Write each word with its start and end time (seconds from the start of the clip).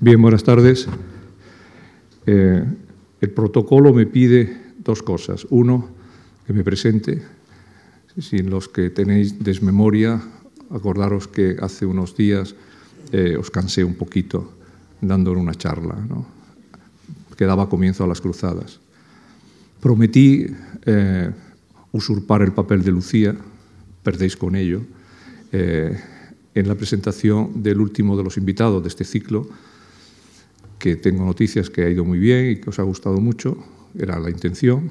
Bien, 0.00 0.22
buenas 0.22 0.44
tardes. 0.44 0.86
Eh, 2.24 2.64
el 3.20 3.30
protocolo 3.30 3.92
me 3.92 4.06
pide 4.06 4.56
dos 4.78 5.02
cosas. 5.02 5.44
Uno, 5.50 5.88
que 6.46 6.52
me 6.52 6.62
presente. 6.62 7.20
Sin 8.16 8.48
los 8.48 8.68
que 8.68 8.90
tenéis 8.90 9.42
desmemoria, 9.42 10.22
acordaros 10.70 11.26
que 11.26 11.56
hace 11.60 11.84
unos 11.84 12.16
días 12.16 12.54
eh, 13.10 13.36
os 13.36 13.50
cansé 13.50 13.82
un 13.82 13.96
poquito 13.96 14.52
dando 15.00 15.32
una 15.32 15.54
charla 15.54 15.96
¿no? 16.08 16.26
que 17.36 17.44
daba 17.44 17.68
comienzo 17.68 18.04
a 18.04 18.06
las 18.06 18.20
cruzadas. 18.20 18.78
Prometí 19.80 20.46
eh, 20.86 21.32
usurpar 21.90 22.42
el 22.42 22.52
papel 22.52 22.84
de 22.84 22.92
Lucía, 22.92 23.34
perdéis 24.04 24.36
con 24.36 24.54
ello, 24.54 24.80
en 25.50 26.68
la 26.68 26.74
presentación 26.74 27.62
del 27.62 27.80
último 27.80 28.16
de 28.16 28.22
los 28.22 28.36
invitados 28.36 28.82
de 28.82 28.88
este 28.88 29.04
ciclo, 29.04 29.48
que 30.78 30.96
tengo 30.96 31.24
noticias 31.24 31.70
que 31.70 31.82
ha 31.82 31.90
ido 31.90 32.04
muy 32.04 32.18
bien 32.18 32.50
y 32.50 32.56
que 32.56 32.70
os 32.70 32.78
ha 32.78 32.82
gustado 32.82 33.20
mucho, 33.20 33.56
era 33.98 34.18
la 34.18 34.30
intención, 34.30 34.90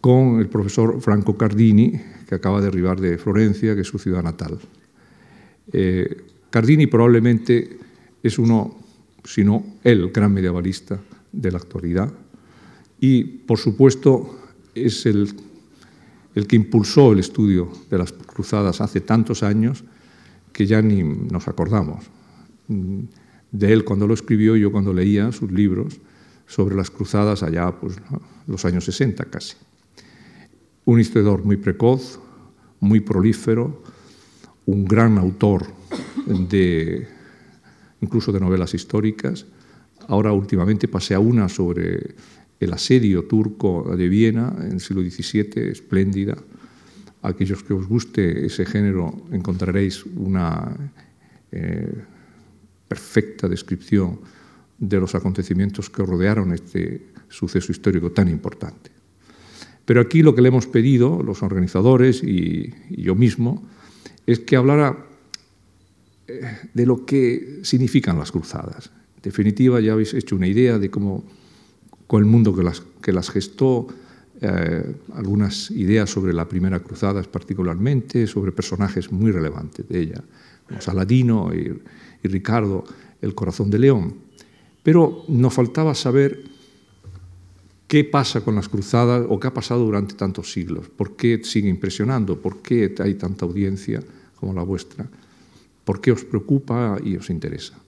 con 0.00 0.40
el 0.40 0.48
profesor 0.48 1.00
Franco 1.00 1.36
Cardini, 1.36 2.00
que 2.26 2.34
acaba 2.34 2.60
de 2.60 2.68
arribar 2.68 3.00
de 3.00 3.18
Florencia, 3.18 3.74
que 3.74 3.82
es 3.82 3.88
su 3.88 3.98
ciudad 3.98 4.22
natal. 4.22 4.58
Eh, 5.72 6.24
Cardini 6.50 6.86
probablemente 6.86 7.78
es 8.22 8.38
uno, 8.38 8.76
si 9.24 9.44
no 9.44 9.64
el 9.82 10.10
gran 10.10 10.32
medievalista 10.32 10.98
de 11.32 11.50
la 11.50 11.58
actualidad 11.58 12.12
y, 13.00 13.24
por 13.24 13.58
supuesto, 13.58 14.38
es 14.74 15.04
el, 15.06 15.28
el 16.34 16.46
que 16.46 16.56
impulsó 16.56 17.12
el 17.12 17.18
estudio 17.18 17.70
de 17.90 17.98
las 17.98 18.12
cruzadas 18.12 18.80
hace 18.80 19.00
tantos 19.00 19.42
años 19.42 19.84
que 20.52 20.66
ya 20.66 20.80
ni 20.80 21.02
nos 21.02 21.48
acordamos 21.48 22.04
de 23.54 23.72
él 23.72 23.84
cuando 23.84 24.08
lo 24.08 24.14
escribió, 24.14 24.56
yo 24.56 24.72
cuando 24.72 24.92
leía 24.92 25.30
sus 25.30 25.52
libros 25.52 26.00
sobre 26.46 26.74
las 26.74 26.90
cruzadas 26.90 27.44
allá, 27.44 27.70
pues 27.70 27.96
los 28.48 28.64
años 28.64 28.84
60 28.84 29.24
casi. 29.26 29.54
Un 30.84 30.98
historiador 30.98 31.44
muy 31.44 31.56
precoz, 31.56 32.18
muy 32.80 32.98
prolífero, 32.98 33.84
un 34.66 34.84
gran 34.84 35.18
autor 35.18 35.66
de 36.26 37.06
incluso 38.00 38.32
de 38.32 38.40
novelas 38.40 38.74
históricas. 38.74 39.46
Ahora 40.08 40.32
últimamente 40.32 40.88
pasé 40.88 41.14
a 41.14 41.20
una 41.20 41.48
sobre 41.48 42.16
el 42.58 42.72
asedio 42.72 43.22
turco 43.24 43.94
de 43.96 44.08
Viena 44.08 44.52
en 44.62 44.72
el 44.72 44.80
siglo 44.80 45.02
XVII, 45.02 45.70
espléndida. 45.70 46.36
Aquellos 47.22 47.62
que 47.62 47.72
os 47.72 47.86
guste 47.86 48.46
ese 48.46 48.66
género 48.66 49.26
encontraréis 49.30 50.04
una 50.04 50.76
eh, 51.52 52.04
perfecta 52.94 53.48
descripción 53.48 54.20
de 54.78 55.00
los 55.00 55.16
acontecimientos 55.16 55.90
que 55.90 56.06
rodearon 56.06 56.52
este 56.52 57.10
suceso 57.28 57.72
histórico 57.72 58.12
tan 58.12 58.28
importante. 58.28 58.92
Pero 59.84 60.00
aquí 60.00 60.22
lo 60.22 60.32
que 60.32 60.42
le 60.42 60.48
hemos 60.48 60.68
pedido, 60.68 61.22
los 61.24 61.42
organizadores 61.42 62.22
y, 62.22 62.72
yo 62.90 63.16
mismo, 63.16 63.66
es 64.26 64.38
que 64.38 64.54
hablara 64.54 65.06
eh, 66.28 66.40
de 66.72 66.86
lo 66.86 67.04
que 67.04 67.60
significan 67.62 68.16
las 68.16 68.30
cruzadas. 68.30 68.92
En 69.16 69.22
definitiva, 69.22 69.80
ya 69.80 69.94
habéis 69.94 70.14
hecho 70.14 70.36
una 70.36 70.46
idea 70.46 70.78
de 70.78 70.88
cómo, 70.88 71.24
con 72.06 72.22
el 72.22 72.26
mundo 72.26 72.54
que 72.54 72.62
las, 72.62 72.80
que 73.02 73.12
las 73.12 73.28
gestó, 73.28 73.88
eh, 74.40 74.94
algunas 75.14 75.72
ideas 75.72 76.10
sobre 76.10 76.32
la 76.32 76.46
primera 76.46 76.78
cruzada 76.78 77.20
particularmente, 77.24 78.28
sobre 78.28 78.52
personajes 78.52 79.10
muy 79.10 79.32
relevantes 79.32 79.88
de 79.88 80.00
ella, 80.00 80.22
como 80.68 80.80
Saladino 80.80 81.52
y 81.52 81.74
y 82.24 82.28
Ricardo, 82.28 82.84
El 83.22 83.34
corazón 83.34 83.70
de 83.70 83.78
león. 83.78 84.14
Pero 84.82 85.24
nos 85.28 85.54
faltaba 85.54 85.94
saber 85.94 86.42
qué 87.86 88.04
pasa 88.04 88.40
con 88.40 88.56
las 88.56 88.68
cruzadas 88.68 89.24
o 89.28 89.38
qué 89.38 89.46
ha 89.46 89.54
pasado 89.54 89.84
durante 89.84 90.14
tantos 90.14 90.52
siglos, 90.52 90.88
por 90.88 91.16
qué 91.16 91.40
sigue 91.44 91.68
impresionando, 91.68 92.40
por 92.40 92.60
qué 92.60 92.92
hay 92.98 93.14
tanta 93.14 93.46
audiencia 93.46 94.02
como 94.34 94.52
la 94.52 94.62
vuestra, 94.62 95.06
por 95.84 96.00
qué 96.00 96.12
os 96.12 96.24
preocupa 96.24 96.98
y 97.02 97.16
os 97.16 97.30
interesa. 97.30 97.78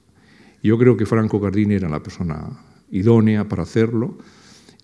Yo 0.62 0.78
creo 0.78 0.97
que 0.97 1.06
Franco 1.06 1.41
Gardini 1.41 1.74
era 1.74 1.88
la 1.88 2.03
persona 2.03 2.48
idónea 2.91 3.48
para 3.48 3.64
hacerlo 3.64 4.16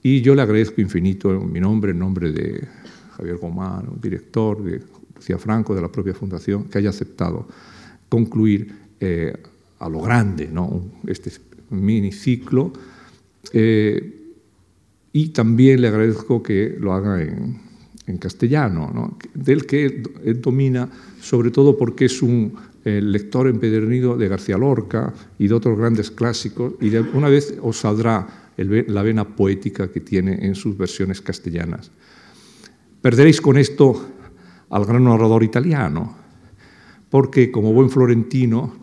y 0.03 0.21
yo 0.21 0.35
le 0.35 0.43
agradezco 0.43 0.81
infinito 0.81 1.33
en 1.33 1.53
mi 1.53 1.61
nombre, 1.61 1.93
en 1.93 1.99
nombre 1.99 2.33
de 2.33 2.67
Javier 3.17 3.37
Gomán, 3.37 3.89
director, 4.01 4.63
de 4.63 4.83
Lucía 5.15 5.39
Franco, 5.39 5.75
de 5.75 5.83
la 5.83 5.93
propia 5.93 6.15
Fundación, 6.15 6.65
que 6.65 6.79
haya 6.79 6.91
aceptado 6.91 7.47
concluir 8.09 8.82
eh, 9.05 9.33
a 9.81 9.89
lo 9.89 10.01
grande, 10.01 10.47
¿no? 10.47 10.81
este 11.09 11.33
miniciclo. 11.71 12.73
Eh, 13.53 14.31
y 15.13 15.31
también 15.31 15.81
le 15.81 15.89
agradezco 15.89 16.41
que 16.41 16.77
lo 16.79 16.93
haga 16.93 17.21
en, 17.21 17.73
castellano, 18.21 19.19
del 19.35 19.67
que 19.67 20.05
domina, 20.37 20.89
sobre 21.21 21.51
todo 21.51 21.77
porque 21.77 22.05
es 22.05 22.23
un 22.23 22.55
eh, 22.85 23.01
lector 23.03 23.49
empedernido 23.49 24.17
de 24.17 24.29
García 24.29 24.57
Lorca 24.57 25.13
y 25.37 25.49
de 25.49 25.55
otros 25.55 25.77
grandes 25.77 26.13
clásicos, 26.13 26.75
y 26.81 26.91
de, 26.91 27.01
una 27.01 27.29
vez 27.29 27.57
os 27.61 27.79
saldrá 27.79 28.53
la 28.57 29.03
vena 29.03 29.27
poética 29.35 29.91
que 29.91 30.01
tiene 30.01 30.47
en 30.47 30.55
sus 30.55 30.79
versiones 30.79 31.21
castellanas. 31.21 31.91
Perderéis 33.01 33.41
con 33.41 33.57
esto 33.57 34.11
al 34.71 34.85
gran 34.85 35.05
orador 35.09 35.43
italiano, 35.43 36.15
porque 37.11 37.51
como 37.51 37.73
buen 37.73 37.91
florentino 37.91 38.82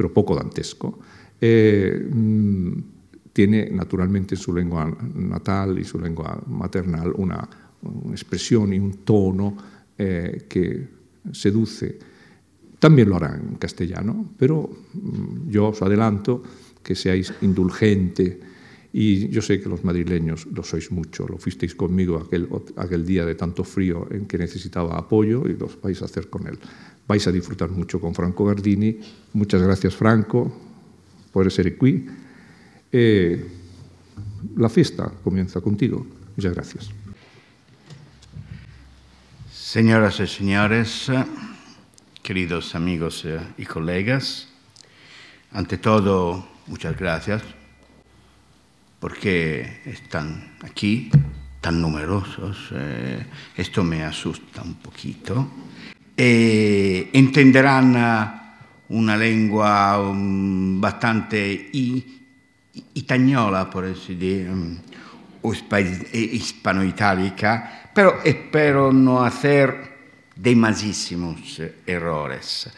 pero 0.00 0.14
poco 0.14 0.34
dantesco, 0.34 0.98
eh, 1.38 2.08
mm, 2.10 2.72
tiene 3.34 3.68
naturalmente 3.68 4.34
en 4.34 4.40
su 4.40 4.50
lengua 4.50 4.88
natal 5.14 5.78
y 5.78 5.84
su 5.84 6.00
lengua 6.00 6.42
maternal 6.46 7.12
una, 7.18 7.46
expresión 8.10 8.72
y 8.72 8.78
un 8.78 9.04
tono 9.04 9.54
eh, 9.98 10.46
que 10.48 10.88
seduce. 11.32 11.98
También 12.78 13.10
lo 13.10 13.16
hará 13.16 13.36
en 13.36 13.56
castellano, 13.56 14.32
pero 14.38 14.70
mm, 14.94 15.50
yo 15.50 15.68
os 15.68 15.82
adelanto 15.82 16.42
que 16.82 16.94
seáis 16.94 17.34
indulgente 17.42 18.40
y 18.94 19.28
yo 19.28 19.42
sé 19.42 19.60
que 19.60 19.68
los 19.68 19.84
madrileños 19.84 20.46
lo 20.46 20.62
sois 20.62 20.90
mucho, 20.90 21.28
lo 21.28 21.36
fuisteis 21.36 21.74
conmigo 21.74 22.16
aquel, 22.16 22.48
aquel 22.76 23.04
día 23.04 23.26
de 23.26 23.34
tanto 23.34 23.64
frío 23.64 24.08
en 24.10 24.24
que 24.24 24.38
necesitaba 24.38 24.96
apoyo 24.96 25.44
y 25.44 25.58
los 25.60 25.78
vais 25.82 26.00
a 26.00 26.06
hacer 26.06 26.30
con 26.30 26.46
él 26.46 26.58
vais 27.10 27.26
a 27.26 27.32
disfrutar 27.32 27.68
mucho 27.70 28.00
con 28.00 28.14
Franco 28.14 28.44
Gardini. 28.44 28.96
Muchas 29.32 29.60
gracias 29.60 29.96
Franco 29.96 30.46
por 31.32 31.44
essere 31.44 31.76
qui. 31.76 32.06
Eh, 32.92 33.50
la 34.56 34.68
fiesta 34.68 35.10
comienza 35.24 35.60
contigo. 35.60 36.06
Muchas 36.36 36.54
gracias. 36.54 36.90
Señoras 39.50 40.20
y 40.20 40.28
señores, 40.28 41.10
queridos 42.22 42.76
amigos 42.76 43.26
y 43.58 43.64
colegas, 43.64 44.46
ante 45.50 45.78
todo, 45.78 46.46
muchas 46.68 46.96
gracias 46.96 47.42
porque 49.00 49.80
están 49.84 50.52
aquí 50.62 51.10
tan 51.60 51.80
numerosos. 51.80 52.68
Eh, 52.70 53.26
esto 53.56 53.82
me 53.82 54.04
asusta 54.04 54.62
un 54.62 54.74
poquito 54.74 55.48
e 56.16 57.10
entenderanno 57.12 58.40
una 58.88 59.16
lingua 59.16 59.98
um, 59.98 60.80
bastante 60.80 61.70
itagnola, 62.94 63.70
por 63.70 63.84
así 63.84 64.14
decir, 64.14 64.50
um, 64.50 64.78
hispano-itálica, 65.42 67.90
pero 67.94 68.20
espero 68.24 68.92
no 68.92 69.22
hacer 69.22 69.90
demasiados 70.36 71.60
errores. 71.86 72.70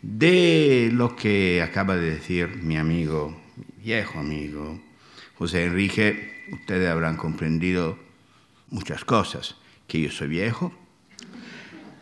De 0.00 0.90
lo 0.92 1.16
que 1.16 1.60
acaba 1.62 1.96
de 1.96 2.14
decir 2.14 2.62
mi 2.62 2.76
amigo, 2.76 3.36
viejo 3.82 4.20
amigo, 4.20 4.80
José 5.36 5.64
Enrique, 5.64 6.44
ustedes 6.52 6.88
habrán 6.88 7.16
comprendido 7.16 7.98
muchas 8.70 9.04
cosas, 9.04 9.56
que 9.86 10.00
yo 10.00 10.10
soy 10.10 10.28
viejo, 10.28 10.72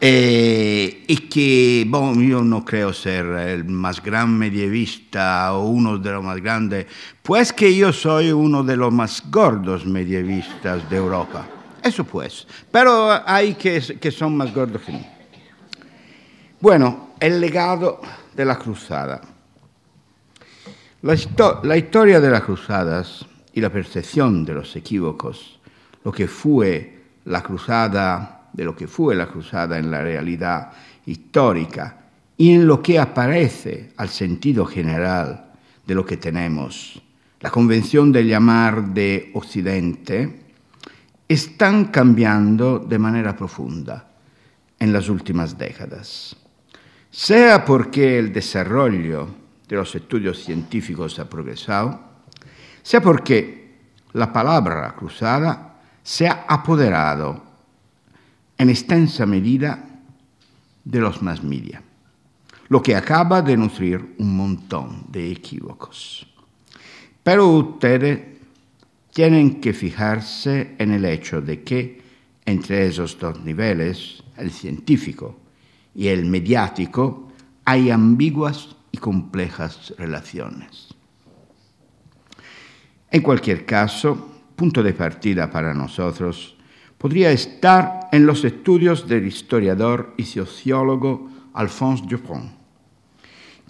eh, 0.00 1.04
y 1.06 1.16
que, 1.28 1.86
bueno, 1.88 2.20
yo 2.20 2.42
no 2.42 2.64
creo 2.64 2.92
ser 2.92 3.24
el 3.26 3.64
más 3.64 4.02
gran 4.02 4.36
medievista 4.36 5.54
o 5.54 5.68
uno 5.68 5.96
de 5.98 6.12
los 6.12 6.22
más 6.22 6.40
grandes, 6.42 6.86
pues 7.22 7.52
que 7.52 7.74
yo 7.74 7.92
soy 7.92 8.30
uno 8.30 8.62
de 8.62 8.76
los 8.76 8.92
más 8.92 9.22
gordos 9.30 9.86
medievistas 9.86 10.88
de 10.90 10.96
Europa. 10.96 11.46
Eso 11.82 12.04
pues. 12.04 12.46
Pero 12.70 13.10
hay 13.26 13.54
que, 13.54 13.80
que 13.98 14.10
son 14.10 14.36
más 14.36 14.52
gordos 14.52 14.82
que 14.82 14.92
mí. 14.92 15.06
Bueno, 16.60 17.10
el 17.18 17.40
legado 17.40 18.00
de 18.34 18.44
la 18.44 18.58
cruzada. 18.58 19.20
La, 21.02 21.16
la 21.62 21.76
historia 21.76 22.20
de 22.20 22.30
las 22.30 22.42
cruzadas 22.42 23.24
y 23.52 23.60
la 23.60 23.70
percepción 23.70 24.44
de 24.44 24.54
los 24.54 24.76
equívocos, 24.76 25.58
lo 26.04 26.12
que 26.12 26.28
fue 26.28 27.04
la 27.24 27.42
cruzada 27.42 28.35
de 28.56 28.64
lo 28.64 28.74
que 28.74 28.88
fue 28.88 29.14
la 29.14 29.28
cruzada 29.28 29.78
en 29.78 29.90
la 29.90 30.00
realidad 30.00 30.72
histórica 31.04 31.98
y 32.38 32.52
en 32.52 32.66
lo 32.66 32.82
que 32.82 32.98
aparece 32.98 33.92
al 33.98 34.08
sentido 34.08 34.64
general 34.64 35.52
de 35.86 35.94
lo 35.94 36.04
que 36.04 36.16
tenemos, 36.16 37.00
la 37.40 37.50
convención 37.50 38.10
de 38.10 38.24
llamar 38.24 38.94
de 38.94 39.30
Occidente, 39.34 40.40
están 41.28 41.86
cambiando 41.86 42.78
de 42.78 42.98
manera 42.98 43.36
profunda 43.36 44.08
en 44.78 44.92
las 44.92 45.08
últimas 45.08 45.56
décadas, 45.56 46.34
sea 47.10 47.64
porque 47.64 48.18
el 48.18 48.32
desarrollo 48.32 49.28
de 49.68 49.76
los 49.76 49.94
estudios 49.94 50.42
científicos 50.42 51.18
ha 51.18 51.28
progresado, 51.28 52.00
sea 52.82 53.00
porque 53.00 53.76
la 54.14 54.32
palabra 54.32 54.94
cruzada 54.96 55.78
se 56.02 56.26
ha 56.26 56.46
apoderado 56.48 57.45
en 58.58 58.70
extensa 58.70 59.26
medida 59.26 59.84
de 60.84 61.00
los 61.00 61.22
más 61.22 61.42
media, 61.42 61.82
lo 62.68 62.82
que 62.82 62.96
acaba 62.96 63.42
de 63.42 63.56
nutrir 63.56 64.14
un 64.18 64.36
montón 64.36 65.04
de 65.08 65.30
equívocos. 65.30 66.26
Pero 67.22 67.48
ustedes 67.48 68.20
tienen 69.12 69.60
que 69.60 69.72
fijarse 69.72 70.74
en 70.78 70.92
el 70.92 71.04
hecho 71.04 71.40
de 71.40 71.62
que 71.62 72.02
entre 72.44 72.86
esos 72.86 73.18
dos 73.18 73.40
niveles, 73.40 74.22
el 74.36 74.50
científico 74.52 75.36
y 75.94 76.08
el 76.08 76.24
mediático, 76.26 77.32
hay 77.64 77.90
ambiguas 77.90 78.76
y 78.92 78.98
complejas 78.98 79.92
relaciones. 79.98 80.94
En 83.10 83.22
cualquier 83.22 83.66
caso, 83.66 84.30
punto 84.54 84.82
de 84.82 84.92
partida 84.92 85.50
para 85.50 85.74
nosotros 85.74 86.55
podría 86.98 87.30
estar 87.30 88.08
en 88.12 88.26
los 88.26 88.44
estudios 88.44 89.06
del 89.06 89.26
historiador 89.26 90.14
y 90.16 90.24
sociólogo 90.24 91.28
Alphonse 91.54 92.04
Dupont, 92.06 92.52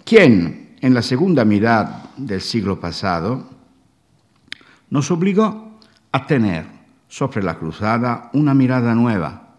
quien 0.03 0.75
en 0.81 0.93
la 0.93 1.01
segunda 1.01 1.43
mitad 1.43 2.11
del 2.17 2.41
siglo 2.41 2.79
pasado 2.79 3.49
nos 4.89 5.11
obligó 5.11 5.79
a 6.11 6.25
tener 6.25 6.65
sobre 7.07 7.43
la 7.43 7.57
cruzada 7.57 8.29
una 8.33 8.53
mirada 8.53 8.93
nueva, 8.93 9.55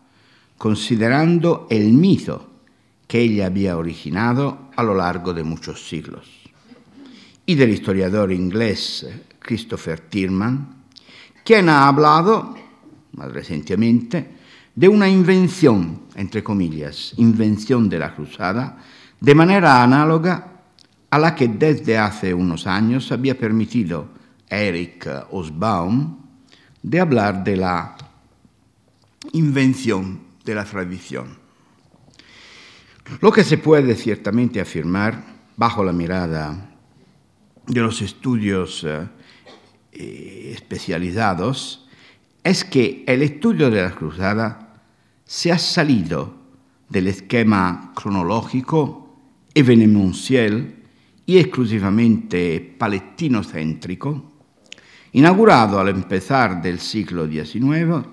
considerando 0.57 1.67
el 1.71 1.93
mito 1.93 2.47
que 3.07 3.21
ella 3.21 3.47
había 3.47 3.77
originado 3.77 4.71
a 4.77 4.83
lo 4.83 4.95
largo 4.95 5.33
de 5.33 5.45
muchos 5.45 5.89
siglos. 5.89 6.29
Y 7.47 7.55
del 7.55 7.71
historiador 7.71 8.31
inglés 8.31 9.07
Christopher 9.39 10.01
Tierman, 10.01 10.85
quien 11.43 11.71
ha 11.71 11.89
hablado, 11.89 12.55
más 13.19 13.33
recientemente, 13.33 14.39
de 14.75 14.89
una 14.89 15.09
invención, 15.09 16.03
entre 16.15 16.45
comillas, 16.45 17.13
invención 17.17 17.89
de 17.89 17.99
la 17.99 18.15
cruzada, 18.15 18.79
de 19.21 19.35
manera 19.35 19.83
análoga 19.83 20.63
a 21.11 21.19
la 21.19 21.35
que 21.35 21.49
desde 21.49 21.99
hace 21.99 22.33
unos 22.33 22.67
años 22.67 23.11
había 23.11 23.37
permitido 23.37 24.09
Eric 24.49 25.09
Osbaum 25.33 26.19
de 26.81 27.01
hablar 27.01 27.43
de 27.43 27.57
la 27.57 27.97
invención 29.33 30.21
de 30.45 30.55
la 30.55 30.65
tradición. 30.65 31.37
Lo 33.21 33.33
que 33.33 33.43
se 33.43 33.59
puede 33.59 33.97
ciertamente 33.97 34.61
afirmar 34.61 35.25
bajo 35.57 35.83
la 35.83 35.93
mirada 35.93 36.71
de 37.67 37.81
los 37.81 38.01
estudios 38.01 38.87
eh, 39.93 40.53
especializados 40.55 41.88
es 42.49 42.65
que 42.65 43.05
el 43.07 43.23
estudio 43.23 43.71
de 43.71 43.83
la 43.83 43.91
cruzada 43.91 44.81
se 45.25 45.53
ha 45.53 45.59
salido 45.59 46.35
del 46.89 47.09
esquema 47.09 47.93
cronológico, 47.95 49.17
evenemencial 49.53 50.75
y 51.27 51.39
exclusivamente 51.39 52.75
palestinocéntrico 52.79 54.33
inaugurado 55.13 55.79
al 55.79 55.89
empezar 55.89 56.63
del 56.63 56.81
siglo 56.81 57.27
XIX 57.27 58.07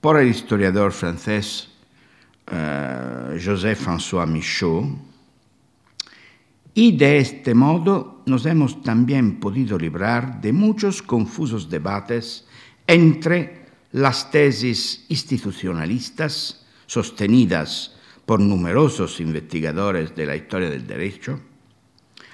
por 0.00 0.18
el 0.18 0.28
historiador 0.28 0.92
francés 0.92 1.68
eh, 2.50 3.38
Joseph-François 3.44 4.26
Michaud, 4.26 4.96
y 6.72 6.96
de 6.96 7.18
este 7.18 7.54
modo 7.54 8.22
nos 8.26 8.46
hemos 8.46 8.82
también 8.82 9.40
podido 9.40 9.76
librar 9.76 10.40
de 10.40 10.52
muchos 10.52 11.02
confusos 11.02 11.68
debates 11.68 12.46
entre 12.86 13.57
las 13.92 14.30
tesis 14.30 15.04
institucionalistas 15.08 16.64
sostenidas 16.86 17.94
por 18.26 18.40
numerosos 18.40 19.20
investigadores 19.20 20.14
de 20.14 20.26
la 20.26 20.36
historia 20.36 20.68
del 20.68 20.86
derecho, 20.86 21.40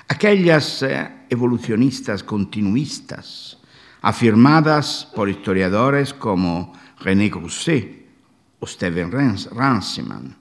aquellas 0.09 0.83
eh, 0.83 1.09
evolucionistas 1.31 2.23
continuistas 2.23 3.59
afirmadas 4.03 5.09
por 5.15 5.29
historiadores 5.29 6.13
como 6.13 6.73
René 7.01 7.29
Grousset 7.29 8.05
o 8.61 8.67
Steven 8.67 9.11
Ranciman, 9.11 10.37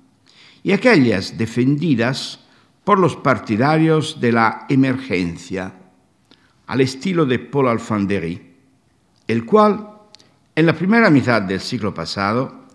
y 0.63 0.71
aquellas 0.71 1.37
defendidas 1.37 2.39
por 2.83 2.99
los 2.99 3.15
partidarios 3.15 4.19
de 4.19 4.31
la 4.31 4.65
emergencia, 4.69 5.73
al 6.67 6.81
estilo 6.81 7.25
de 7.25 7.39
Paul 7.39 7.67
Alfandery, 7.69 8.53
el 9.27 9.45
cual, 9.45 9.92
en 10.55 10.65
la 10.67 10.73
primera 10.73 11.09
mitad 11.09 11.41
del 11.41 11.59
siglo 11.59 11.93
pasado, 11.93 12.65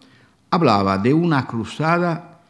hablaba 0.51 0.99
de 0.99 1.15
una 1.15 1.47
cruzada 1.47 2.41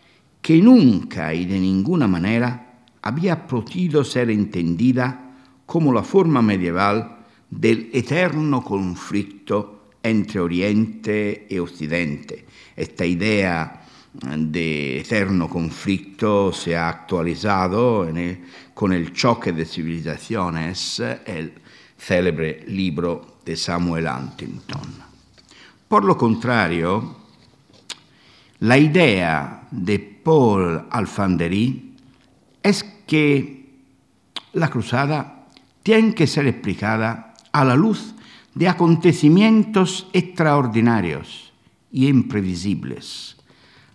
que 0.40 0.56
nunca 0.62 1.34
y 1.34 1.44
de 1.44 1.58
ninguna 1.58 2.06
manera 2.06 2.78
había 3.02 3.46
podido 3.46 4.04
ser 4.04 4.30
entendida 4.30 5.34
como 5.66 5.92
la 5.92 6.02
forma 6.02 6.40
medieval 6.40 7.18
del 7.50 7.90
eterno 7.92 8.62
conflicto 8.62 9.90
entre 10.02 10.40
Oriente 10.40 11.46
y 11.50 11.58
Occidente. 11.58 12.46
Esta 12.74 13.04
idea 13.04 13.82
de 14.12 15.00
eterno 15.00 15.48
conflicto 15.48 16.52
se 16.52 16.74
ha 16.74 16.88
actualizado 16.88 18.08
con 18.72 18.92
el 18.92 19.12
choque 19.12 19.52
de 19.52 19.66
civilizaciones, 19.66 21.02
el 21.26 21.52
célebre 21.98 22.64
libro 22.66 23.38
de 23.44 23.56
Samuel 23.56 24.06
Huntington. 24.06 25.07
Por 25.88 26.04
lo 26.04 26.18
contrario, 26.18 27.16
la 28.60 28.76
idea 28.76 29.66
de 29.70 29.98
Paul 29.98 30.86
Alfandery 30.90 31.94
es 32.62 32.84
que 33.06 33.70
la 34.52 34.68
cruzada 34.68 35.46
tiene 35.82 36.14
que 36.14 36.26
ser 36.26 36.46
explicada 36.46 37.32
a 37.52 37.64
la 37.64 37.74
luz 37.74 38.14
de 38.54 38.68
acontecimientos 38.68 40.08
extraordinarios 40.12 41.54
y 41.90 42.08
imprevisibles. 42.08 43.36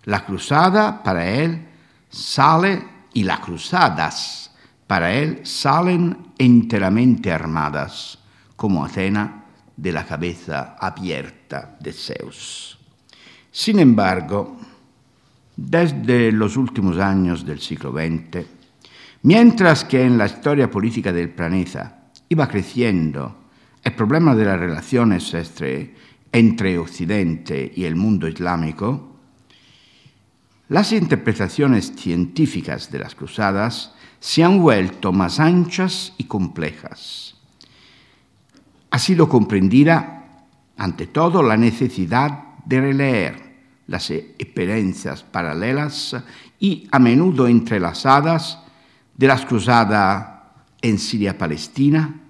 La 0.04 0.26
cruzada 0.26 1.00
para 1.04 1.30
él 1.30 1.68
sale 2.10 2.82
y 3.12 3.22
las 3.22 3.38
cruzadas 3.38 4.50
para 4.88 5.14
él 5.14 5.42
salen 5.44 6.32
enteramente 6.38 7.30
armadas, 7.30 8.18
como 8.56 8.84
Atena 8.84 9.43
de 9.76 9.92
la 9.92 10.04
cabeza 10.04 10.76
abierta 10.78 11.76
de 11.80 11.92
Zeus. 11.92 12.78
Sin 13.50 13.78
embargo, 13.78 14.56
desde 15.56 16.32
los 16.32 16.56
últimos 16.56 16.98
años 16.98 17.44
del 17.44 17.60
siglo 17.60 17.92
XX, 17.92 18.44
mientras 19.22 19.84
que 19.84 20.04
en 20.04 20.18
la 20.18 20.26
historia 20.26 20.70
política 20.70 21.12
del 21.12 21.30
planeta 21.30 22.10
iba 22.28 22.48
creciendo 22.48 23.44
el 23.82 23.92
problema 23.92 24.34
de 24.34 24.44
las 24.44 24.58
relaciones 24.58 25.32
entre, 25.34 25.94
entre 26.32 26.78
Occidente 26.78 27.72
y 27.74 27.84
el 27.84 27.96
mundo 27.96 28.26
islámico, 28.26 29.14
las 30.68 30.92
interpretaciones 30.92 31.92
científicas 31.94 32.90
de 32.90 32.98
las 32.98 33.14
cruzadas 33.14 33.94
se 34.18 34.42
han 34.42 34.58
vuelto 34.58 35.12
más 35.12 35.38
anchas 35.38 36.14
y 36.16 36.24
complejas. 36.24 37.33
Ha 38.94 38.98
sido 39.00 39.28
comprendida, 39.28 40.22
ante 40.76 41.08
todo, 41.08 41.42
la 41.42 41.56
necesidad 41.56 42.60
de 42.64 42.80
releer 42.80 43.54
las 43.88 44.08
experiencias 44.12 45.24
paralelas 45.24 46.16
y 46.60 46.86
a 46.92 47.00
menudo 47.00 47.48
entrelazadas 47.48 48.60
de 49.16 49.26
las 49.26 49.46
cruzadas 49.46 50.28
en 50.80 51.00
Siria-Palestina, 51.00 52.20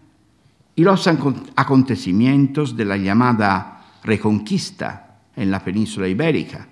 y 0.74 0.82
los 0.82 1.06
acontecimientos 1.06 2.74
de 2.74 2.86
la 2.86 2.96
llamada 2.96 3.84
Reconquista 4.02 5.18
en 5.36 5.50
la 5.50 5.62
península 5.62 6.08
ibérica, 6.08 6.66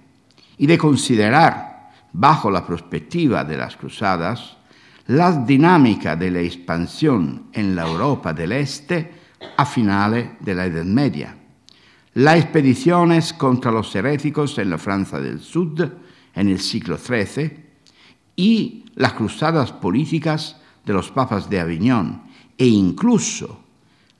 y 0.56 0.66
de 0.66 0.78
considerar, 0.78 1.90
bajo 2.14 2.50
la 2.50 2.66
perspectiva 2.66 3.44
de 3.44 3.58
las 3.58 3.76
cruzadas, 3.76 4.56
la 5.08 5.32
dinámica 5.32 6.16
de 6.16 6.30
la 6.30 6.40
expansión 6.40 7.48
en 7.52 7.76
la 7.76 7.86
Europa 7.86 8.32
del 8.32 8.52
Este 8.52 9.20
a 9.56 9.66
finales 9.66 10.30
de 10.40 10.54
la 10.54 10.66
Edad 10.66 10.84
Media, 10.84 11.36
las 12.14 12.36
expediciones 12.36 13.32
contra 13.32 13.70
los 13.70 13.94
heréticos 13.94 14.58
en 14.58 14.70
la 14.70 14.78
Francia 14.78 15.18
del 15.18 15.40
Sur 15.40 15.96
en 16.34 16.48
el 16.48 16.60
siglo 16.60 16.98
XIII 16.98 17.50
y 18.36 18.84
las 18.96 19.14
cruzadas 19.14 19.72
políticas 19.72 20.56
de 20.84 20.92
los 20.92 21.10
papas 21.10 21.48
de 21.48 21.60
Aviñón 21.60 22.22
e 22.58 22.66
incluso 22.66 23.64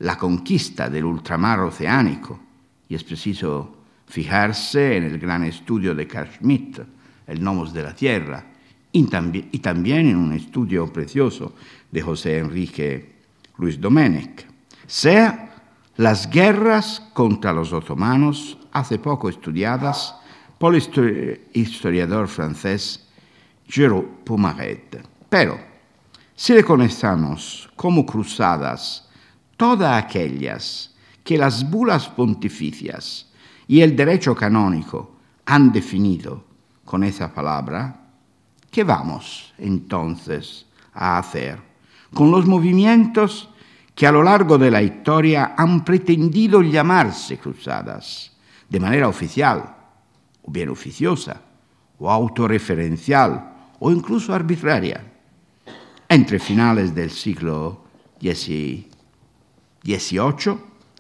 la 0.01 0.17
conquista 0.17 0.89
del 0.89 1.05
ultramar 1.05 1.61
oceánico, 1.61 2.41
y 2.89 2.95
es 2.95 3.05
preciso 3.05 3.77
fijarse 4.07 4.97
en 4.97 5.05
el 5.05 5.19
gran 5.19 5.45
estudio 5.45 5.95
de 5.95 6.07
Carl 6.07 6.29
Schmitt, 6.29 6.81
El 7.27 7.43
Nomos 7.43 7.73
de 7.73 7.83
la 7.83 7.95
Tierra, 7.95 8.45
y 8.93 9.05
también 9.05 10.09
en 10.09 10.17
un 10.17 10.33
estudio 10.33 10.93
precioso 10.93 11.55
de 11.91 12.03
José 12.03 12.39
Enrique 12.39 13.13
Luis 13.59 13.81
Domenech, 13.81 14.52
sea 14.87 15.51
las 15.97 16.29
guerras 16.29 17.03
contra 17.13 17.53
los 17.53 17.73
otomanos, 17.73 18.59
hace 18.73 18.99
poco 18.99 19.29
estudiadas 19.29 20.15
por 20.59 20.75
el 20.75 21.41
historiador 21.53 22.29
francés 22.29 23.07
Jérôme 23.69 24.25
Pomaret. 24.25 25.07
Pero, 25.29 25.59
si 26.35 26.55
reconocemos 26.55 27.69
como 27.77 28.05
cruzadas 28.05 29.09
todas 29.57 30.03
aquellas 30.03 30.95
que 31.23 31.39
las 31.39 31.69
bulas 31.69 32.09
pontificias 32.09 33.31
y 33.69 33.81
el 33.81 33.95
derecho 33.95 34.35
canónico 34.35 35.17
han 35.47 35.73
definido 35.73 36.45
con 36.85 37.05
esa 37.05 37.33
palabra, 37.33 38.01
¿qué 38.71 38.85
vamos 38.85 39.55
entonces 39.59 40.67
a 40.93 41.19
hacer 41.19 41.61
con 42.13 42.31
los 42.31 42.47
movimientos 42.47 43.49
que 44.03 44.09
a 44.09 44.11
lo 44.11 44.25
largo 44.25 44.59
de 44.59 44.69
la 44.69 44.83
historia 44.83 45.55
han 45.57 45.85
pretendido 45.85 46.61
llamarse 46.61 47.39
cruzadas 47.39 48.33
de 48.69 48.81
manera 48.81 49.07
oficial, 49.07 49.77
o 50.43 50.51
bien 50.51 50.71
oficiosa, 50.71 51.41
o 52.01 52.11
autorreferencial, 52.11 53.77
o 53.79 53.93
incluso 53.93 54.35
arbitraria, 54.35 55.07
entre 56.09 56.41
finales 56.41 56.93
del 56.93 57.13
siglo 57.13 57.85
XVIII 58.21 58.89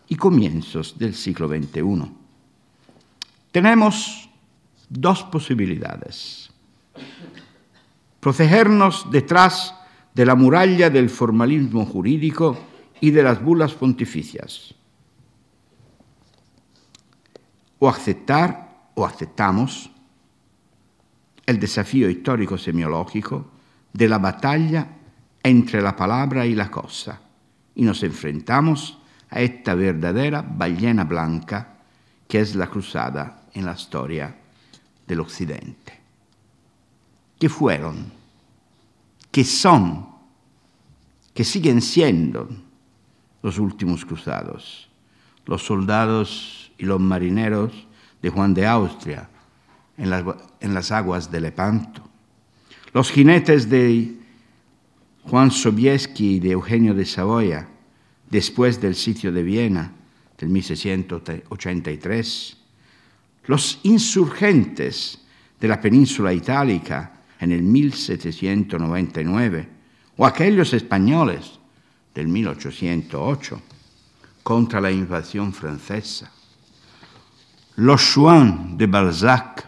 y 0.07 0.15
comienzos 0.15 0.97
del 0.97 1.17
siglo 1.17 1.49
XXI. 1.49 2.05
Tenemos 3.51 4.31
dos 4.89 5.25
posibilidades. 5.25 6.53
Protegernos 8.21 9.11
detrás 9.11 9.75
de 10.15 10.25
la 10.25 10.37
muralla 10.37 10.89
del 10.89 11.11
formalismo 11.11 11.85
jurídico 11.85 12.71
y 13.03 13.11
de 13.11 13.25
las 13.25 13.43
bulas 13.43 13.75
pontificias. 13.75 14.73
O 17.81 17.89
aceptar, 17.89 18.91
o 18.95 19.05
aceptamos, 19.05 19.91
el 21.45 21.59
desafío 21.59 22.09
histórico 22.09 22.57
semiológico 22.57 23.51
de 23.93 24.09
la 24.09 24.19
batalla 24.19 24.87
entre 25.43 25.83
la 25.83 25.97
palabra 25.97 26.47
y 26.47 26.55
la 26.55 26.71
cosa 26.71 27.21
y 27.75 27.83
nos 27.83 28.05
enfrentamos 28.05 28.99
a 29.31 29.41
esta 29.41 29.75
verdadera 29.75 30.43
ballena 30.43 31.03
blanca 31.03 31.79
que 32.29 32.39
es 32.39 32.55
la 32.55 32.69
cruzada 32.69 33.49
en 33.53 33.65
la 33.65 33.73
historia 33.73 34.33
del 35.09 35.19
Occidente. 35.19 35.99
¿Qué 37.37 37.49
fueron? 37.49 38.13
¿Qué 39.33 39.43
son? 39.43 40.07
¿Qué 41.35 41.43
siguen 41.43 41.83
siendo 41.83 42.71
los 43.43 43.59
últimos 43.59 44.05
cruzados? 44.05 44.89
Los 45.47 45.65
soldados 45.65 46.71
y 46.79 46.85
los 46.85 47.01
marineros 47.01 47.73
de 48.23 48.31
Juan 48.31 48.55
de 48.55 48.67
Austria 48.67 49.29
en 49.97 50.11
las, 50.11 50.25
en 50.61 50.75
las 50.75 50.93
aguas 50.93 51.29
de 51.31 51.41
Lepanto. 51.41 52.03
Los 52.93 53.11
jinetes 53.11 53.69
de 53.69 54.15
Juan 55.25 55.51
Sobieski 55.51 56.37
y 56.37 56.41
de 56.41 56.53
Eugenio 56.53 56.95
de 56.95 57.05
Saboya 57.05 57.69
después 58.31 58.81
del 58.81 58.95
sitio 58.95 59.33
de 59.33 59.43
Viena 59.43 59.93
del 60.39 60.51
1683 60.51 62.63
los 63.47 63.81
insurgentes 63.83 65.19
de 65.61 65.69
la 65.69 65.79
península 65.81 66.33
itálica 66.33 67.21
en 67.41 67.53
el 67.53 67.63
1799 67.63 69.69
o 70.17 70.27
aquellos 70.27 70.73
españoles 70.73 71.61
del 72.14 72.28
1808 72.28 73.61
contra 74.42 74.81
la 74.81 74.90
invasión 74.90 75.52
francesa, 75.52 76.31
los 77.76 78.14
Juan 78.14 78.76
de 78.76 78.87
Balzac, 78.87 79.66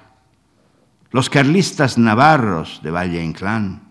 los 1.10 1.30
carlistas 1.30 1.96
navarros 1.96 2.80
de 2.82 2.90
Valle 2.90 3.22
Inclán, 3.22 3.82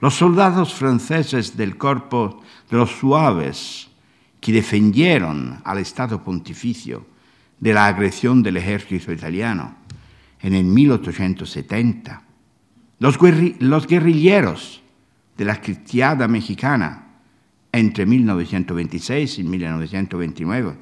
los 0.00 0.14
soldados 0.14 0.74
franceses 0.74 1.56
del 1.56 1.78
cuerpo 1.78 2.42
de 2.70 2.76
los 2.76 2.90
suaves 2.90 3.88
que 4.40 4.52
defendieron 4.52 5.60
al 5.64 5.78
Estado 5.78 6.22
pontificio 6.24 7.06
de 7.58 7.74
la 7.74 7.86
agresión 7.86 8.42
del 8.42 8.56
ejército 8.56 9.12
italiano 9.12 9.76
en 10.40 10.54
el 10.54 10.64
1870, 10.64 12.22
los, 12.98 13.18
guerrilleros 13.18 14.82
de 15.36 15.44
la 15.44 15.60
cristiada 15.60 16.26
mexicana 16.26 17.09
entre 17.72 18.06
1926 18.06 19.38
y 19.38 19.44
1929, 19.44 20.74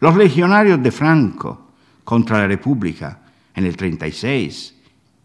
los 0.00 0.16
legionarios 0.16 0.82
de 0.82 0.90
Franco 0.90 1.68
contra 2.04 2.38
la 2.38 2.46
República 2.46 3.20
en 3.54 3.66
el 3.66 3.76
36 3.76 4.74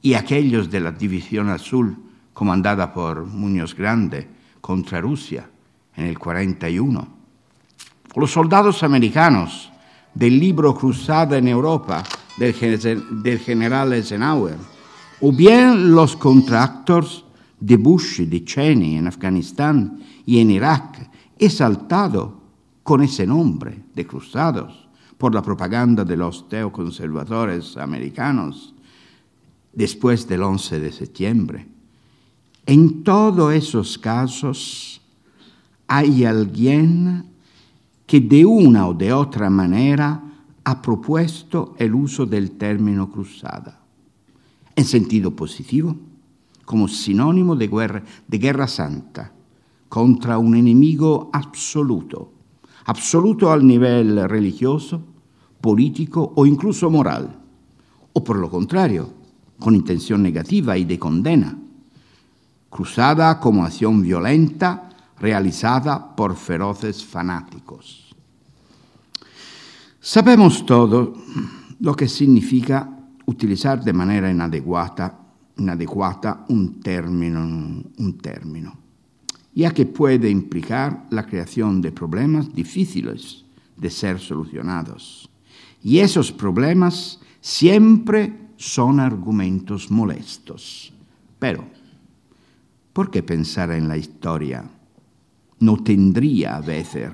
y 0.01 0.13
aquellos 0.13 0.70
de 0.70 0.80
la 0.80 0.92
División 0.92 1.50
Azul 1.50 1.98
comandada 2.34 2.94
por 2.94 3.25
Muñoz 3.25 3.75
Grande 3.75 4.27
contra 4.62 5.01
Rusia 5.01 5.50
en 5.96 6.06
el 6.06 6.20
41, 6.20 7.08
los 8.16 8.32
soldados 8.32 8.84
americanos 8.84 9.72
del 10.13 10.39
libro 10.39 10.75
Cruzada 10.75 11.38
en 11.38 11.48
Europa 11.48 12.04
del, 12.38 12.54
general 13.39 13.94
Eisenhower, 13.94 14.56
o 15.22 15.32
bien 15.32 15.92
los 15.92 16.16
contractors 16.16 17.24
de 17.60 17.77
Bush 17.77 18.22
y 18.22 18.25
de 18.25 18.44
Cheney 18.46 18.98
en 18.98 19.08
Afganistán 19.08 20.00
y 20.27 20.39
en 20.39 20.51
Irak, 20.51 21.10
exaltado 21.39 22.41
con 22.84 23.01
ese 23.01 23.25
nombre 23.25 23.86
de 23.96 24.05
cruzados 24.05 24.88
por 25.17 25.34
la 25.34 25.41
propaganda 25.41 26.03
de 26.03 26.17
los 26.17 26.50
teoconservadores 26.50 27.77
americanos 27.77 28.75
después 29.72 30.27
del 30.27 30.43
11 30.43 30.81
de 30.81 30.91
septiembre. 30.91 31.67
En 32.65 33.05
todos 33.05 33.53
esos 33.53 33.98
casos 33.98 35.00
hay 35.88 36.25
alguien 36.25 37.25
que 38.05 38.19
de 38.19 38.46
una 38.46 38.86
o 38.88 38.93
de 38.93 39.13
otra 39.13 39.50
manera 39.50 40.22
ha 40.65 40.81
propuesto 40.81 41.74
el 41.79 41.96
uso 41.96 42.25
del 42.25 42.51
término 42.51 43.10
cruzada, 43.10 43.79
en 44.75 44.84
sentido 44.84 45.34
positivo, 45.34 45.96
como 46.65 46.89
sinónimo 46.89 47.55
de 47.55 47.67
guerra, 47.69 48.03
de 48.27 48.38
guerra 48.38 48.67
santa 48.67 49.31
contra 49.89 50.38
un 50.38 50.56
enemigo 50.56 51.29
absoluto, 51.34 52.34
absoluto 52.86 53.51
al 53.51 53.65
nivel 53.65 54.27
religioso, 54.29 55.03
político 55.62 56.34
o 56.36 56.46
incluso 56.46 56.89
moral, 56.89 57.39
o 58.13 58.24
por 58.24 58.38
lo 58.38 58.50
contrario, 58.50 59.13
con 59.60 59.75
intención 59.75 60.22
negativa 60.22 60.77
y 60.77 60.86
de 60.86 61.00
condena, 61.00 61.58
cruzada 62.70 63.39
como 63.39 63.63
acción 63.63 64.01
violenta 64.01 64.89
realizada 65.20 66.15
por 66.15 66.36
feroces 66.36 67.03
fanáticos. 67.03 68.15
Sabemos 70.00 70.65
todo 70.65 71.13
lo 71.79 71.96
que 71.96 72.08
significa 72.08 72.98
utilizar 73.25 73.84
de 73.84 73.94
manera 73.94 74.32
inadecuada, 74.32 75.25
un 76.50 76.79
término, 76.82 77.84
ya 79.57 79.73
que 79.73 79.85
puede 79.85 80.29
implicar 80.29 81.07
la 81.09 81.25
creación 81.25 81.81
de 81.81 81.91
problemas 81.91 82.53
difíciles 82.53 83.43
de 83.75 83.89
ser 83.89 84.19
solucionados. 84.19 85.29
Y 85.83 85.99
esos 85.99 86.31
problemas 86.31 87.19
siempre 87.41 88.49
son 88.57 88.99
argumentos 88.99 89.89
molestos. 89.89 90.93
Pero, 91.39 91.63
¿por 92.93 93.09
qué 93.09 93.23
pensar 93.23 93.71
en 93.71 93.87
la 93.87 93.97
historia 93.97 94.63
no 95.59 95.77
tendría 95.83 96.57
a 96.57 96.61
veces, 96.61 97.09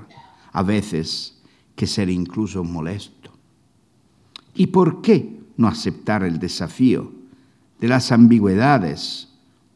a 0.52 0.64
veces 0.64 1.36
que 1.76 1.88
ser 1.88 2.10
incluso 2.10 2.64
molesto. 2.64 3.32
¿Y 4.56 4.68
por 4.68 5.02
qué 5.02 5.40
no 5.58 5.68
aceptar 5.68 6.24
el 6.24 6.40
desafío 6.40 7.12
de 7.80 7.88
las 7.88 8.12
ambigüedades 8.12 9.30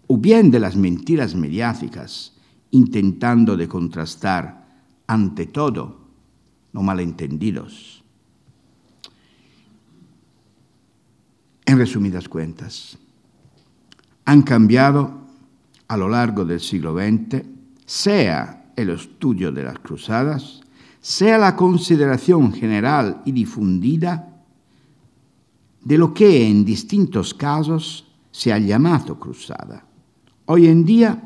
o 0.07 0.17
bien 0.17 0.51
de 0.51 0.59
las 0.59 0.75
mentiras 0.75 1.35
mediáticas, 1.35 2.33
intentando 2.77 3.57
de 3.57 3.67
contrastar 3.67 4.65
ante 5.07 5.47
todo 5.47 5.97
no 6.73 6.81
malentendidos? 6.83 8.03
En 11.65 11.77
resumidas 11.77 12.29
cuentas, 12.29 12.97
han 14.25 14.41
cambiado 14.43 15.27
a 15.87 15.97
lo 15.97 16.07
largo 16.07 16.45
del 16.45 16.59
siglo 16.59 16.93
XX 16.93 17.43
sea 17.85 18.71
el 18.75 18.89
estudio 18.91 19.51
de 19.51 19.63
las 19.63 19.79
cruzadas 19.79 20.61
sea 21.07 21.37
la 21.37 21.55
consideración 21.55 22.51
general 22.51 23.21
y 23.23 23.31
difundida 23.31 24.43
de 25.81 25.97
lo 25.97 26.13
que 26.13 26.49
en 26.49 26.65
distintos 26.65 27.33
casos 27.33 28.05
se 28.29 28.51
ha 28.51 28.59
llamado 28.59 29.17
cruzada. 29.17 29.85
Hoy 30.47 30.67
en 30.67 30.83
día, 30.83 31.17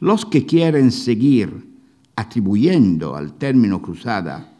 los 0.00 0.24
que 0.26 0.46
quieren 0.46 0.90
seguir 0.90 1.68
atribuyendo 2.16 3.14
al 3.14 3.34
término 3.34 3.80
cruzada 3.80 4.52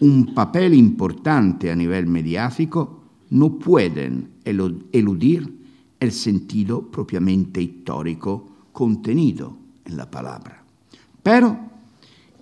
un 0.00 0.34
papel 0.34 0.74
importante 0.74 1.70
a 1.70 1.76
nivel 1.76 2.06
mediático, 2.06 3.02
no 3.30 3.58
pueden 3.58 4.30
eludir 4.44 5.62
el 6.00 6.10
sentido 6.10 6.82
propiamente 6.90 7.62
histórico 7.62 8.48
contenido 8.72 9.56
en 9.84 9.96
la 9.96 10.10
palabra. 10.10 10.64
Pero 11.22 11.56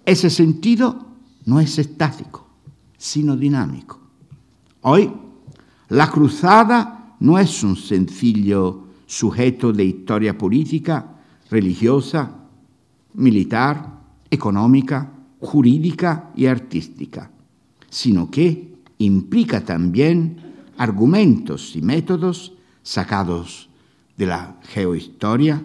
ese 0.06 0.30
sentido 0.30 1.06
no 1.44 1.60
es 1.60 1.78
estático, 1.78 2.46
sino 2.96 3.37
dinámico. 3.37 4.00
Hoy, 4.82 5.12
la 5.90 6.10
cruzada 6.10 7.16
no 7.20 7.38
es 7.38 7.62
un 7.62 7.76
sencillo 7.76 8.84
sujeto 9.06 9.72
de 9.72 9.84
historia 9.84 10.38
política, 10.38 11.20
religiosa, 11.50 12.30
militar, 13.14 14.00
económica, 14.30 15.12
jurídica 15.40 16.30
y 16.37 16.47
artística, 16.47 17.30
sino 17.88 18.30
que 18.30 18.75
implica 18.99 19.64
también 19.64 20.37
argumentos 20.78 21.75
y 21.75 21.83
métodos 21.83 22.54
sacados 22.83 23.69
de 24.16 24.26
la 24.26 24.57
geohistoria, 24.62 25.62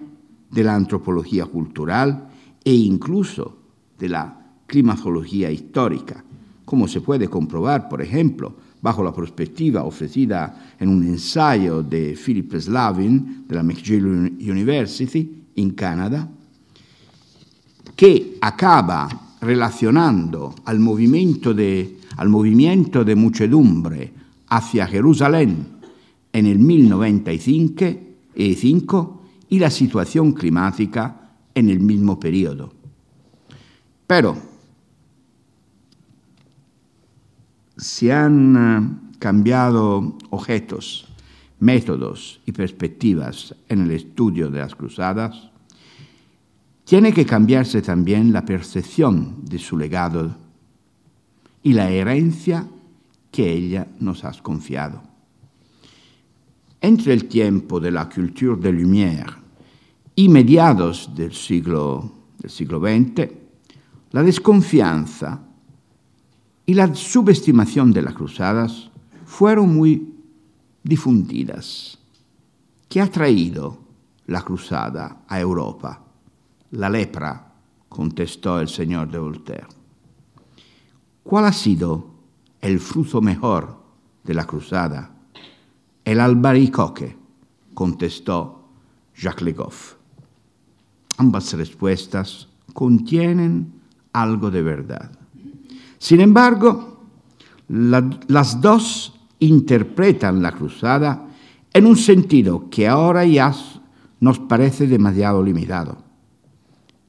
de 0.50 0.64
la 0.64 0.76
antropología 0.76 1.46
cultural 1.46 2.30
e 2.64 2.74
incluso 2.74 3.58
de 4.00 4.10
la 4.10 4.42
climatología 4.66 5.52
histórica, 5.52 6.24
como 6.64 6.88
se 6.88 7.02
puede 7.02 7.28
comprobar, 7.28 7.88
por 7.88 8.02
ejemplo, 8.02 8.56
bajo 8.82 9.04
la 9.04 9.14
perspectiva 9.14 9.84
ofrecida 9.84 10.76
en 10.80 10.90
un 10.90 11.04
ensayo 11.04 11.84
de 11.84 12.18
Philip 12.18 12.54
Slavin 12.56 13.46
de 13.48 13.56
la 13.56 13.64
McGill 13.64 14.06
University 14.40 15.45
en 15.56 15.72
Canadá, 15.72 16.30
que 17.96 18.38
acaba 18.42 19.08
relacionando 19.42 20.54
al 20.66 20.80
movimiento 20.80 21.54
de, 21.54 22.00
al 22.18 22.28
movimiento 22.30 23.06
de 23.06 23.16
muchedumbre 23.16 24.12
hacia 24.50 24.88
Jerusalén 24.88 25.68
en 26.34 26.46
el 26.46 26.60
1095 26.60 29.22
y 29.50 29.60
la 29.60 29.70
situación 29.70 30.34
climática 30.34 31.32
en 31.54 31.70
el 31.70 31.80
mismo 31.80 32.20
periodo. 32.20 32.74
Pero 34.06 34.38
se 37.78 38.12
han 38.12 38.56
eh, 38.56 38.82
cambiado 39.20 40.18
objetos, 40.30 41.08
métodos 41.60 42.42
y 42.46 42.52
perspectivas 42.52 43.56
en 43.70 43.82
el 43.82 43.92
estudio 43.92 44.50
de 44.50 44.60
las 44.60 44.76
cruzadas, 44.76 45.52
tiene 46.84 47.14
que 47.14 47.26
cambiarse 47.26 47.82
también 47.82 48.32
la 48.32 48.46
percepción 48.46 49.44
de 49.44 49.58
su 49.58 49.78
legado 49.78 50.36
y 51.64 51.74
la 51.74 51.90
herencia 51.90 52.68
que 53.32 53.52
ella 53.52 53.88
nos 54.00 54.24
ha 54.24 54.32
confiado. 54.42 55.02
Entre 56.80 57.14
el 57.14 57.26
tiempo 57.26 57.80
de 57.80 57.92
la 57.92 58.08
culture 58.08 58.62
de 58.62 58.72
Lumière 58.72 59.34
y 60.16 60.30
mediados 60.30 61.10
del 61.16 61.34
siglo, 61.34 62.12
del 62.38 62.52
siglo 62.52 62.80
XX, 62.80 63.32
la 64.12 64.22
desconfianza 64.22 65.42
y 66.68 66.74
la 66.76 66.94
subestimación 66.94 67.92
de 67.92 68.04
las 68.04 68.14
cruzadas 68.14 68.92
fueron 69.26 69.76
muy 69.76 70.15
difundidas. 70.86 71.98
¿Qué 72.88 73.02
ha 73.02 73.10
traído 73.10 73.80
la 74.28 74.44
cruzada 74.44 75.24
a 75.28 75.40
Europa? 75.40 76.00
La 76.72 76.90
lepra, 76.90 77.54
contestó 77.90 78.60
el 78.60 78.68
señor 78.68 79.10
de 79.10 79.18
Voltaire. 79.18 79.68
¿Cuál 81.24 81.46
ha 81.46 81.54
sido 81.54 82.12
el 82.62 82.80
fruto 82.80 83.20
mejor 83.20 83.82
de 84.24 84.34
la 84.36 84.46
cruzada? 84.46 85.12
El 86.04 86.20
albaricoque, 86.20 87.18
contestó 87.74 88.70
Jacques 89.18 89.42
Le 89.42 89.54
Goff. 89.54 89.96
Ambas 91.18 91.52
respuestas 91.54 92.48
contienen 92.74 93.74
algo 94.14 94.52
de 94.52 94.62
verdad. 94.62 95.12
Sin 95.98 96.22
embargo, 96.22 97.00
las 97.68 98.62
dos 98.62 99.15
interpretan 99.40 100.42
la 100.42 100.52
cruzada 100.52 101.28
en 101.74 101.86
un 101.86 101.98
sentido 101.98 102.70
que 102.70 102.88
ahora 102.88 103.26
ya 103.26 103.54
nos 104.20 104.40
parece 104.40 104.88
demasiado 104.88 105.44
limitado, 105.44 105.98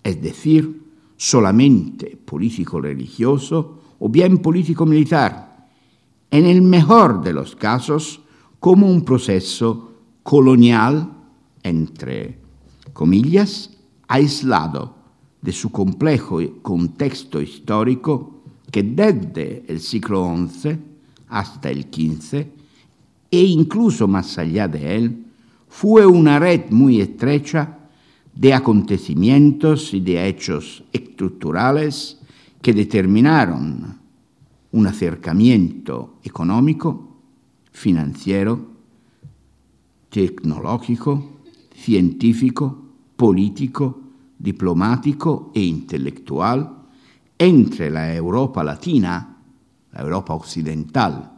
es 0.03 0.21
decir, 0.21 0.83
solamente 1.17 2.19
político-religioso 2.25 3.81
o 3.99 4.09
bien 4.09 4.39
político-militar, 4.39 5.69
en 6.31 6.47
el 6.47 6.63
mejor 6.63 7.23
de 7.23 7.33
los 7.33 7.55
casos 7.57 8.21
como 8.59 8.91
un 8.91 9.05
proceso 9.05 9.93
colonial, 10.23 11.13
entre 11.63 12.39
comillas, 12.93 13.71
aislado 14.09 14.97
de 15.41 15.53
su 15.53 15.71
complejo 15.71 16.41
contexto 16.63 17.41
histórico 17.41 18.43
que 18.71 18.83
desde 18.83 19.65
el 19.69 19.81
siglo 19.81 20.35
XI 20.37 20.79
hasta 21.29 21.71
el 21.71 21.85
XV 21.85 22.47
e 23.31 23.43
incluso 23.43 24.07
más 24.07 24.39
allá 24.39 24.69
de 24.69 24.97
él, 24.97 25.25
fue 25.69 26.07
una 26.07 26.39
red 26.39 26.71
muy 26.71 27.01
estrecha 27.01 27.79
de 28.35 28.55
acontecimientos 28.55 29.93
y 29.95 30.01
de 30.01 30.29
hechos 30.29 30.85
estructurales 30.93 32.19
que 32.63 32.73
determinaron 32.73 33.99
un 34.73 34.87
acercamiento 34.87 36.17
económico, 36.23 37.17
financiero, 37.73 38.67
tecnológico, 40.11 41.41
científico, 41.75 42.85
político, 43.17 44.01
diplomático 44.39 45.51
e 45.55 45.63
intelectual 45.63 46.85
entre 47.39 47.91
la 47.91 48.15
Europa 48.15 48.63
latina, 48.65 49.36
la 49.97 50.03
Europa 50.03 50.35
occidental, 50.35 51.33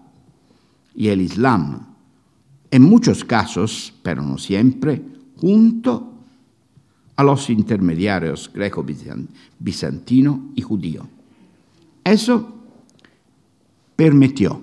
y 0.95 1.09
el 1.09 1.21
Islam, 1.21 1.95
en 2.73 2.83
muchos 2.83 3.25
casos, 3.25 3.95
pero 4.03 4.21
no 4.21 4.37
siempre, 4.37 5.01
junto 5.37 6.13
a 7.15 7.23
los 7.23 7.49
intermediarios 7.51 8.51
greco-bizantino 8.53 10.51
y 10.57 10.63
judío. 10.63 11.07
Eso 12.03 12.53
permitió 13.95 14.61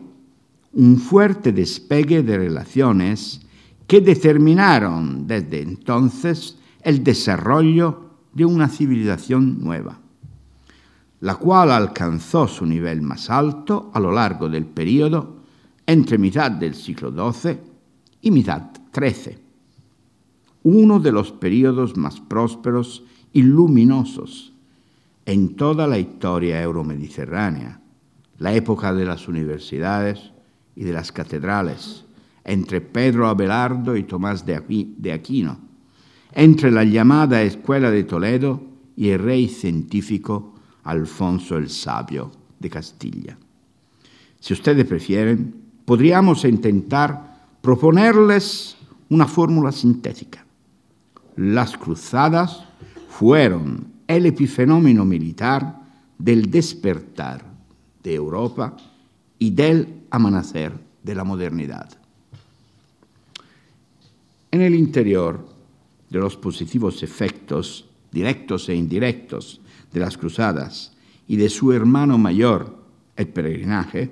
un 0.74 0.98
fuerte 0.98 1.54
despegue 1.54 2.22
de 2.22 2.38
relaciones 2.38 3.40
que 3.88 4.02
determinaron 4.02 5.26
desde 5.26 5.62
entonces 5.62 6.58
el 6.82 7.02
desarrollo 7.02 8.10
de 8.34 8.44
una 8.44 8.68
civilización 8.68 9.64
nueva 9.64 10.00
la 11.22 11.36
cual 11.36 11.72
alcanzó 11.72 12.48
su 12.48 12.66
nivel 12.66 13.02
más 13.02 13.30
alto 13.30 13.92
a 13.94 14.00
lo 14.00 14.12
largo 14.12 14.50
del 14.50 14.66
periodo 14.66 15.36
entre 15.86 16.18
mitad 16.18 16.52
del 16.52 16.76
siglo 16.76 17.12
XII 17.12 17.58
y 18.22 18.32
mitad 18.32 18.72
XIII, 18.94 19.38
uno 20.64 21.00
de 21.00 21.12
los 21.12 21.32
periodos 21.32 21.96
más 21.96 22.20
prósperos 22.20 23.04
y 23.32 23.44
luminosos 23.44 24.54
en 25.26 25.56
toda 25.56 25.88
la 25.88 26.00
historia 26.00 26.62
euromediterránea, 26.62 27.82
la 28.38 28.54
época 28.54 28.94
de 28.94 29.06
las 29.06 29.28
universidades 29.28 30.32
y 30.76 30.84
de 30.84 30.94
las 30.94 31.12
catedrales, 31.12 32.06
entre 32.44 32.82
Pedro 32.82 33.28
Abelardo 33.28 33.96
y 33.96 34.04
Tomás 34.04 34.46
de 34.46 35.12
Aquino, 35.14 35.60
entre 36.34 36.72
la 36.72 36.84
llamada 36.84 37.42
Escuela 37.42 37.90
de 37.92 38.04
Toledo 38.04 38.62
y 38.96 39.10
el 39.10 39.20
rey 39.20 39.48
científico 39.48 40.55
Alfonso 40.86 41.58
el 41.58 41.70
Sabio 41.70 42.32
de 42.60 42.70
Castilla. 42.70 43.38
Si 44.40 44.54
ustedes 44.54 44.86
prefieren, 44.86 45.54
podríamos 45.84 46.46
intentar 46.46 47.36
proponerles 47.62 48.78
una 49.10 49.28
fórmula 49.28 49.72
sintética. 49.72 50.46
Las 51.36 51.76
cruzadas 51.78 52.64
fueron 53.10 53.88
el 54.08 54.26
epifenómeno 54.28 55.06
militar 55.06 55.82
del 56.18 56.50
despertar 56.50 57.44
de 58.04 58.14
Europa 58.14 58.78
y 59.40 59.50
del 59.50 60.04
amanecer 60.12 60.72
de 61.04 61.16
la 61.16 61.24
modernidad. 61.24 61.90
En 64.52 64.62
el 64.62 64.76
interior 64.76 65.46
de 66.10 66.20
los 66.20 66.38
positivos 66.38 67.04
efectos 67.04 67.90
directos 68.12 68.70
e 68.70 68.76
indirectos 68.76 69.60
de 69.96 70.02
las 70.02 70.18
cruzadas 70.18 70.92
y 71.28 71.38
de 71.38 71.50
su 71.50 71.72
hermano 71.72 72.18
mayor, 72.18 72.76
el 73.16 73.30
peregrinaje, 73.30 74.12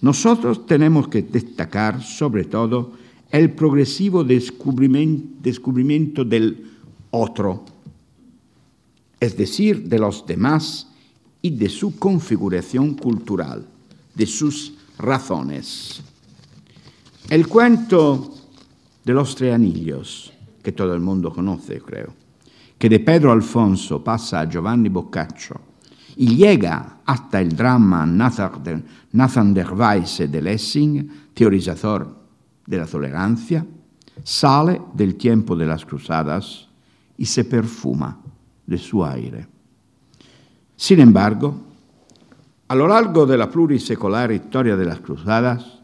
nosotros 0.00 0.64
tenemos 0.64 1.08
que 1.08 1.22
destacar 1.22 2.02
sobre 2.02 2.44
todo 2.44 2.92
el 3.30 3.50
progresivo 3.50 4.24
descubrimiento 4.24 6.24
del 6.24 6.70
otro, 7.10 7.64
es 9.18 9.36
decir, 9.36 9.88
de 9.88 9.98
los 9.98 10.24
demás 10.24 10.88
y 11.40 11.50
de 11.50 11.68
su 11.68 11.98
configuración 11.98 12.94
cultural, 12.94 13.66
de 14.14 14.26
sus 14.26 14.74
razones. 14.98 16.00
El 17.28 17.48
cuento 17.48 18.34
de 19.04 19.12
los 19.12 19.34
tres 19.34 19.54
anillos, 19.54 20.32
que 20.62 20.70
todo 20.70 20.94
el 20.94 21.00
mundo 21.00 21.32
conoce, 21.32 21.80
creo, 21.80 22.21
que 22.82 22.88
de 22.88 22.98
Pedro 22.98 23.30
Alfonso 23.30 24.02
pasa 24.02 24.40
a 24.40 24.48
Giovanni 24.48 24.88
Boccaccio 24.88 25.54
y 26.16 26.34
llega 26.34 26.98
hasta 27.04 27.40
el 27.40 27.54
drama 27.54 28.04
Nathan 28.04 29.54
der 29.54 29.72
Weisse 29.72 30.26
de 30.26 30.42
Lessing, 30.42 31.30
teorizador 31.32 32.12
de 32.66 32.76
la 32.76 32.86
tolerancia, 32.86 33.64
sale 34.24 34.82
del 34.94 35.14
tiempo 35.14 35.54
de 35.54 35.64
las 35.64 35.86
cruzadas 35.86 36.66
y 37.16 37.24
se 37.24 37.44
perfuma 37.44 38.20
de 38.66 38.78
su 38.78 39.04
aire. 39.04 39.46
Sin 40.74 40.98
embargo, 40.98 41.54
a 42.66 42.74
lo 42.74 42.88
largo 42.88 43.26
de 43.26 43.38
la 43.38 43.48
plurisecular 43.48 44.32
historia 44.32 44.74
de 44.76 44.86
las 44.86 44.98
cruzadas 44.98 45.78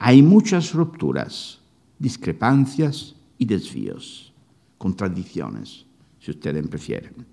hay 0.00 0.20
muchas 0.20 0.74
rupturas, 0.74 1.60
discrepancias 2.00 3.14
y 3.38 3.44
desvíos, 3.44 4.32
contradicciones, 4.78 5.86
si 6.20 6.30
ustedes 6.30 6.66
prefieren. 6.68 7.26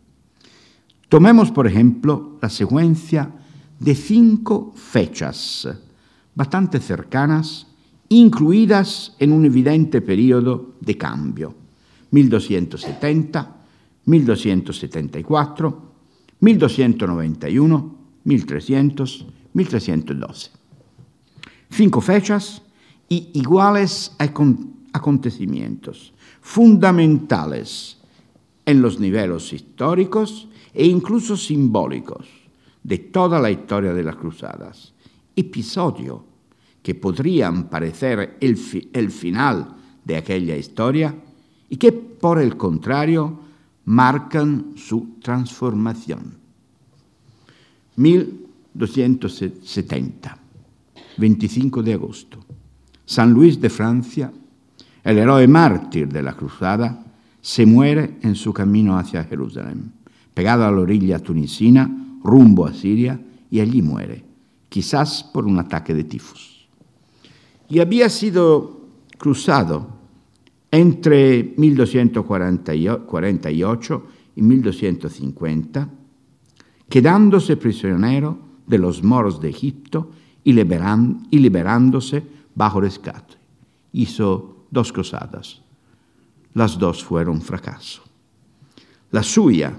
Tomemos, 1.10 1.52
por 1.52 1.67
ejemplo, 1.67 2.38
la 2.41 2.50
secuencia 2.50 3.32
de 3.80 3.95
cinco 3.95 4.73
fechas 4.76 5.67
bastante 6.36 6.80
cercanas 6.80 7.67
incluidas 8.10 9.15
en 9.19 9.32
un 9.32 9.45
evidente 9.45 10.02
periodo 10.02 10.76
de 10.80 10.97
cambio, 10.97 11.56
1270, 12.12 13.56
1274, 14.06 15.91
1291, 16.39 17.95
1300, 18.23 19.26
1312. 19.54 20.52
Cinco 21.69 22.02
fechas 22.02 22.62
y 23.10 23.30
iguales 23.34 24.15
acontecimientos, 24.93 26.13
fundamentales 26.41 27.96
en 28.67 28.82
los 28.82 28.99
niveles 28.99 29.53
históricos 29.53 30.49
e 30.73 30.86
incluso 30.86 31.38
simbólicos 31.38 32.27
de 32.84 32.97
toda 32.99 33.39
la 33.39 33.49
historia 33.49 33.93
de 33.93 34.03
las 34.03 34.17
cruzadas. 34.17 34.93
Episodio 35.34 36.25
que 36.84 36.93
podrían 36.93 37.69
parecer 37.69 38.38
el, 38.41 38.60
el 38.91 39.10
final 39.10 39.73
de 40.03 40.17
aquella 40.17 40.58
historia 40.58 41.15
y 41.69 41.77
que 41.77 41.93
por 41.93 42.39
el 42.39 42.58
contrario 42.58 43.39
marcan 43.86 44.73
su 44.75 45.15
transformación. 45.21 46.36
1270, 47.95 50.38
25 51.17 51.84
de 51.84 51.93
agosto. 51.93 52.39
San 53.06 53.32
Luis 53.32 53.62
de 53.62 53.69
Francia, 53.69 54.30
el 55.06 55.17
héroe 55.17 55.47
mártir 55.47 56.10
de 56.10 56.21
la 56.21 56.34
cruzada, 56.34 57.07
se 57.47 57.65
muere 57.65 58.17
en 58.23 58.36
su 58.36 58.51
camino 58.51 58.99
hacia 58.99 59.23
Jerusalén, 59.23 59.93
pegado 60.33 60.65
a 60.65 60.71
la 60.71 60.81
orilla 60.81 61.19
tunisina, 61.19 62.19
rumbo 62.21 62.65
a 62.65 62.73
Siria, 62.73 63.21
y 63.49 63.62
allí 63.62 63.81
muere, 63.81 64.25
quizás 64.67 65.23
por 65.23 65.45
un 65.45 65.57
ataque 65.57 65.93
de 65.93 66.03
tifus 66.03 66.57
y 67.69 67.79
había 67.79 68.10
sido 68.10 68.81
cruzado 69.17 69.95
entre 70.71 71.53
1248 71.57 74.07
y 74.36 74.41
1250, 74.41 75.89
quedándose 76.89 77.55
prisionero 77.57 78.39
de 78.65 78.77
los 78.77 79.03
moros 79.03 79.41
de 79.41 79.49
Egipto 79.49 80.12
y, 80.43 80.53
liberándose 80.53 82.23
bajo 82.55 82.79
rescate. 82.81 83.33
Hizo 83.93 84.65
dos 84.71 84.91
cruzadas. 84.93 85.66
Las 86.58 86.80
dos 86.80 87.04
fueron 87.04 87.39
fracaso. 87.39 88.02
La 89.12 89.22
suya, 89.22 89.78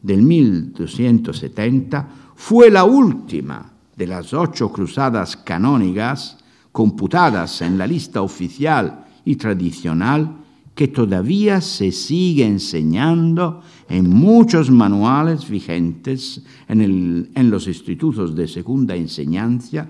del 0.00 0.22
1270, 0.22 2.08
fue 2.34 2.70
la 2.70 2.84
última 2.84 3.70
de 3.94 4.06
las 4.06 4.32
ocho 4.32 4.72
cruzadas 4.72 5.36
canónicas 5.36 6.38
computadas 6.72 7.60
en 7.60 7.76
la 7.76 7.86
lista 7.86 8.22
oficial 8.22 9.04
y 9.26 9.36
tradicional 9.36 10.38
que 10.74 10.88
todavía 10.88 11.60
se 11.60 11.92
sigue 11.92 12.46
enseñando 12.46 13.60
en 13.90 14.08
muchos 14.08 14.70
manuales 14.70 15.46
vigentes 15.46 16.42
en, 16.68 17.30
en, 17.34 17.50
los 17.50 17.68
institutos 17.68 18.34
de 18.34 18.48
segunda 18.48 18.96
enseñanza 18.96 19.88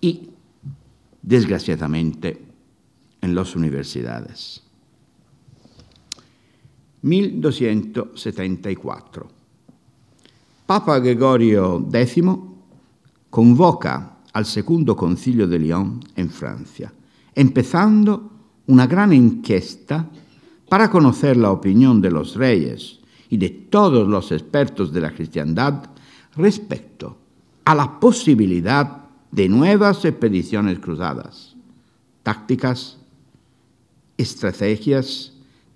y, 0.00 0.30
desgraciadamente, 1.22 2.42
en 3.20 3.36
las 3.36 3.54
universidades. 3.54 4.64
1274. 7.02 9.28
Papa 10.66 10.98
Gregorio 11.00 11.88
X 11.92 12.24
convoca 13.28 14.18
al 14.32 14.46
segundo 14.46 14.94
concilio 14.94 15.48
de 15.48 15.58
Lyon 15.58 16.00
en 16.16 16.30
Francia, 16.30 16.92
empezando 17.34 18.30
una 18.66 18.86
gran 18.86 19.12
encuesta 19.12 20.08
para 20.68 20.90
conocer 20.90 21.36
la 21.36 21.50
opinión 21.50 22.00
de 22.00 22.12
los 22.12 22.36
reyes 22.36 23.00
y 23.28 23.36
de 23.36 23.50
todos 23.50 24.06
los 24.06 24.30
expertos 24.30 24.92
de 24.92 25.00
la 25.00 25.12
cristiandad 25.12 25.90
respecto 26.36 27.16
a 27.64 27.74
la 27.74 27.98
posibilidad 27.98 29.00
de 29.30 29.48
nuevas 29.48 30.04
expediciones 30.04 30.78
cruzadas, 30.78 31.56
tácticas, 32.22 32.98
estrategias, 34.16 35.29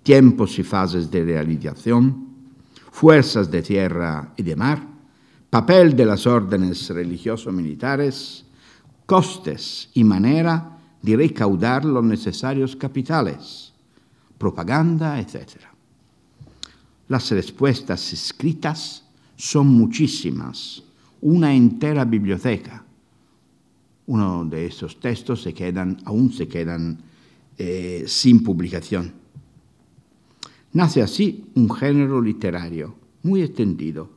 tiempos 0.05 0.59
y 0.59 0.63
fases 0.63 1.09
de 1.09 1.25
realización, 1.25 2.27
fuerzas 2.91 3.49
de 3.49 3.63
tierra 3.63 4.33
y 4.37 4.43
de 4.43 4.55
mar, 4.55 4.79
papel 5.49 5.95
de 5.95 6.05
las 6.05 6.27
órdenes 6.27 6.87
religioso-militares, 6.89 8.45
costes 9.07 9.89
y 9.95 10.03
manera 10.03 10.77
de 11.01 11.17
recaudar 11.17 11.83
los 11.85 12.03
necesarios 12.03 12.75
capitales, 12.75 13.73
propaganda, 14.37 15.19
etc. 15.19 15.57
Las 17.07 17.31
respuestas 17.31 18.13
escritas 18.13 19.03
son 19.35 19.69
muchísimas, 19.69 20.83
una 21.21 21.51
entera 21.51 22.05
biblioteca. 22.05 22.85
Uno 24.05 24.45
de 24.45 24.67
esos 24.67 24.99
textos 24.99 25.41
se 25.41 25.51
quedan, 25.51 25.97
aún 26.05 26.31
se 26.31 26.47
quedan 26.47 26.99
eh, 27.57 28.03
sin 28.05 28.43
publicación. 28.43 29.24
Nace 30.75 31.01
así 31.01 31.45
un 31.55 31.73
género 31.73 32.21
literario 32.21 32.95
muy 33.23 33.43
extendido, 33.43 34.09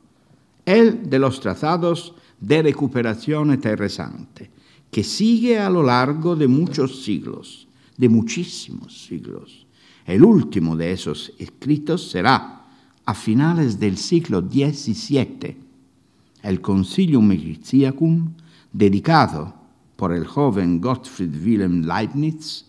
el 0.65 1.09
de 1.09 1.17
los 1.17 1.39
tratados 1.39 2.13
de 2.37 2.61
recuperación 2.61 3.57
terresante, 3.61 4.51
que 4.91 5.05
sigue 5.05 5.57
a 5.57 5.69
lo 5.69 5.81
largo 5.81 6.35
de 6.35 6.49
muchos 6.49 7.01
siglos, 7.01 7.69
de 7.95 8.09
muchísimos 8.09 9.05
siglos. 9.05 9.67
El 10.05 10.25
último 10.25 10.75
de 10.75 10.91
esos 10.91 11.31
escritos 11.39 12.11
será 12.11 12.65
a 13.05 13.13
finales 13.13 13.79
del 13.79 13.95
siglo 13.95 14.41
XVII, 14.41 15.55
el 16.43 16.59
Concilium 16.59 17.25
Megiciacum, 17.25 18.33
dedicado 18.73 19.53
por 19.95 20.11
el 20.11 20.27
joven 20.27 20.81
Gottfried 20.81 21.41
Wilhelm 21.41 21.85
Leibniz 21.85 22.65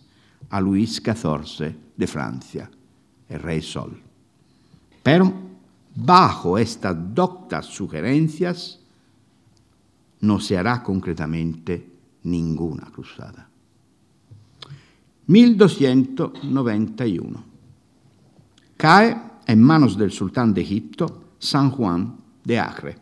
a 0.49 0.61
Luis 0.61 1.03
XIV 1.05 1.75
de 1.97 2.07
Francia, 2.07 2.71
el 3.31 3.41
rey 3.41 3.63
Sol. 3.63 3.99
Pero 5.03 5.33
bajo 5.95 6.59
estas 6.59 6.95
doctas 7.15 7.65
sugerencias 7.67 8.81
no 10.21 10.39
se 10.39 10.59
hará 10.59 10.83
concretamente 10.83 11.89
ninguna 12.25 12.91
cruzada. 12.93 13.49
1291. 15.27 17.45
Cae 18.77 19.17
en 19.47 19.63
manos 19.63 19.97
del 19.97 20.11
sultán 20.11 20.53
de 20.53 20.61
Egipto, 20.63 21.23
San 21.39 21.71
Juan 21.71 22.17
de 22.45 22.59
Acre, 22.59 22.99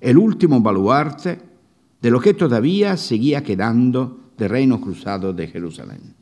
el 0.00 0.18
último 0.18 0.60
baluarte 0.60 1.40
de 2.00 2.10
lo 2.10 2.20
que 2.20 2.34
todavía 2.34 2.96
seguía 2.96 3.42
quedando 3.42 4.20
del 4.36 4.50
reino 4.50 4.80
cruzado 4.80 5.32
de 5.32 5.48
Jerusalén. 5.48 6.14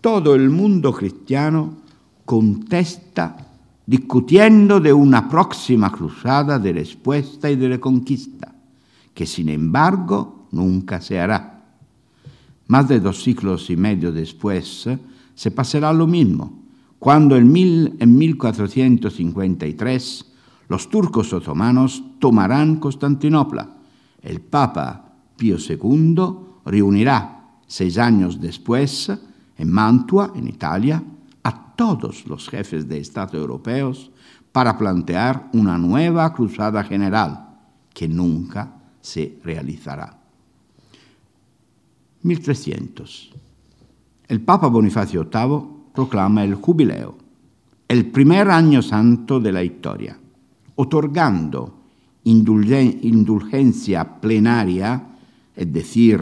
Todo 0.00 0.34
el 0.34 0.50
mundo 0.50 0.92
cristiano 0.92 1.76
contesta 2.24 3.36
discutiendo 3.84 4.80
de 4.80 4.92
una 4.92 5.28
próxima 5.28 5.90
cruzada 5.90 6.58
de 6.58 6.72
respuesta 6.74 7.50
y 7.50 7.56
de 7.56 7.68
reconquista, 7.68 8.54
que 9.14 9.24
sin 9.24 9.48
embargo 9.48 10.46
nunca 10.52 11.00
se 11.00 11.18
hará. 11.18 11.64
Más 12.66 12.86
de 12.86 13.00
dos 13.00 13.22
siglos 13.22 13.70
y 13.70 13.76
medio 13.76 14.12
después 14.12 14.86
se 15.34 15.50
pasará 15.50 15.90
lo 15.92 16.06
mismo, 16.06 16.62
cuando 16.98 17.36
en, 17.36 17.50
mil, 17.50 17.96
en 17.98 18.18
1453 18.18 20.26
los 20.68 20.90
turcos 20.90 21.32
otomanos 21.32 22.04
tomarán 22.18 22.76
Constantinopla. 22.76 23.70
El 24.20 24.42
Papa 24.42 25.14
Pío 25.36 25.56
II 25.56 26.16
reunirá 26.66 27.46
seis 27.66 27.96
años 27.96 28.38
después 28.38 29.10
en 29.58 29.70
Mantua, 29.70 30.32
en 30.34 30.48
Italia, 30.48 31.02
a 31.42 31.74
todos 31.74 32.26
los 32.26 32.48
jefes 32.48 32.88
de 32.88 32.98
Estado 32.98 33.36
europeos 33.36 34.10
para 34.52 34.78
plantear 34.78 35.50
una 35.52 35.76
nueva 35.76 36.32
cruzada 36.32 36.82
general 36.84 37.48
que 37.92 38.08
nunca 38.08 38.72
se 39.00 39.38
realizará. 39.44 40.16
1300. 42.22 43.30
El 44.28 44.40
Papa 44.40 44.68
Bonifacio 44.68 45.28
VIII 45.32 45.92
proclama 45.92 46.44
el 46.44 46.54
jubileo, 46.54 47.16
el 47.88 48.06
primer 48.06 48.50
año 48.50 48.82
santo 48.82 49.40
de 49.40 49.52
la 49.52 49.62
historia, 49.64 50.18
otorgando 50.76 51.74
indulgencia 52.24 54.20
plenaria, 54.20 55.02
es 55.56 55.72
decir, 55.72 56.20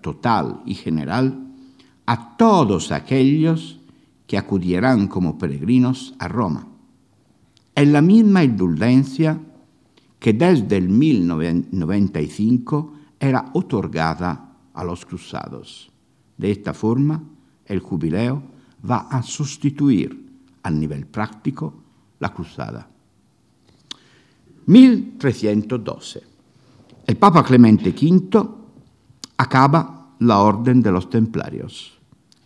total 0.00 0.62
y 0.64 0.74
general, 0.74 1.47
a 2.08 2.36
todos 2.38 2.90
aquellos 2.90 3.78
que 4.26 4.38
acudieran 4.38 5.08
como 5.08 5.36
peregrinos 5.36 6.14
a 6.18 6.26
Roma. 6.26 6.66
Es 7.74 7.86
la 7.86 8.00
misma 8.00 8.42
indulgencia 8.42 9.38
que 10.18 10.32
desde 10.32 10.78
el 10.78 10.88
1095 10.88 12.94
era 13.20 13.50
otorgada 13.52 14.54
a 14.72 14.84
los 14.84 15.04
cruzados. 15.04 15.90
De 16.38 16.50
esta 16.50 16.72
forma, 16.72 17.22
el 17.66 17.80
jubileo 17.80 18.42
va 18.90 19.08
a 19.10 19.22
sustituir 19.22 20.30
a 20.62 20.70
nivel 20.70 21.04
práctico 21.04 21.74
la 22.20 22.32
cruzada. 22.32 22.88
1312. 24.64 26.22
El 27.06 27.16
Papa 27.18 27.44
Clemente 27.44 27.90
V 27.90 28.48
acaba 29.36 30.14
la 30.20 30.38
Orden 30.38 30.80
de 30.80 30.90
los 30.90 31.10
Templarios. 31.10 31.97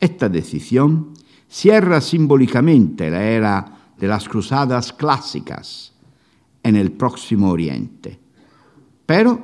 Esta 0.03 0.29
decisión 0.29 1.15
cierra 1.49 2.01
simbólicamente 2.01 3.09
la 3.09 3.23
era 3.23 3.93
de 3.97 4.09
las 4.09 4.29
cruzadas 4.29 4.93
clásicas 4.93 5.93
en 6.61 6.75
el 6.75 6.91
próximo 6.91 7.51
Oriente. 7.51 8.19
Pero 9.07 9.41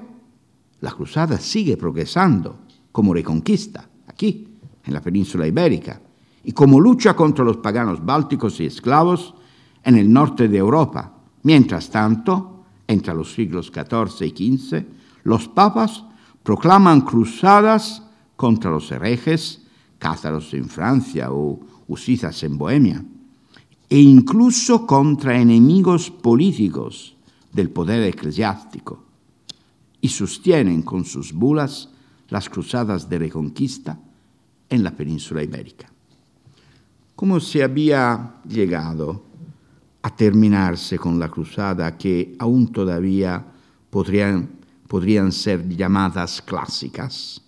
la 0.80 0.90
cruzada 0.90 1.38
sigue 1.38 1.76
progresando 1.76 2.58
como 2.90 3.14
reconquista 3.14 3.88
aquí, 4.08 4.48
en 4.84 4.94
la 4.94 5.00
península 5.00 5.46
ibérica, 5.46 6.00
y 6.42 6.50
como 6.50 6.80
lucha 6.80 7.14
contra 7.14 7.44
los 7.44 7.58
paganos 7.58 8.04
bálticos 8.04 8.58
y 8.58 8.66
esclavos 8.66 9.34
en 9.84 9.96
el 9.96 10.12
norte 10.12 10.48
de 10.48 10.58
Europa. 10.58 11.20
Mientras 11.44 11.88
tanto, 11.88 12.64
entre 12.88 13.14
los 13.14 13.32
siglos 13.32 13.70
XIV 13.72 14.26
y 14.26 14.58
XV, 14.58 14.84
los 15.22 15.46
papas 15.46 16.02
proclaman 16.42 17.02
cruzadas 17.02 18.02
contra 18.34 18.72
los 18.72 18.90
herejes, 18.90 19.67
cázaros 19.98 20.54
en 20.54 20.68
Francia 20.68 21.32
o 21.32 21.60
usizas 21.88 22.42
en 22.42 22.56
Bohemia, 22.56 23.04
e 23.88 23.98
incluso 23.98 24.86
contra 24.86 25.40
enemigos 25.40 26.10
políticos 26.10 27.16
del 27.52 27.70
poder 27.70 28.02
eclesiástico, 28.04 29.02
y 30.00 30.08
sostienen 30.08 30.82
con 30.82 31.04
sus 31.04 31.32
bulas 31.32 31.88
las 32.28 32.48
cruzadas 32.48 33.08
de 33.08 33.18
reconquista 33.18 33.98
en 34.68 34.84
la 34.84 34.94
península 34.94 35.42
ibérica. 35.42 35.90
¿Cómo 37.16 37.40
se 37.40 37.64
había 37.64 38.36
llegado 38.46 39.24
a 40.02 40.14
terminarse 40.14 40.98
con 40.98 41.18
la 41.18 41.28
cruzada 41.28 41.96
que 41.96 42.36
aún 42.38 42.70
todavía 42.70 43.44
podrían, 43.90 44.50
podrían 44.86 45.32
ser 45.32 45.68
llamadas 45.68 46.42
clásicas? 46.42 47.42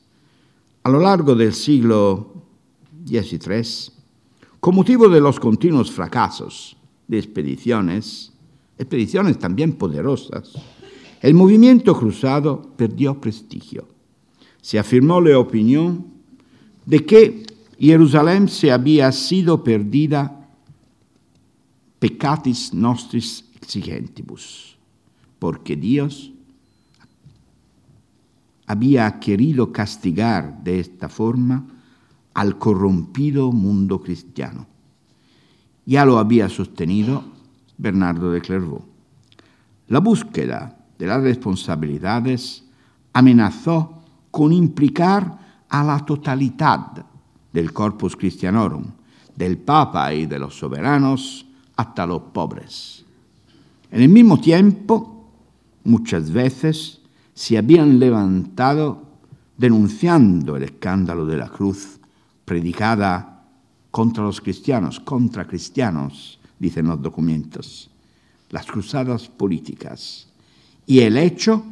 A 0.82 0.88
lo 0.88 0.98
largo 0.98 1.34
del 1.34 1.52
siglo 1.52 2.39
XIII, 3.06 3.92
con 4.60 4.74
motivo 4.74 5.08
de 5.08 5.20
los 5.20 5.40
continuos 5.40 5.90
fracasos 5.90 6.76
de 7.08 7.18
expediciones, 7.18 8.32
expediciones 8.78 9.38
también 9.38 9.72
poderosas, 9.72 10.52
el 11.20 11.34
movimiento 11.34 11.96
cruzado 11.96 12.62
perdió 12.76 13.20
prestigio. 13.20 13.88
Se 14.62 14.78
afirmó 14.78 15.20
la 15.20 15.38
opinión 15.38 16.06
de 16.86 17.04
que 17.04 17.44
Jerusalén 17.78 18.48
se 18.48 18.70
había 18.70 19.10
sido 19.12 19.64
perdida 19.64 20.48
peccatis 21.98 22.72
nostris 22.72 23.44
exigentibus, 23.56 24.76
porque 25.38 25.76
Dios 25.76 26.32
había 28.66 29.18
querido 29.20 29.72
castigar 29.72 30.62
de 30.62 30.80
esta 30.80 31.08
forma 31.08 31.66
al 32.34 32.58
corrompido 32.58 33.52
mundo 33.52 34.00
cristiano. 34.00 34.66
Ya 35.86 36.04
lo 36.04 36.18
había 36.18 36.48
sostenido 36.48 37.24
Bernardo 37.78 38.30
de 38.30 38.40
Clairvaux. 38.40 38.84
La 39.88 39.98
búsqueda 40.00 40.76
de 40.98 41.06
las 41.06 41.22
responsabilidades 41.22 42.64
amenazó 43.12 44.02
con 44.30 44.52
implicar 44.52 45.64
a 45.68 45.84
la 45.84 46.04
totalidad 46.04 47.04
del 47.52 47.72
corpus 47.72 48.16
christianorum, 48.16 48.84
del 49.34 49.58
Papa 49.58 50.12
y 50.14 50.26
de 50.26 50.38
los 50.38 50.56
soberanos, 50.58 51.46
hasta 51.76 52.06
los 52.06 52.20
pobres. 52.32 53.04
En 53.90 54.02
el 54.02 54.08
mismo 54.08 54.38
tiempo, 54.38 55.30
muchas 55.84 56.30
veces 56.30 57.00
se 57.34 57.56
habían 57.56 57.98
levantado 57.98 59.02
denunciando 59.56 60.56
el 60.56 60.64
escándalo 60.64 61.24
de 61.26 61.38
la 61.38 61.48
cruz 61.48 61.99
predicada 62.50 63.46
contra 63.92 64.24
los 64.24 64.40
cristianos, 64.40 64.98
contra 64.98 65.46
cristianos, 65.46 66.40
dicen 66.58 66.88
los 66.88 67.00
documentos, 67.00 67.88
las 68.48 68.66
cruzadas 68.66 69.28
políticas 69.28 70.26
y 70.84 70.98
el 70.98 71.16
hecho 71.16 71.62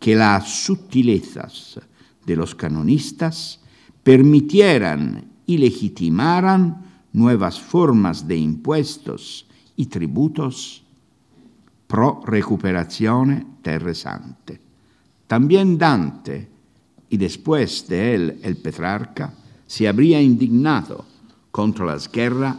que 0.00 0.14
las 0.14 0.48
sutilezas 0.48 1.78
de 2.24 2.34
los 2.34 2.54
canonistas 2.54 3.60
permitieran 4.02 5.22
y 5.44 5.58
legitimaran 5.58 6.82
nuevas 7.12 7.60
formas 7.60 8.26
de 8.26 8.38
impuestos 8.38 9.44
y 9.76 9.84
tributos 9.84 10.82
pro 11.86 12.22
recuperazione 12.24 13.58
terre 13.60 13.94
sante. 13.94 14.58
También 15.26 15.76
Dante, 15.76 16.48
y 17.10 17.18
después 17.18 17.86
de 17.86 18.14
él 18.14 18.40
el 18.42 18.56
Petrarca, 18.56 19.34
se 19.72 19.88
habría 19.88 20.20
indignado 20.20 21.06
contra 21.50 21.86
las 21.86 22.12
guerras 22.12 22.58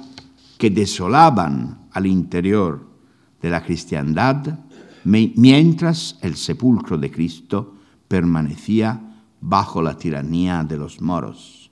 que 0.58 0.72
desolaban 0.72 1.86
al 1.92 2.08
interior 2.08 2.88
de 3.40 3.52
la 3.52 3.64
cristiandad 3.64 4.58
mientras 5.04 6.18
el 6.24 6.36
sepulcro 6.36 6.98
de 6.98 7.12
Cristo 7.12 7.76
permanecía 8.08 9.00
bajo 9.42 9.80
la 9.84 9.96
tiranía 9.96 10.64
de 10.64 10.76
los 10.76 11.02
moros. 11.02 11.70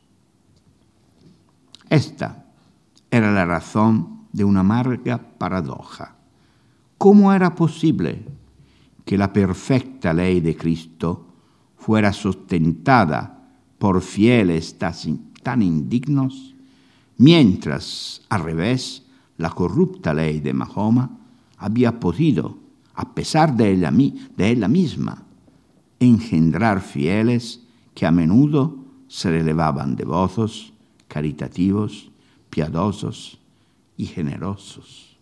Esta 1.89 2.45
era 3.09 3.31
la 3.31 3.45
razón 3.45 4.27
de 4.31 4.43
una 4.43 4.59
amarga 4.59 5.17
paradoja. 5.39 6.17
¿Cómo 6.99 7.33
era 7.33 7.55
posible 7.55 8.27
que 9.03 9.17
la 9.17 9.33
perfecta 9.33 10.13
ley 10.13 10.39
de 10.39 10.55
Cristo 10.55 11.25
fuera 11.77 12.13
sustentada 12.13 13.39
por 13.79 14.03
fieles 14.03 14.77
tan 15.43 15.61
indignos, 15.61 16.55
mientras, 17.17 18.21
al 18.29 18.43
revés, 18.43 19.03
la 19.37 19.49
corrupta 19.49 20.13
ley 20.13 20.39
de 20.39 20.53
Mahoma 20.53 21.17
había 21.57 21.99
podido, 21.99 22.57
a 22.95 23.13
pesar 23.13 23.55
de 23.55 23.71
ella, 23.71 23.91
de 23.91 24.49
ella 24.49 24.67
misma, 24.67 25.23
engendrar 25.99 26.81
fieles 26.81 27.61
que 27.93 28.05
a 28.05 28.11
menudo 28.11 28.77
se 29.07 29.29
relevaban 29.29 29.95
devotos, 29.95 30.73
caritativos, 31.07 32.11
piadosos 32.49 33.39
y 33.97 34.05
generosos. 34.05 35.17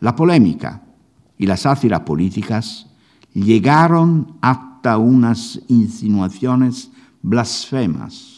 La 0.00 0.16
polémica 0.16 0.82
y 1.38 1.46
las 1.46 1.60
sátiras 1.60 2.00
políticas 2.00 2.86
llegaron 3.32 4.36
hasta 4.40 4.98
unas 4.98 5.60
insinuaciones 5.68 6.90
blasfemas, 7.22 8.33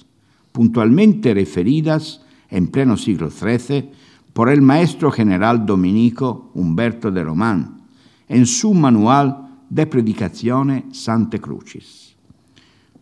puntualmente 0.56 1.34
referidas 1.34 2.22
en 2.48 2.68
pleno 2.68 2.96
siglo 2.96 3.28
XIII 3.30 3.90
por 4.32 4.48
el 4.48 4.62
maestro 4.62 5.10
general 5.12 5.66
dominico 5.66 6.50
Humberto 6.54 7.10
de 7.10 7.22
Román 7.22 7.82
en 8.26 8.46
su 8.46 8.72
manual 8.72 9.50
de 9.68 9.86
predicazione 9.86 10.86
Sante 10.92 11.42
Crucis. 11.42 12.16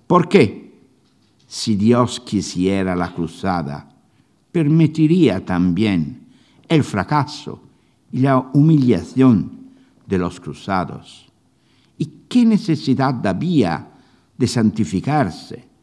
¿Por 0.09 0.29
qué? 0.29 0.75
Si 1.47 1.77
Dios 1.77 2.19
quisiera 2.19 2.97
la 2.97 3.14
cruzada, 3.14 3.88
permitiría 4.51 5.45
también 5.45 6.27
el 6.69 6.83
fracaso 6.83 7.62
y 8.11 8.19
la 8.19 8.51
humillación 8.53 9.53
de 10.09 10.19
los 10.19 10.40
cruzados. 10.40 11.31
¿Y 11.99 12.07
qué 12.29 12.45
necesidad 12.45 13.25
había 13.25 13.93
de 14.37 14.49
santificarse, 14.49 15.74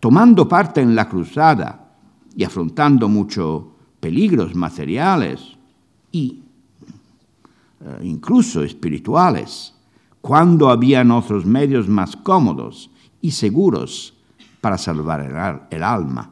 tomando 0.00 0.48
parte 0.48 0.80
en 0.80 0.94
la 0.94 1.08
cruzada 1.08 1.92
y 2.34 2.42
afrontando 2.44 3.08
muchos 3.08 3.64
peligros 4.00 4.54
materiales 4.54 5.40
y 6.10 6.42
eh, 7.82 7.98
incluso 8.02 8.64
espirituales, 8.64 9.74
cuando 10.20 10.70
habían 10.70 11.10
otros 11.10 11.46
medios 11.46 11.88
más 11.88 12.16
cómodos 12.16 12.90
y 13.20 13.30
seguros 13.30 14.14
para 14.60 14.76
salvar 14.76 15.20
el, 15.20 15.76
el 15.76 15.82
alma? 15.82 16.30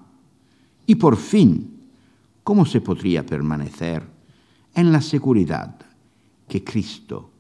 Y 0.87 0.95
por 0.95 1.17
fin, 1.17 1.79
¿cómo 2.43 2.65
se 2.65 2.81
podría 2.81 3.25
permanecer 3.25 4.03
en 4.75 4.93
la 4.93 5.01
seguridad 5.01 5.77
que 6.49 6.65
Cristo 6.65 7.31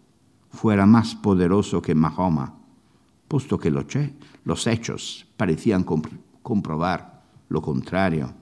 fuera 0.50 0.86
más 0.86 1.14
poderoso 1.14 1.80
que 1.80 1.94
Mahoma, 1.94 2.57
puesto 3.28 3.58
que 3.58 3.70
los 3.70 4.66
hechos 4.66 5.26
parecían 5.36 5.84
comprobar 6.42 7.22
lo 7.48 7.62
contrario? 7.62 8.32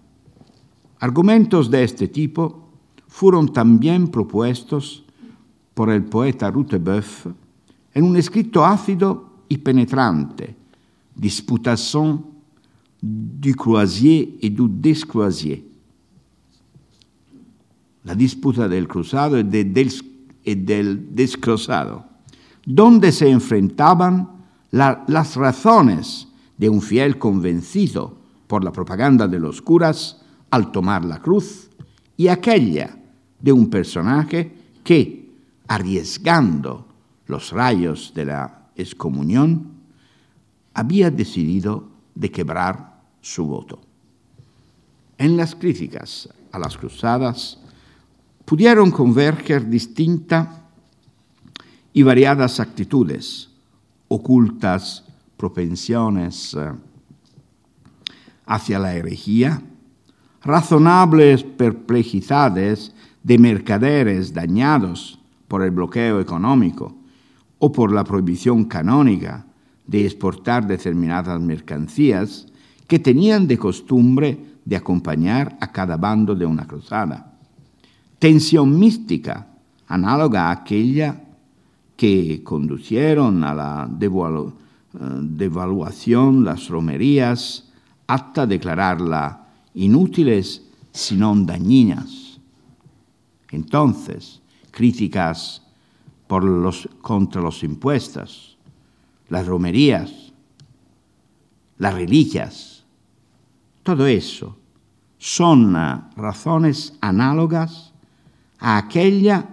Argumentos 1.01 1.71
de 1.71 1.85
este 1.85 2.09
tipo 2.09 2.71
fueron 3.09 3.53
también 3.53 4.09
propuestos 4.09 5.05
por 5.75 5.91
el 5.91 6.05
poeta 6.05 6.51
Rutebeuf 6.51 7.27
en 7.93 8.05
un 8.05 8.17
escrito 8.17 8.65
ácido 8.65 9.45
y 9.49 9.59
penetrante, 9.59 10.57
Disputation 11.15 12.37
du 13.03 13.55
croisier 13.55 14.37
et 14.43 14.51
du 14.51 14.69
descroisier, 14.69 15.63
la 18.05 18.15
disputa 18.15 18.69
del 18.69 18.87
cruzado 18.87 19.39
y, 19.39 19.43
del, 19.43 21.15
descruzado, 21.15 22.05
donde 22.65 23.13
se 23.13 23.29
enfrentaban 23.29 24.36
la, 24.71 25.05
las 25.09 25.37
razones 25.37 26.29
de 26.57 26.69
un 26.69 26.83
fiel 26.83 27.19
convencido 27.19 28.17
por 28.47 28.65
la 28.65 28.73
propaganda 28.73 29.29
de 29.29 29.41
los 29.41 29.61
curas 29.63 30.23
al 30.51 30.73
tomar 30.73 31.05
la 31.05 31.21
cruz 31.21 31.69
y 32.17 32.29
aquella 32.29 32.97
de 33.41 33.53
un 33.53 33.69
personaje 33.69 34.53
que, 34.83 35.31
arriesgando 35.69 36.87
los 37.27 37.51
rayos 37.51 38.13
de 38.15 38.25
la 38.25 38.69
excomunión, 38.77 39.73
había 40.75 41.11
decidido 41.11 41.89
de 42.15 42.31
quebrar 42.31 43.03
su 43.21 43.47
voto. 43.47 43.81
En 45.19 45.37
las 45.37 45.55
críticas 45.55 46.29
a 46.53 46.59
las 46.59 46.77
cruzadas, 46.77 47.59
pudieron 48.45 48.91
converger 48.91 49.69
distintas 49.69 50.49
y 51.93 52.03
variadas 52.03 52.61
actitudes, 52.61 53.51
ocultas 54.09 55.05
propensiones 55.37 56.55
eh, 56.55 56.73
hacia 58.47 58.79
la 58.79 58.95
herejía, 58.95 59.63
razonables 60.43 61.43
perplejidades 61.43 62.95
de 63.23 63.39
mercaderes 63.39 64.33
dañados 64.33 65.19
por 65.49 65.63
el 65.63 65.73
bloqueo 65.73 66.21
económico 66.21 66.95
o 67.59 67.73
por 67.73 67.93
la 67.93 68.05
prohibición 68.05 68.65
canónica 68.65 69.47
de 69.87 70.05
exportar 70.05 70.67
determinadas 70.67 71.41
mercancías 71.41 72.47
que 72.87 72.99
tenían 72.99 73.47
de 73.47 73.59
costumbre 73.59 74.39
de 74.65 74.77
acompañar 74.77 75.57
a 75.61 75.73
cada 75.73 75.97
bando 75.97 76.35
de 76.35 76.47
una 76.47 76.67
cruzada. 76.67 77.35
Tensión 78.19 78.79
mística, 78.79 79.49
análoga 79.87 80.49
a 80.49 80.53
aquella 80.53 81.26
que 81.97 82.43
conducieron 82.43 83.43
a 83.45 83.55
la 83.55 83.91
eh, 83.91 84.53
devaluación 85.23 86.45
las 86.45 86.69
romerías 86.69 87.71
hasta 88.07 88.47
declararla 88.47 89.47
inútiles 89.75 90.63
sino 90.93 91.35
dañinas. 91.35 92.39
Entonces, 93.51 94.41
críticas 94.71 95.63
por 96.27 96.45
los, 96.45 96.89
contra 97.03 97.43
los 97.43 97.63
impuestos, 97.63 98.57
las 99.29 99.47
romerías, 99.47 100.33
las 101.79 101.95
reliquias, 101.95 102.85
todo 103.83 104.07
eso 104.07 104.57
son 105.19 105.75
razones 106.17 106.95
análogas 107.01 107.93
a 108.59 108.79
aquella 108.79 109.49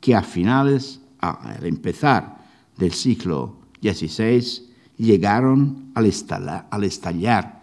que 0.00 0.14
a 0.14 0.22
finales, 0.22 1.01
al 1.22 1.64
empezar 1.64 2.36
del 2.76 2.92
siglo 2.92 3.56
XVI, 3.80 4.66
llegaron 4.98 5.92
al 5.94 6.06
estallar, 6.06 6.66
al 6.70 6.84
estallar 6.84 7.62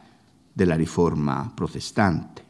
de 0.55 0.65
la 0.65 0.75
reforma 0.75 1.53
protestante. 1.55 2.43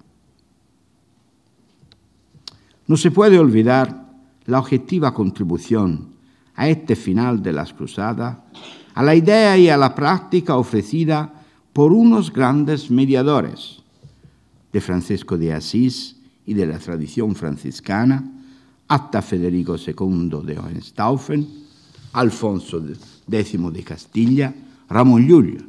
No 2.87 2.95
se 2.97 3.11
puede 3.11 3.37
olvidar 3.37 4.07
la 4.45 4.59
objetiva 4.59 5.13
contribución 5.13 6.09
a 6.55 6.67
este 6.69 6.95
final 6.95 7.41
de 7.41 7.53
las 7.53 7.73
cruzadas, 7.73 8.37
a 8.95 9.03
la 9.03 9.15
idea 9.15 9.57
y 9.57 9.69
a 9.69 9.77
la 9.77 9.93
práctica 9.93 10.55
ofrecida 10.57 11.33
por 11.73 11.91
unos 11.91 12.33
grandes 12.33 12.89
mediadores, 12.89 13.79
de 14.71 14.81
Francisco 14.81 15.37
de 15.37 15.53
Asís 15.53 16.17
y 16.45 16.53
de 16.53 16.67
la 16.67 16.79
tradición 16.79 17.35
franciscana, 17.35 18.38
hasta 18.89 19.21
Federico 19.21 19.75
II 19.77 20.41
de 20.43 20.57
Hohenstaufen, 20.59 21.47
Alfonso 22.13 22.83
X 22.83 23.21
de 23.27 23.83
Castilla, 23.83 24.53
Ramón 24.89 25.27
Llull. 25.27 25.63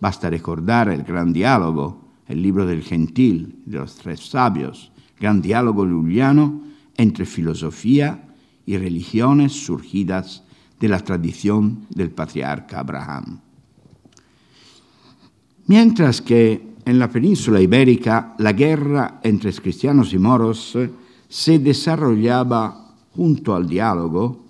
Basta 0.00 0.30
recordar 0.30 0.88
el 0.88 1.02
gran 1.02 1.32
diálogo, 1.32 2.00
el 2.26 2.42
libro 2.42 2.66
del 2.66 2.82
gentil, 2.82 3.62
de 3.66 3.78
los 3.78 3.94
tres 3.96 4.20
sabios, 4.20 4.90
gran 5.20 5.42
diálogo 5.42 5.84
lulliano 5.84 6.62
entre 6.96 7.26
filosofía 7.26 8.34
y 8.64 8.78
religiones 8.78 9.52
surgidas 9.52 10.42
de 10.80 10.88
la 10.88 11.00
tradición 11.00 11.86
del 11.90 12.10
patriarca 12.10 12.80
Abraham. 12.80 13.40
Mientras 15.66 16.22
que 16.22 16.72
en 16.84 16.98
la 16.98 17.08
península 17.08 17.60
ibérica 17.60 18.34
la 18.38 18.52
guerra 18.52 19.20
entre 19.22 19.52
cristianos 19.52 20.12
y 20.12 20.18
moros 20.18 20.76
se 21.32 21.58
desarrollaba 21.58 22.92
junto 23.16 23.54
al 23.54 23.66
diálogo 23.66 24.44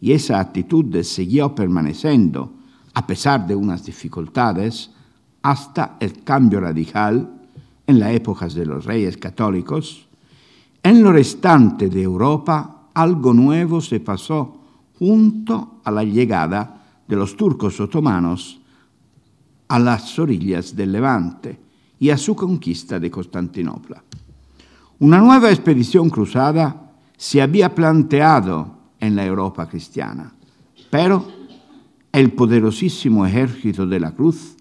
y 0.00 0.12
esa 0.12 0.38
actitud 0.38 1.02
siguió 1.02 1.56
permaneciendo 1.56 2.52
a 2.94 3.04
pesar 3.04 3.48
de 3.48 3.56
unas 3.56 3.84
dificultades 3.84 4.90
hasta 5.42 5.96
el 5.98 6.22
cambio 6.22 6.60
radical 6.60 7.28
en 7.84 7.98
la 7.98 8.12
época 8.12 8.46
de 8.46 8.64
los 8.64 8.84
reyes 8.84 9.16
católicos. 9.16 10.06
En 10.84 11.02
lo 11.02 11.10
restante 11.10 11.88
de 11.88 12.00
Europa 12.00 12.90
algo 12.94 13.34
nuevo 13.34 13.80
se 13.80 13.98
pasó 13.98 14.56
junto 15.00 15.80
a 15.82 15.90
la 15.90 16.04
llegada 16.04 17.00
de 17.08 17.16
los 17.16 17.36
turcos 17.36 17.80
otomanos 17.80 18.60
a 19.66 19.80
las 19.80 20.16
orillas 20.16 20.76
del 20.76 20.92
Levante 20.92 21.58
y 21.98 22.10
a 22.10 22.16
su 22.16 22.36
conquista 22.36 23.00
de 23.00 23.10
Constantinopla. 23.10 24.04
Una 25.00 25.18
nueva 25.18 25.48
expedición 25.48 26.10
cruzada 26.10 26.92
se 27.16 27.40
había 27.40 27.74
planteado 27.74 28.76
en 29.00 29.16
la 29.16 29.24
Europa 29.24 29.66
cristiana, 29.66 30.34
pero 30.90 31.26
el 32.12 32.32
poderosísimo 32.32 33.24
ejército 33.24 33.86
de 33.86 33.98
la 33.98 34.12
Cruz, 34.12 34.58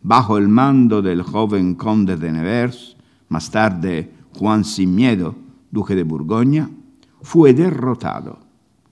bajo 0.00 0.38
el 0.38 0.48
mando 0.48 1.02
del 1.02 1.20
joven 1.20 1.74
conde 1.74 2.16
de 2.16 2.32
Nevers, 2.32 2.96
más 3.28 3.50
tarde 3.50 4.10
Juan 4.38 4.64
Sin 4.64 4.94
Miedo, 4.94 5.34
duque 5.70 5.94
de 5.94 6.04
Borgoña, 6.04 6.70
fue 7.20 7.52
derrotado 7.52 8.38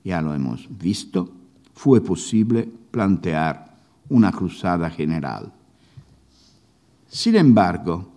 ya 0.04 0.22
lo 0.22 0.34
hemos 0.34 0.68
visto, 0.78 1.32
fue 1.74 2.02
posible 2.02 2.70
plantear 2.92 3.78
una 4.10 4.30
cruzada 4.32 4.90
general. 4.90 5.54
Sin 7.08 7.36
embargo, 7.36 8.10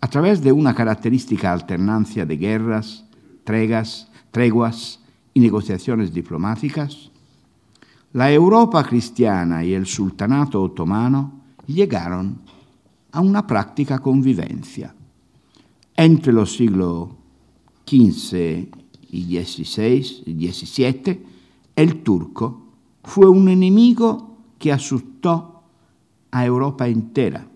a 0.00 0.08
través 0.08 0.42
de 0.42 0.50
una 0.52 0.74
característica 0.74 1.52
alternancia 1.52 2.26
de 2.26 2.36
guerras, 2.36 3.04
tregas, 3.44 4.08
treguas 4.30 5.00
y 5.32 5.40
negociaciones 5.40 6.12
diplomáticas, 6.12 7.10
la 8.12 8.30
Europa 8.30 8.84
cristiana 8.84 9.64
y 9.64 9.72
el 9.74 9.86
sultanato 9.86 10.62
otomano 10.62 11.32
llegaron 11.66 12.38
a 13.12 13.20
una 13.20 13.46
práctica 13.46 13.98
convivencia. 13.98 14.94
Entre 15.94 16.32
los 16.32 16.56
siglos 16.56 17.10
XV 17.86 18.68
y 19.10 19.38
XVI 19.38 20.24
XVII, 20.26 21.26
el 21.76 22.02
turco 22.02 22.62
fue 23.04 23.28
un 23.28 23.48
enemigo 23.48 24.36
que 24.58 24.72
asustó 24.72 25.62
a 26.30 26.46
Europa 26.46 26.88
entera, 26.88 27.46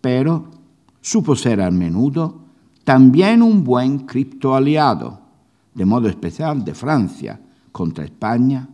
pero 0.00 0.50
supo 1.00 1.36
ser 1.36 1.60
a 1.60 1.70
menudo 1.70 2.40
también 2.84 3.42
un 3.42 3.62
buen 3.62 4.00
criptoaliado, 4.00 5.20
de 5.74 5.84
modo 5.84 6.08
especial 6.08 6.64
de 6.64 6.74
Francia, 6.74 7.40
contra 7.70 8.04
España, 8.04 8.68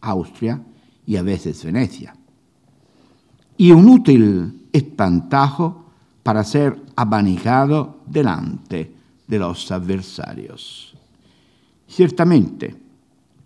Austria 0.00 0.62
y 1.06 1.16
a 1.16 1.22
veces 1.22 1.64
Venecia. 1.64 2.14
Y 3.56 3.72
un 3.72 3.88
útil 3.88 4.57
espantajo 4.72 5.86
para 6.22 6.44
ser 6.44 6.82
abanicado 6.96 8.00
delante 8.06 8.94
de 9.26 9.38
los 9.38 9.70
adversarios. 9.70 10.94
Ciertamente, 11.86 12.76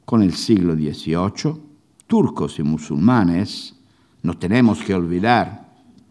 con 0.04 0.22
el 0.22 0.34
siglo 0.34 0.74
XVIII, 0.74 1.60
turcos 2.06 2.58
y 2.58 2.62
musulmanes, 2.62 3.74
no 4.22 4.36
tenemos 4.36 4.82
que 4.82 4.94
olvidar 4.94 5.68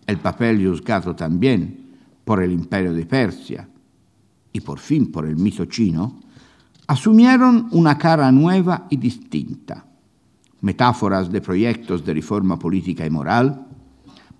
el 0.07 0.18
papel 0.18 0.66
juzgado 0.66 1.16
también 1.16 1.82
por 2.24 2.41
el 2.41 2.51
imperio 2.51 2.93
de 2.93 3.05
Persia 3.05 3.68
y 4.53 4.59
por 4.62 4.80
fin 4.80 5.12
por 5.12 5.26
el 5.26 5.36
mito 5.38 5.66
chino, 5.66 6.20
asumieron 6.88 7.70
una 7.72 7.97
cara 7.97 8.32
nueva 8.32 8.88
y 8.89 8.97
distinta. 8.97 9.86
Metáforas 10.62 11.32
de 11.32 11.41
proyectos 11.41 12.03
de 12.05 12.14
reforma 12.14 12.59
política 12.59 13.05
y 13.05 13.09
moral, 13.09 13.68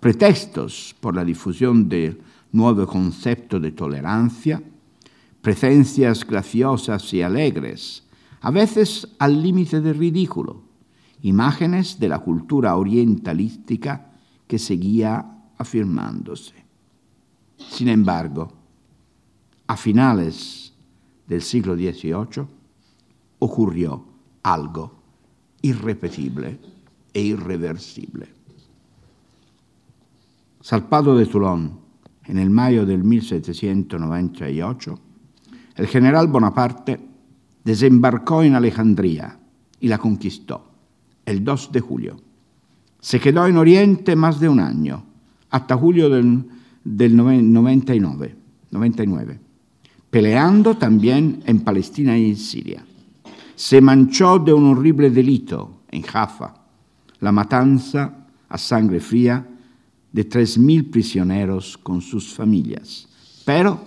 pretextos 0.02 0.96
por 1.00 1.16
la 1.16 1.24
difusión 1.24 1.88
del 1.88 2.20
nuevo 2.52 2.88
concepto 2.88 3.60
de 3.60 3.72
tolerancia, 3.72 4.62
presencias 5.42 6.26
graciosas 6.26 7.14
y 7.14 7.22
alegres, 7.22 8.04
a 8.42 8.50
veces 8.50 9.08
al 9.20 9.42
límite 9.42 9.80
del 9.80 10.00
ridículo, 10.00 10.64
imágenes 11.22 12.00
de 12.00 12.10
la 12.10 12.18
cultura 12.18 12.76
orientalística 12.76 14.12
que 14.48 14.58
seguía 14.58 15.24
afirmándose. 15.60 16.56
Sin 17.58 17.88
embargo, 17.88 18.52
a 19.68 19.78
finales 19.78 20.74
del 21.28 21.44
siglo 21.44 21.76
XVIII 21.76 22.48
ocurrió 23.38 24.04
algo 24.42 25.00
irrepetible 25.62 26.60
e 27.14 27.22
irreversible. 27.22 28.41
Salpado 30.62 31.18
de 31.18 31.26
Toulon 31.26 31.80
en 32.26 32.38
el 32.38 32.52
mayo 32.52 32.86
del 32.86 33.04
1798, 33.04 35.00
el 35.76 35.88
general 35.88 36.28
Bonaparte 36.28 37.00
desembarcó 37.64 38.44
en 38.44 38.54
Alejandría 38.54 39.40
y 39.80 39.88
la 39.88 39.98
conquistó 39.98 40.68
el 41.26 41.44
2 41.44 41.72
de 41.72 41.80
julio. 41.80 42.18
Se 43.00 43.20
quedó 43.20 43.48
en 43.48 43.58
Oriente 43.58 44.16
más 44.16 44.40
de 44.40 44.50
un 44.50 44.60
año, 44.60 45.04
hasta 45.50 45.76
julio 45.76 46.10
del, 46.10 46.46
del 46.84 47.16
99, 47.18 48.36
99, 48.70 49.40
peleando 50.12 50.78
también 50.78 51.42
en 51.48 51.62
Palestina 51.62 52.16
y 52.18 52.30
en 52.30 52.36
Siria. 52.38 52.86
Se 53.56 53.82
manchó 53.82 54.38
de 54.38 54.54
un 54.54 54.66
horrible 54.68 55.10
delito 55.10 55.82
en 55.90 56.04
Jaffa, 56.04 56.54
la 57.20 57.32
matanza 57.32 58.28
a 58.48 58.58
sangre 58.60 59.00
fría 59.00 59.48
de 60.12 60.28
3.000 60.28 60.92
prisioneros 60.92 61.78
con 61.78 62.02
sus 62.02 62.34
familias, 62.34 63.08
pero 63.46 63.80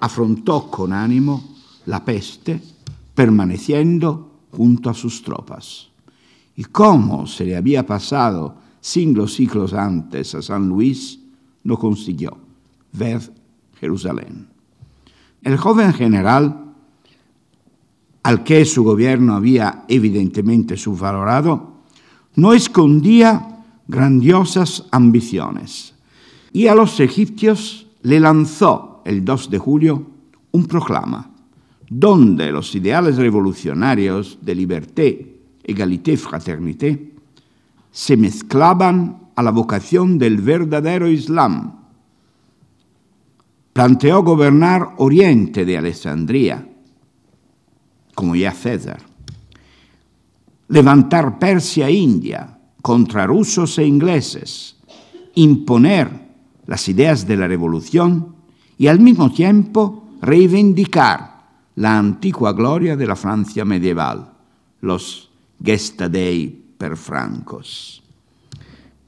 afrontó 0.00 0.70
con 0.70 0.92
ánimo 0.92 1.56
la 1.86 2.04
peste 2.04 2.60
permaneciendo 3.14 4.30
junto 4.52 4.90
a 4.90 4.94
sus 4.94 5.22
tropas. 5.22 5.88
Y 6.56 6.64
cómo 6.64 7.26
se 7.26 7.44
le 7.44 7.56
había 7.56 7.86
pasado 7.86 8.56
siglos 8.80 9.34
siglos 9.34 9.72
antes 9.72 10.34
a 10.34 10.42
San 10.42 10.68
Luis, 10.68 11.18
no 11.64 11.76
consiguió 11.76 12.38
ver 12.92 13.20
Jerusalén. 13.80 14.46
El 15.42 15.56
joven 15.56 15.92
general, 15.92 16.72
al 18.22 18.44
que 18.44 18.64
su 18.64 18.84
gobierno 18.84 19.34
había 19.34 19.84
evidentemente 19.88 20.76
subvalorado, 20.76 21.82
no 22.36 22.52
escondía 22.52 23.55
grandiosas 23.88 24.84
ambiciones 24.90 25.94
y 26.52 26.68
a 26.68 26.74
los 26.74 27.00
egipcios 27.00 27.86
le 28.02 28.20
lanzó 28.20 29.02
el 29.04 29.24
2 29.24 29.50
de 29.50 29.58
julio 29.58 30.06
un 30.52 30.66
proclama 30.66 31.30
donde 31.88 32.50
los 32.50 32.74
ideales 32.74 33.16
revolucionarios 33.16 34.38
de 34.42 34.54
liberté, 34.54 35.40
égalité, 35.62 36.16
fraternité 36.16 37.14
se 37.92 38.16
mezclaban 38.16 39.30
a 39.36 39.42
la 39.42 39.50
vocación 39.50 40.18
del 40.18 40.38
verdadero 40.38 41.08
Islam. 41.08 41.80
Planteó 43.72 44.22
gobernar 44.22 44.94
Oriente 44.96 45.64
de 45.64 45.78
Alejandría, 45.78 46.66
como 48.14 48.34
ya 48.34 48.52
César, 48.52 49.02
levantar 50.68 51.38
Persia 51.38 51.88
e 51.88 51.92
India 51.92 52.55
contra 52.86 53.26
rusos 53.26 53.78
e 53.78 53.84
ingleses, 53.84 54.76
imponer 55.34 56.06
las 56.66 56.88
ideas 56.88 57.26
de 57.26 57.36
la 57.36 57.48
revolución 57.48 58.36
y 58.78 58.86
al 58.86 59.00
mismo 59.00 59.32
tiempo 59.32 60.06
reivindicar 60.22 61.48
la 61.74 61.98
antigua 61.98 62.52
gloria 62.52 62.94
de 62.94 63.08
la 63.08 63.16
Francia 63.16 63.64
medieval, 63.64 64.30
los 64.82 65.28
gestadei 65.60 66.46
per 66.78 66.96
francos. 66.96 68.04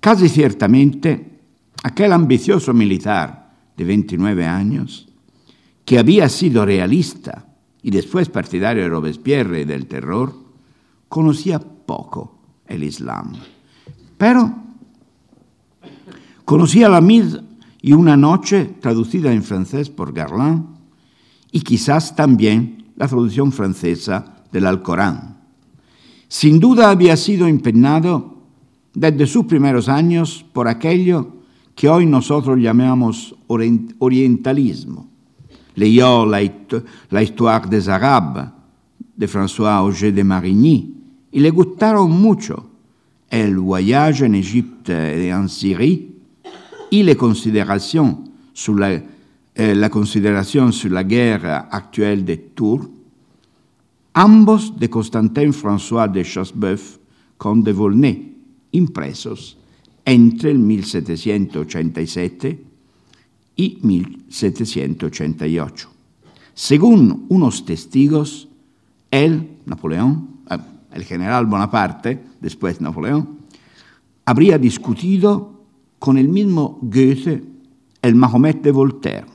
Casi 0.00 0.28
ciertamente, 0.28 1.38
aquel 1.84 2.14
ambicioso 2.14 2.74
militar 2.74 3.54
de 3.76 3.84
29 3.84 4.44
años, 4.44 5.06
que 5.84 6.00
había 6.00 6.28
sido 6.28 6.66
realista 6.66 7.46
y 7.80 7.92
después 7.92 8.28
partidario 8.28 8.82
de 8.82 8.88
Robespierre 8.88 9.60
y 9.60 9.64
del 9.64 9.86
terror, 9.86 10.34
conocía 11.08 11.60
poco 11.60 12.40
el 12.66 12.82
Islam. 12.82 13.34
Pero 14.18 14.52
conocía 16.44 16.88
la 16.88 17.00
Mid 17.00 17.36
y 17.80 17.92
una 17.92 18.16
noche, 18.16 18.74
traducida 18.80 19.32
en 19.32 19.44
francés 19.44 19.88
por 19.88 20.12
Garland, 20.12 20.66
y 21.52 21.60
quizás 21.60 22.14
también 22.14 22.92
la 22.96 23.06
traducción 23.06 23.52
francesa 23.52 24.42
del 24.52 24.66
Alcorán. 24.66 25.38
Sin 26.26 26.60
duda 26.60 26.90
había 26.90 27.16
sido 27.16 27.46
empeñado 27.46 28.42
desde 28.92 29.26
sus 29.26 29.46
primeros 29.46 29.88
años 29.88 30.44
por 30.52 30.68
aquello 30.68 31.38
que 31.74 31.88
hoy 31.88 32.04
nosotros 32.04 32.58
llamamos 32.58 33.36
orientalismo. 33.46 35.08
Leyó 35.76 36.26
la, 36.26 36.40
la 37.10 37.22
Histoire 37.22 37.68
des 37.68 37.86
Arabes 37.86 38.48
de 39.16 39.28
François 39.28 39.76
Auger 39.76 40.12
de 40.12 40.24
Marigny 40.24 40.94
y 41.30 41.38
le 41.38 41.50
gustaron 41.50 42.10
mucho 42.10 42.67
el 43.30 43.58
Voyage 43.58 44.24
en 44.24 44.34
Égypte 44.34 44.90
et 44.90 45.30
en 45.30 45.48
Syrie 45.48 46.10
y 46.90 47.02
la 47.02 47.14
consideración 47.14 48.30
sobre 48.52 48.80
la, 48.80 49.02
eh, 49.54 49.74
la 49.74 49.90
consideración 49.90 50.72
sur 50.72 50.90
la 50.90 51.02
guerra 51.02 51.68
actuelle 51.70 52.24
de 52.24 52.36
Tours, 52.54 52.88
ambos 54.14 54.78
de 54.78 54.88
Constantin 54.88 55.52
François 55.52 56.08
de 56.08 56.24
Chassebeuf 56.24 56.98
con 57.36 57.62
de 57.62 57.72
Volnay, 57.72 58.34
impresos 58.72 59.58
entre 60.04 60.50
el 60.50 60.58
1787 60.58 62.64
y 63.56 63.78
1788. 63.82 65.88
Según 66.54 67.26
unos 67.28 67.64
testigos, 67.64 68.48
él, 69.10 69.48
Napoleón, 69.66 70.28
eh, 70.50 70.56
el 70.92 71.04
general 71.04 71.46
Bonaparte, 71.46 72.24
después 72.40 72.80
Napoleón, 72.80 73.38
habría 74.24 74.58
discutido 74.58 75.62
con 75.98 76.18
el 76.18 76.28
mismo 76.28 76.78
Goethe 76.82 77.44
el 78.02 78.14
Mahomet 78.14 78.62
de 78.62 78.72
Voltaire, 78.72 79.26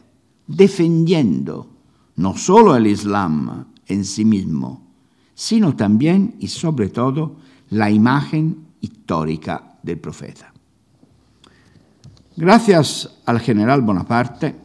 defendiendo 0.47 1.67
no 2.15 2.37
solo 2.37 2.75
el 2.75 2.87
Islam 2.87 3.65
en 3.87 4.05
sí 4.05 4.23
mismo, 4.23 4.81
sino 5.33 5.75
también 5.75 6.35
y 6.39 6.47
sobre 6.47 6.89
todo 6.89 7.35
la 7.69 7.89
imagen 7.89 8.67
histórica 8.81 9.77
del 9.81 9.99
profeta. 9.99 10.53
Gracias 12.35 13.21
al 13.25 13.39
general 13.39 13.81
Bonaparte, 13.81 14.55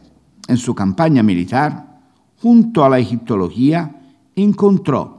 en 0.47 0.57
su 0.57 0.73
campaña 0.73 1.21
militar, 1.21 2.01
junto 2.41 2.83
a 2.83 2.89
la 2.89 2.97
egiptología, 2.97 4.01
encontró 4.35 5.18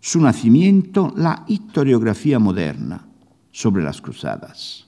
su 0.00 0.20
nacimiento 0.20 1.12
la 1.16 1.44
historiografía 1.48 2.38
moderna 2.38 3.06
sobre 3.50 3.82
las 3.82 4.00
cruzadas. 4.00 4.86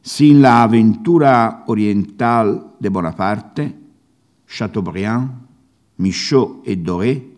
Sin 0.00 0.42
la 0.42 0.62
aventura 0.62 1.64
oriental 1.66 2.74
de 2.78 2.88
Bonaparte, 2.88 3.76
Chateaubriand, 4.48 5.30
Michaud 5.98 6.66
y 6.66 6.76
Doré 6.76 7.32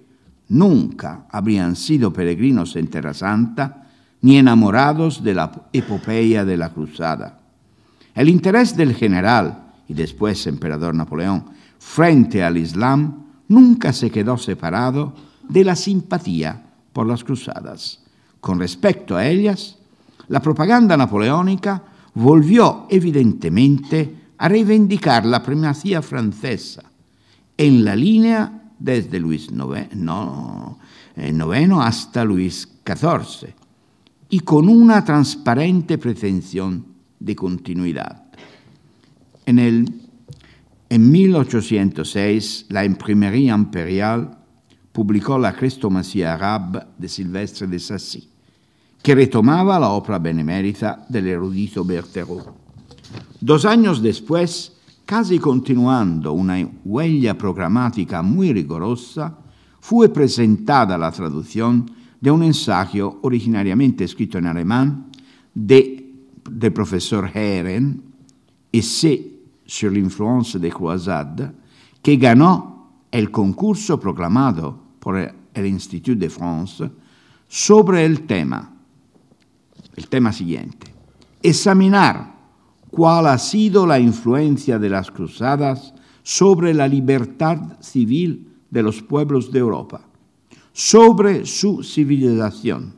nunca 0.49 1.27
habrían 1.31 1.77
sido 1.77 2.13
peregrinos 2.13 2.77
en 2.77 2.89
Terra 2.89 3.15
Santa 3.15 3.89
ni 4.23 4.39
enamorados 4.39 5.23
de 5.23 5.35
la 5.35 5.69
epopeya 5.73 6.45
de 6.45 6.57
la 6.57 6.71
cruzada. 6.71 7.41
El 8.15 8.29
interés 8.29 8.77
del 8.77 8.95
general 8.95 9.73
y 9.89 9.95
después 9.95 10.47
emperador 10.47 10.95
Napoleón 10.95 11.45
frente 11.79 12.43
al 12.43 12.57
Islam 12.57 13.25
nunca 13.49 13.93
se 13.93 14.11
quedó 14.11 14.39
separado 14.39 15.15
de 15.49 15.65
la 15.65 15.77
simpatía 15.77 16.64
por 16.95 17.07
las 17.07 17.23
cruzadas. 17.23 18.01
Con 18.41 18.59
respecto 18.59 19.17
a 19.17 19.27
ellas, 19.27 19.77
la 20.29 20.41
propaganda 20.41 20.97
napoleónica 20.97 21.83
volvió 22.15 22.87
evidentemente 22.89 24.33
a 24.39 24.49
reivindicar 24.49 25.27
la 25.27 25.43
primacía 25.43 26.01
francesa 26.01 26.85
en 27.59 27.85
la 27.85 27.95
línea 27.95 28.71
desde 28.79 29.21
Luis 29.21 29.49
IX 29.49 29.89
eh, 31.17 31.69
hasta 31.81 32.25
Luis 32.25 32.69
XIV 32.87 33.55
y 34.29 34.41
con 34.41 34.69
una 34.69 35.05
transparente 35.05 35.99
pretensión 35.99 36.85
de 37.19 37.37
continuidad. 37.37 38.25
En, 39.47 39.59
el, 39.59 39.93
en 40.89 41.11
1806, 41.11 42.67
la 42.69 42.85
Imprimería 42.85 43.55
Imperial 43.55 44.39
publicó 44.95 45.37
la 45.37 45.53
Crestomacia 45.53 46.35
Arabe 46.35 46.87
de 46.97 47.09
Silvestre 47.09 47.67
de 47.67 47.81
Sassy, 47.81 48.29
que 49.03 49.13
retomaba 49.13 49.77
la 49.81 49.89
obra 49.89 50.21
benemérita 50.21 51.05
del 51.09 51.27
erudito. 51.27 51.85
Dos 53.41 53.65
años 53.65 54.01
después, 54.01 54.73
casi 55.05 55.41
continuando 55.41 56.33
una 56.33 56.65
huella 56.85 57.37
programática 57.37 58.23
muy 58.23 58.53
rigurosa, 58.53 59.37
fue 59.81 60.11
presentada 60.11 60.97
la 60.97 61.11
traducción 61.11 61.91
de 62.21 62.31
un 62.31 62.45
ensayo 62.45 63.19
originariamente 63.23 64.05
escrito 64.05 64.39
en 64.39 64.47
alemán 64.47 65.11
de, 65.53 66.09
del 66.49 66.73
profesor 66.73 67.29
Herren, 67.35 68.01
Essai 68.71 69.33
sur 69.67 69.91
l'influence 69.91 70.61
de 70.61 70.71
Croisade, 70.71 71.51
que 72.01 72.17
ganó 72.17 72.93
el 73.11 73.33
concurso 73.33 73.99
proclamado 73.99 74.84
por 75.05 75.19
el 75.53 75.67
Institut 75.67 76.19
de 76.19 76.31
France 76.31 76.91
sobre 77.47 78.07
el 78.07 78.27
tema, 78.27 78.75
el 79.95 80.09
tema 80.09 80.33
siguiente, 80.33 80.93
examinar 81.43 82.35
cuál 82.91 83.27
ha 83.27 83.37
sido 83.37 83.87
la 83.87 84.01
influencia 84.01 84.79
de 84.79 84.89
las 84.89 85.11
cruzadas 85.11 85.93
sobre 86.23 86.73
la 86.73 86.89
libertad 86.89 87.79
civil 87.81 88.49
de 88.71 88.83
los 88.83 89.03
pueblos 89.03 89.53
de 89.53 89.59
Europa, 89.59 90.01
sobre 90.73 91.45
su 91.45 91.83
civilización, 91.85 92.95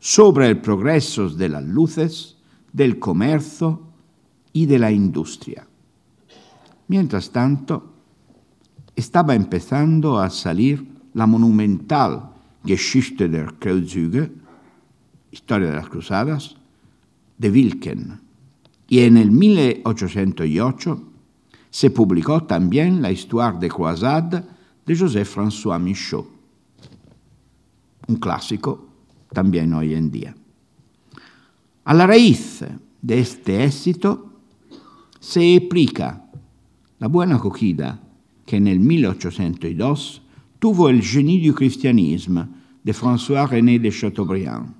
sobre 0.00 0.48
el 0.48 0.60
progreso 0.60 1.28
de 1.28 1.48
las 1.50 1.62
luces, 1.62 2.36
del 2.72 2.98
comercio 2.98 3.80
y 4.52 4.66
de 4.66 4.78
la 4.80 4.90
industria. 4.90 5.68
Mientras 6.88 7.30
tanto, 7.30 7.92
estaba 8.96 9.36
empezando 9.36 10.18
a 10.18 10.30
salir 10.30 10.97
la 11.18 11.26
monumental 11.26 12.30
Geschichte 12.64 13.28
der 13.28 13.54
Kreuzzüge, 13.58 14.30
Historia 15.32 15.70
de 15.70 15.74
las 15.74 15.88
Cruzadas, 15.88 16.54
de 17.36 17.50
Wilken 17.50 18.20
y 18.88 19.00
en 19.00 19.16
el 19.16 19.32
1808 19.32 21.02
se 21.70 21.90
publicó 21.90 22.44
también 22.44 23.02
la 23.02 23.10
Histoire 23.10 23.58
de 23.58 23.68
Croisade 23.68 24.44
de 24.86 24.96
Joseph-François 24.96 25.80
Michaud, 25.80 26.24
un 28.06 28.16
clásico 28.16 28.86
también 29.32 29.74
hoy 29.74 29.94
en 29.94 30.10
día. 30.12 30.36
A 31.84 31.94
la 31.94 32.06
raíz 32.06 32.64
de 33.02 33.18
este 33.18 33.64
éxito 33.64 34.34
se 35.18 35.56
explica 35.56 36.30
la 37.00 37.08
buena 37.08 37.36
acogida 37.36 38.00
que 38.46 38.56
en 38.56 38.68
el 38.68 38.78
1802 38.78 40.22
tuvo 40.58 40.88
el 40.88 41.02
Génie 41.02 41.46
du 41.46 41.54
Christianisme 41.54 42.48
de 42.82 42.92
François-René 42.92 43.78
de 43.78 43.90
Chateaubriand, 43.90 44.74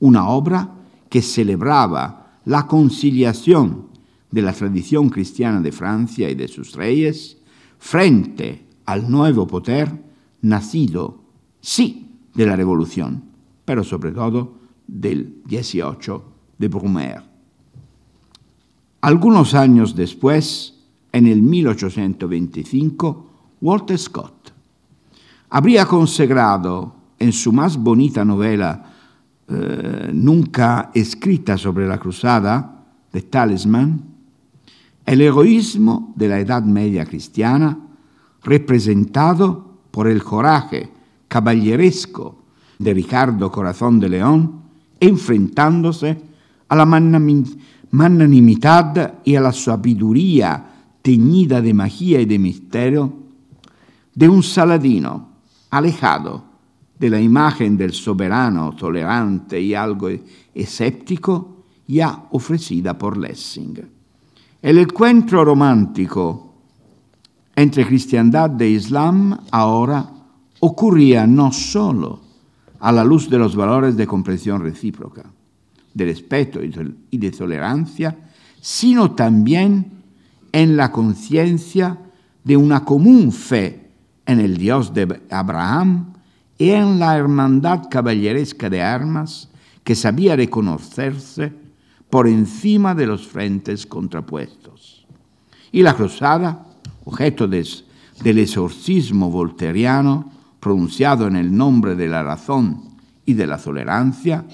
una 0.00 0.28
obra 0.28 0.68
que 1.08 1.22
celebraba 1.22 2.40
la 2.44 2.66
conciliación 2.66 3.88
de 4.30 4.42
la 4.42 4.52
tradición 4.52 5.08
cristiana 5.10 5.60
de 5.60 5.72
Francia 5.72 6.30
y 6.30 6.34
de 6.34 6.48
sus 6.48 6.74
reyes 6.74 7.38
frente 7.78 8.66
al 8.86 9.10
nuevo 9.10 9.46
poder 9.46 9.90
nacido, 10.42 11.20
sí, 11.60 12.06
de 12.34 12.46
la 12.46 12.56
revolución, 12.56 13.24
pero 13.64 13.82
sobre 13.82 14.12
todo 14.12 14.54
del 14.86 15.42
18 15.46 16.24
de 16.58 16.68
Brumaire. 16.68 17.22
Algunos 19.00 19.54
años 19.54 19.96
después, 19.96 20.74
en 21.12 21.26
el 21.26 21.42
1825, 21.42 23.26
Walter 23.60 23.98
Scott 23.98 24.39
habría 25.50 25.84
consagrado 25.84 26.94
en 27.18 27.32
su 27.32 27.52
más 27.52 27.76
bonita 27.76 28.24
novela 28.24 28.84
eh, 29.48 30.10
nunca 30.12 30.92
escrita 30.94 31.58
sobre 31.58 31.88
la 31.88 31.98
cruzada 31.98 32.84
de 33.12 33.22
Talisman, 33.22 34.04
el 35.04 35.20
heroísmo 35.20 36.12
de 36.14 36.28
la 36.28 36.38
Edad 36.38 36.62
Media 36.62 37.04
cristiana, 37.04 37.76
representado 38.44 39.80
por 39.90 40.06
el 40.06 40.22
coraje 40.22 40.88
caballeresco 41.26 42.44
de 42.78 42.94
Ricardo 42.94 43.50
Corazón 43.50 43.98
de 43.98 44.08
León, 44.08 44.60
enfrentándose 45.00 46.16
a 46.68 46.76
la 46.76 46.86
magnanimidad 46.86 49.14
y 49.24 49.34
a 49.34 49.40
la 49.40 49.52
sabiduría 49.52 50.66
teñida 51.02 51.60
de 51.60 51.74
magia 51.74 52.20
y 52.20 52.26
de 52.26 52.38
misterio 52.38 53.12
de 54.14 54.28
un 54.28 54.44
Saladino 54.44 55.29
alejado 55.70 56.44
de 56.98 57.08
la 57.08 57.20
imagen 57.20 57.76
del 57.76 57.92
soberano 57.92 58.74
tolerante 58.76 59.60
y 59.60 59.74
algo 59.74 60.10
escéptico 60.54 61.64
ya 61.86 62.26
ofrecida 62.30 62.96
por 62.98 63.16
Lessing. 63.16 63.80
El 64.60 64.78
encuentro 64.78 65.44
romántico 65.44 66.54
entre 67.56 67.86
cristiandad 67.86 68.60
e 68.60 68.68
Islam 68.68 69.38
ahora 69.50 70.10
ocurría 70.60 71.26
no 71.26 71.52
solo 71.52 72.20
a 72.80 72.92
la 72.92 73.04
luz 73.04 73.30
de 73.30 73.38
los 73.38 73.56
valores 73.56 73.96
de 73.96 74.06
comprensión 74.06 74.62
recíproca, 74.62 75.24
de 75.94 76.04
respeto 76.04 76.60
y 76.62 77.18
de 77.18 77.30
tolerancia, 77.30 78.16
sino 78.60 79.12
también 79.12 80.02
en 80.52 80.76
la 80.76 80.92
conciencia 80.92 81.98
de 82.44 82.56
una 82.56 82.84
común 82.84 83.32
fe 83.32 83.79
en 84.30 84.40
el 84.40 84.56
Dios 84.56 84.94
de 84.94 85.20
Abraham, 85.30 86.12
y 86.60 86.70
en 86.70 86.98
la 86.98 87.16
hermandad 87.16 87.88
caballeresca 87.90 88.68
de 88.68 88.82
armas 88.82 89.48
que 89.82 89.94
sabía 89.94 90.36
reconocerse 90.36 91.54
por 92.10 92.28
encima 92.28 92.94
de 92.94 93.06
los 93.06 93.26
frentes 93.26 93.86
contrapuestos. 93.86 95.06
Y 95.72 95.82
la 95.82 95.94
cruzada, 95.94 96.66
objeto 97.06 97.48
del 97.48 98.38
exorcismo 98.38 99.30
volteriano 99.30 100.30
pronunciado 100.60 101.26
en 101.26 101.36
el 101.36 101.56
nombre 101.56 101.94
de 101.94 102.08
la 102.08 102.22
razón 102.22 102.90
y 103.24 103.32
de 103.32 103.46
la 103.46 103.56
tolerancia, 103.56 104.44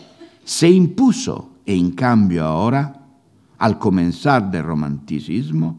se 0.44 0.70
impuso 0.70 1.50
en 1.66 1.90
cambio 1.90 2.44
ahora, 2.44 3.02
al 3.58 3.80
comenzar 3.80 4.48
del 4.48 4.62
romanticismo, 4.62 5.76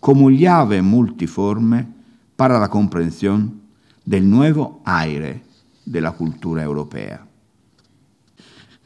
como 0.00 0.30
llave 0.30 0.80
multiforme 0.80 1.97
para 2.38 2.60
la 2.60 2.68
comprensión 2.68 3.62
del 4.04 4.30
nuevo 4.30 4.80
aire 4.84 5.42
de 5.84 6.00
la 6.00 6.12
cultura 6.12 6.62
europea. 6.62 7.26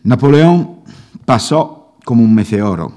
Napoleón 0.04 0.78
pasó 1.26 1.96
como 2.02 2.24
un 2.24 2.34
meteoro, 2.34 2.90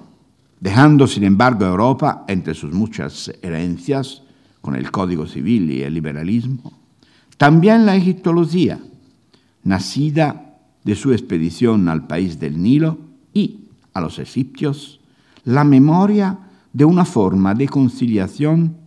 dejando 0.62 1.08
sin 1.08 1.26
embargo 1.26 1.66
a 1.66 1.68
Europa, 1.68 2.24
entre 2.30 2.53
sus 2.53 2.74
muchas 2.74 3.34
herencias, 3.41 4.22
con 4.62 4.78
el 4.78 4.91
Código 4.91 5.28
Civil 5.28 5.70
y 5.72 5.82
el 5.84 5.93
liberalismo, 5.93 6.72
también 7.38 7.86
la 7.86 7.97
egiptología, 7.97 8.80
nacida 9.66 10.56
de 10.86 10.95
su 10.95 11.12
expedición 11.12 11.89
al 11.89 12.08
país 12.08 12.39
del 12.39 12.62
Nilo 12.64 12.97
y 13.34 13.66
a 13.93 13.99
los 13.99 14.20
egipcios, 14.20 15.01
la 15.43 15.66
memoria 15.66 16.39
de 16.72 16.86
una 16.86 17.03
forma 17.03 17.53
de 17.53 17.68
conciliación 17.68 18.78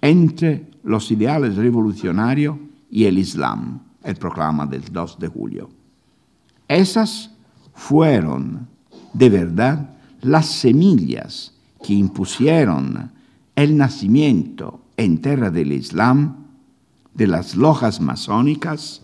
entre 0.00 0.74
los 0.86 1.10
ideales 1.10 1.56
revolucionarios 1.56 2.56
y 2.88 3.04
el 3.04 3.18
Islam, 3.18 3.80
el 4.04 4.14
proclama 4.14 4.66
del 4.66 4.84
2 4.84 5.18
de 5.18 5.26
julio. 5.26 5.68
Esas 6.68 7.32
fueron 7.74 8.68
de 9.12 9.28
verdad 9.28 9.90
las 10.22 10.46
semillas 10.46 11.52
que 11.84 11.92
impusieron 11.92 13.10
el 13.56 13.76
nacimiento 13.76 14.80
en 14.96 15.20
tierra 15.20 15.50
del 15.50 15.72
Islam, 15.72 16.46
de 17.14 17.26
las 17.26 17.56
lojas 17.56 18.00
masónicas 18.00 19.02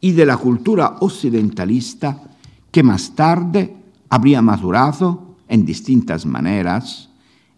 y 0.00 0.12
de 0.12 0.26
la 0.26 0.36
cultura 0.36 0.98
occidentalista 1.00 2.22
que 2.70 2.84
más 2.84 3.16
tarde 3.16 3.74
habría 4.08 4.40
madurado 4.40 5.34
en 5.48 5.66
distintas 5.66 6.26
maneras 6.26 7.10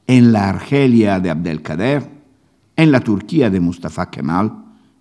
en 0.06 0.32
la 0.32 0.48
Argelia 0.48 1.20
de 1.20 1.28
Abdelkader, 1.28 2.15
en 2.76 2.92
la 2.92 3.00
Turquía 3.00 3.48
de 3.48 3.58
Mustafa 3.58 4.10
Kemal, 4.10 4.52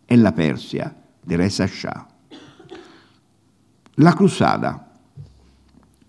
en 0.08 0.24
la 0.24 0.34
Persia 0.34 0.96
de 1.24 1.38
Reza 1.38 1.68
Shah. 1.68 2.08
La 3.98 4.14
cruzada 4.14 4.94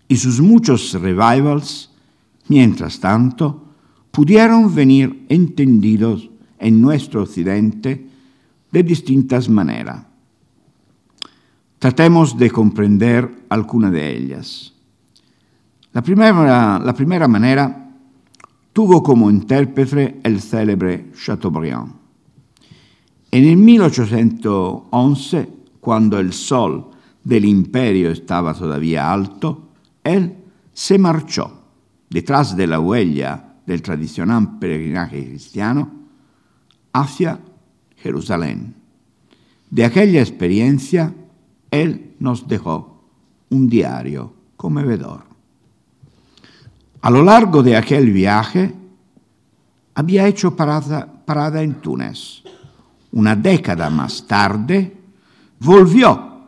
y 0.07 0.15
sus 0.15 0.39
muchos 0.39 0.93
revivals, 0.93 1.91
mientras 2.47 2.99
tanto, 2.99 3.65
pudieron 4.11 4.73
venir 4.73 5.25
entendidos 5.29 6.29
en 6.57 6.81
nuestro 6.81 7.23
occidente 7.23 8.07
de 8.71 8.83
distintas 8.83 9.49
maneras. 9.49 10.05
Tratemos 11.79 12.37
de 12.37 12.49
comprender 12.49 13.45
alguna 13.49 13.91
de 13.91 14.17
ellas. 14.17 14.73
La 15.93 16.01
primera, 16.01 16.79
la 16.79 16.93
primera 16.93 17.27
manera 17.27 17.86
tuvo 18.77 19.01
como 19.01 19.31
intérprete 19.31 20.19
el 20.21 20.39
célebre 20.39 21.11
Chateaubriand. 21.11 21.93
En 23.31 23.43
el 23.45 23.57
1811, 23.57 25.49
cuando 25.79 26.19
el 26.19 26.31
sol 26.31 26.91
del 27.23 27.45
imperio 27.45 28.11
estaba 28.11 28.53
todavía 28.53 29.11
alto, 29.11 29.69
él 30.03 30.35
se 30.73 30.99
marchó 30.99 31.59
detrás 32.07 32.55
de 32.55 32.67
la 32.67 32.79
huella 32.79 33.55
del 33.65 33.81
tradicional 33.81 34.59
peregrinaje 34.59 35.27
cristiano 35.27 35.91
hacia 36.93 37.39
Jerusalén. 37.95 38.75
De 39.71 39.85
aquella 39.85 40.21
experiencia, 40.21 41.15
él 41.71 42.13
nos 42.19 42.47
dejó 42.47 43.09
un 43.49 43.67
diario 43.69 44.35
conmovedor. 44.55 45.26
A 47.07 47.09
lo 47.09 47.23
largo 47.23 47.63
de 47.63 47.77
aquel 47.77 48.11
viaje, 48.11 48.75
había 49.95 50.27
hecho 50.27 50.57
parada, 50.57 51.07
parada 51.25 51.63
en 51.63 51.75
Túnez. 51.75 52.43
Una 53.13 53.33
década 53.33 53.89
más 53.89 54.27
tarde, 54.27 54.93
volvió 55.57 56.41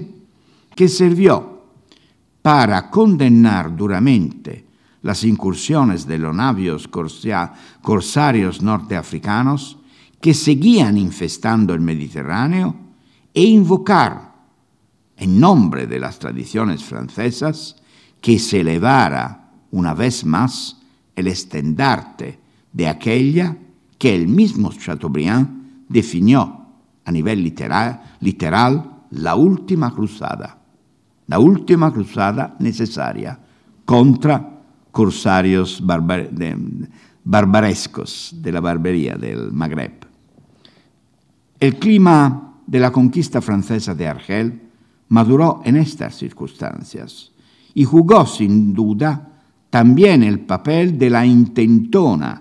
que 0.74 0.89
sirvió 0.89 1.62
para 2.43 2.91
condenar 2.91 3.77
duramente 3.77 4.66
las 5.07 5.23
incursiones 5.23 6.05
de 6.09 6.19
los 6.19 6.35
navios 6.35 6.89
corsarios 7.81 8.61
norteafricanos 8.61 9.79
que 10.21 10.35
seguían 10.35 10.99
infestando 10.99 11.75
el 11.75 11.81
Mediterráneo 11.81 12.75
e 13.33 13.45
invocar, 13.45 14.35
en 15.17 15.39
nombre 15.39 15.87
de 15.87 16.01
las 16.01 16.19
tradiciones 16.19 16.83
francesas, 16.83 17.77
que 18.21 18.41
se 18.41 18.63
elevara 18.63 19.53
una 19.71 19.95
vez 19.95 20.25
más 20.25 20.79
el 21.15 21.29
estandarte 21.29 22.41
de 22.73 22.89
aquella 22.89 23.57
que 23.99 24.13
el 24.13 24.27
mismo 24.27 24.73
Chateaubriand 24.73 25.87
definió 25.89 26.67
a 27.05 27.13
nivel 27.13 27.45
literal, 27.45 28.17
literal 28.19 29.05
la 29.11 29.37
última 29.37 29.95
cruzada, 29.95 30.59
la 31.29 31.39
última 31.39 31.93
cruzada 31.93 32.57
necesaria 32.59 33.39
contra 33.85 34.56
corsarios 34.97 35.85
barbarescos 37.23 38.35
de 38.41 38.51
la 38.51 38.61
barbería 38.63 39.15
del 39.17 39.53
Magreb. 39.53 40.07
El 41.61 41.77
clima 41.77 42.55
de 42.67 42.81
la 42.81 42.91
conquista 42.91 43.43
francesa 43.43 43.95
de 43.95 44.09
Argel 44.09 44.59
maduró 45.11 45.61
en 45.67 45.77
estas 45.77 46.15
circunstancias 46.15 47.31
y 47.75 47.85
jugó 47.85 48.25
sin 48.25 48.73
duda 48.73 49.43
también 49.69 50.23
el 50.23 50.41
papel 50.41 50.97
de 50.97 51.11
la 51.11 51.27
intentona 51.27 52.41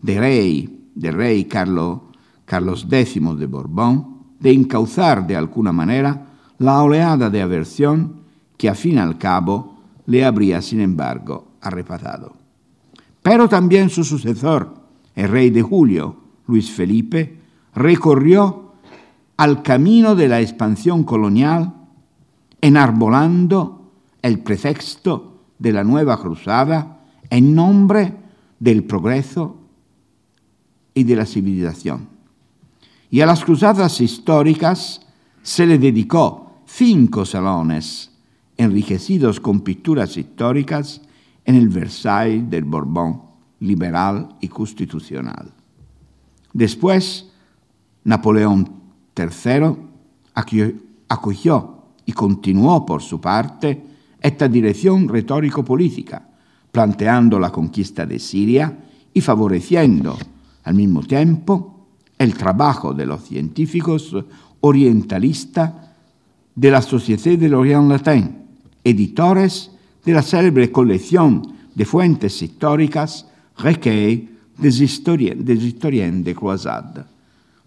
de 0.00 0.18
rey, 0.18 0.88
del 0.96 1.14
rey 1.14 1.44
Carlos, 1.44 2.00
Carlos 2.44 2.84
X 2.90 3.14
de 3.38 3.46
Borbón, 3.46 4.24
de 4.40 4.50
encauzar 4.50 5.24
de 5.24 5.36
alguna 5.36 5.70
manera 5.70 6.26
la 6.58 6.82
oleada 6.82 7.30
de 7.30 7.42
aversión 7.42 8.22
que 8.56 8.68
a 8.68 8.74
fin 8.74 8.98
al 8.98 9.18
cabo 9.18 9.78
le 10.06 10.24
habría, 10.24 10.60
sin 10.60 10.80
embargo, 10.80 11.51
arrebatado. 11.62 12.34
Pero 13.22 13.48
también 13.48 13.88
su 13.88 14.04
sucesor, 14.04 14.74
el 15.14 15.28
rey 15.28 15.50
de 15.50 15.62
Julio, 15.62 16.16
Luis 16.46 16.70
Felipe, 16.70 17.38
recorrió 17.74 18.72
al 19.36 19.62
camino 19.62 20.14
de 20.14 20.28
la 20.28 20.40
expansión 20.40 21.04
colonial, 21.04 21.72
enarbolando 22.60 23.90
el 24.20 24.40
pretexto 24.40 25.40
de 25.58 25.72
la 25.72 25.84
nueva 25.84 26.20
cruzada 26.20 27.00
en 27.30 27.54
nombre 27.54 28.14
del 28.58 28.84
progreso 28.84 29.56
y 30.94 31.04
de 31.04 31.16
la 31.16 31.26
civilización. 31.26 32.08
Y 33.10 33.20
a 33.20 33.26
las 33.26 33.44
cruzadas 33.44 34.00
históricas 34.00 35.00
se 35.42 35.66
le 35.66 35.78
dedicó 35.78 36.62
cinco 36.66 37.24
salones 37.24 38.10
enriquecidos 38.56 39.40
con 39.40 39.60
pinturas 39.60 40.16
históricas 40.16 41.00
en 41.44 41.54
el 41.54 41.68
Versailles 41.68 42.48
del 42.48 42.64
Borbón 42.64 43.22
liberal 43.60 44.36
y 44.40 44.48
constitucional. 44.48 45.52
Después, 46.52 47.28
Napoleón 48.04 48.68
III 49.16 49.76
acogió 51.08 51.82
y 52.04 52.12
continuó 52.12 52.84
por 52.84 53.02
su 53.02 53.20
parte 53.20 53.84
esta 54.20 54.48
dirección 54.48 55.08
retórico-política, 55.08 56.28
planteando 56.70 57.38
la 57.38 57.50
conquista 57.50 58.06
de 58.06 58.18
Siria 58.18 58.78
y 59.12 59.20
favoreciendo 59.20 60.16
al 60.64 60.74
mismo 60.74 61.02
tiempo 61.02 61.86
el 62.18 62.34
trabajo 62.34 62.94
de 62.94 63.06
los 63.06 63.24
científicos 63.24 64.14
orientalistas 64.60 65.72
de 66.54 66.70
la 66.70 66.82
Société 66.82 67.36
de 67.36 67.48
l'Orient 67.48 67.88
Latin, 67.88 68.46
editores 68.84 69.71
de 70.04 70.12
la 70.12 70.22
célebre 70.22 70.70
colección 70.70 71.42
de 71.74 71.84
fuentes 71.84 72.42
históricas 72.42 73.26
Recueil 73.58 74.28
des 74.58 74.80
Historiens, 74.80 76.24
de 76.24 76.34
Croisade. 76.34 77.04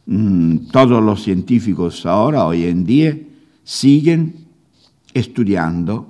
Mm, 0.06 0.68
todos 0.72 1.02
los 1.02 1.24
científicos 1.24 2.06
ahora, 2.06 2.46
hoy 2.46 2.66
en 2.66 2.86
día, 2.86 3.18
siguen 3.64 4.46
estudiando 5.14 6.08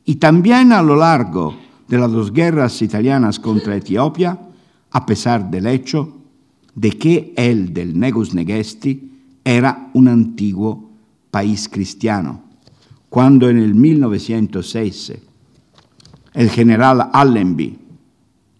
y 0.04 0.16
también 0.16 0.72
a 0.72 0.82
lo 0.82 0.96
largo 0.96 1.56
de 1.88 1.98
las 1.98 2.12
dos 2.12 2.32
guerras 2.32 2.80
italianas 2.82 3.40
contra 3.40 3.76
Etiopía, 3.76 4.38
a 4.90 5.06
pesar 5.06 5.50
del 5.50 5.66
hecho 5.66 6.23
de 6.74 6.90
que 6.90 7.32
el 7.36 7.72
del 7.72 7.98
Negus 7.98 8.34
Negesti 8.34 9.10
era 9.44 9.90
un 9.94 10.08
antiguo 10.08 10.90
país 11.30 11.68
cristiano. 11.68 12.42
Cuando 13.08 13.48
en 13.48 13.58
el 13.58 13.74
1906 13.74 15.12
el 16.34 16.50
general 16.50 17.10
Allenby, 17.12 17.78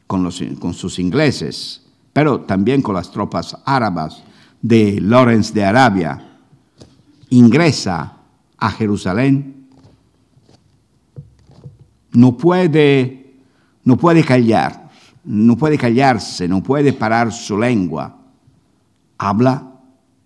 con, 0.07 0.31
sus 0.31 0.99
ingleses, 0.99 1.83
pero 2.13 2.41
también 2.43 2.83
con 2.83 2.95
las 2.95 3.11
tropas 3.11 3.57
árabes 3.65 4.23
de 4.63 5.01
Lawrence 5.01 5.53
de 5.53 5.65
Arabia, 5.65 6.39
ingresa 7.31 8.19
a 8.59 8.71
Jerusalén, 8.71 9.67
no 12.13 12.37
puede, 12.37 13.35
no 13.83 13.97
puede 13.97 14.23
callar, 14.23 14.84
no 15.25 15.57
puede 15.57 15.79
callarse, 15.79 16.47
no 16.49 16.63
puede 16.63 16.93
parar 16.93 17.33
su 17.33 17.59
lengua. 17.59 18.17
Habla 19.19 19.71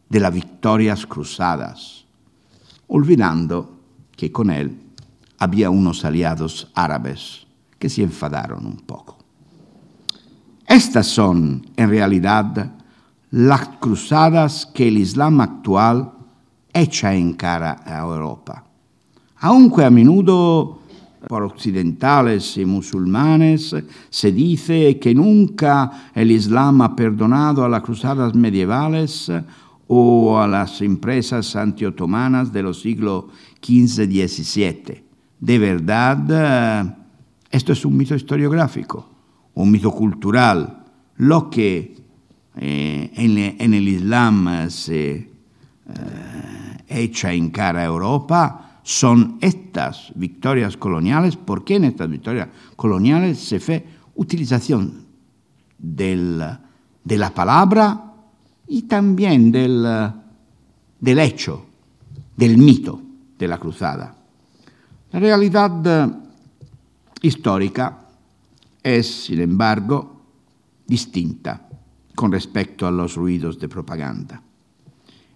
de 0.08 0.20
las 0.20 0.32
victorias 0.32 1.06
cruzadas, 1.06 2.04
olvidando 2.86 3.78
que 4.16 4.32
con 4.32 4.50
él 4.50 4.80
había 5.38 5.70
unos 5.70 6.04
aliados 6.04 6.70
árabes 6.74 7.46
que 7.78 7.88
se 7.88 8.02
enfadaron 8.02 8.66
un 8.66 8.78
poco. 8.78 9.18
Estas 10.66 11.06
son, 11.06 11.66
en 11.76 11.88
realidad, 11.88 12.72
las 13.30 13.68
cruzadas 13.80 14.66
que 14.66 14.88
el 14.88 14.98
Islam 14.98 15.40
actual 15.40 16.12
echa 16.72 17.14
en 17.14 17.34
cara 17.34 17.80
a 17.84 18.00
Europa. 18.00 18.64
Aunque 19.36 19.84
a 19.84 19.90
menudo 19.90 20.77
por 21.26 21.42
occidentales 21.42 22.56
y 22.56 22.64
musulmanes 22.64 23.74
se 24.08 24.32
dice 24.32 24.98
que 24.98 25.14
nunca 25.14 26.10
el 26.14 26.30
Islam 26.30 26.82
ha 26.82 26.94
perdonado 26.94 27.64
a 27.64 27.68
las 27.68 27.82
cruzadas 27.82 28.34
medievales 28.34 29.30
o 29.88 30.38
a 30.38 30.46
las 30.46 30.80
empresas 30.82 31.56
antiotomanas 31.56 32.52
de 32.52 32.62
los 32.62 32.80
siglos 32.80 33.24
XV-XVII. 33.62 35.02
De 35.40 35.58
verdad, 35.58 36.96
esto 37.50 37.72
es 37.72 37.84
un 37.84 37.96
mito 37.96 38.14
historiográfico, 38.14 39.08
un 39.54 39.70
mito 39.70 39.90
cultural. 39.90 40.84
Lo 41.16 41.48
que 41.50 41.96
eh, 42.56 43.10
en, 43.14 43.74
el 43.74 43.88
Islam 43.88 44.68
se 44.70 45.12
eh, 45.12 45.28
echa 46.88 47.32
en 47.32 47.50
cara 47.50 47.80
a 47.80 47.84
Europa 47.84 48.67
son 48.88 49.36
estas 49.42 50.12
victorias 50.14 50.78
coloniales. 50.78 51.36
¿Por 51.36 51.62
qué 51.62 51.76
en 51.76 51.84
estas 51.84 52.08
victorias 52.08 52.48
coloniales 52.74 53.38
se 53.38 53.60
fue 53.60 53.84
utilización 54.14 55.04
del, 55.76 56.42
de 57.04 57.18
la 57.18 57.34
palabra 57.34 58.14
y 58.66 58.84
también 58.84 59.52
del, 59.52 59.86
del 60.98 61.18
hecho, 61.18 61.66
del 62.34 62.56
mito 62.56 63.02
de 63.38 63.46
la 63.46 63.58
cruzada. 63.58 64.16
La 65.12 65.20
realidad 65.20 65.86
eh, 65.86 66.12
histórica 67.20 68.06
es, 68.82 69.24
sin 69.24 69.42
embargo, 69.42 70.22
distinta 70.86 71.68
con 72.14 72.32
respecto 72.32 72.86
a 72.86 72.90
los 72.90 73.16
ruidos 73.16 73.58
de 73.58 73.68
propaganda. 73.68 74.42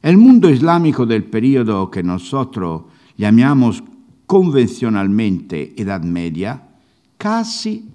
El 0.01 0.17
mundo 0.17 0.49
islámico 0.49 1.05
del 1.05 1.25
periodo 1.25 1.91
que 1.91 2.03
nosotros 2.03 2.85
llamamos 3.23 3.85
convencionalmente 4.27 5.81
Edad 5.81 6.03
Media 6.03 6.61
casi 7.17 7.89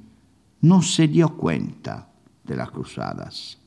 no 0.62 0.82
se 0.82 1.10
dio 1.10 1.36
cuenta 1.36 2.08
de 2.46 2.56
las 2.56 2.72
cruzadas 2.72 3.58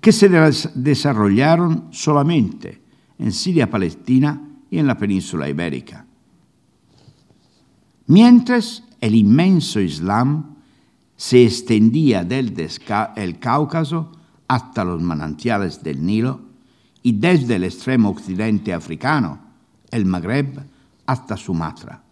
que 0.00 0.12
se 0.12 0.30
desarrollaron 0.74 1.88
solamente 1.90 2.80
en 3.18 3.32
Siria, 3.32 3.70
Palestina 3.70 4.40
y 4.70 4.78
en 4.78 4.86
la 4.86 4.96
península 4.96 5.48
ibérica. 5.48 6.06
Mientras 8.06 8.82
el 9.00 9.14
inmenso 9.14 9.78
Islam 9.78 10.56
se 11.16 11.44
extendía 11.44 12.24
del 12.24 12.56
el 13.14 13.38
Cáucaso 13.38 14.10
hasta 14.48 14.84
los 14.84 15.00
manantiales 15.02 15.84
del 15.84 16.04
Nilo 16.04 16.40
y 17.02 17.12
desde 17.12 17.56
el 17.56 17.64
extremo 17.64 18.08
occidente 18.08 18.72
africano, 18.72 19.51
el 19.92 20.06
Magreb, 20.06 20.58
hasta 21.06 21.36
Sumatra. 21.36 22.02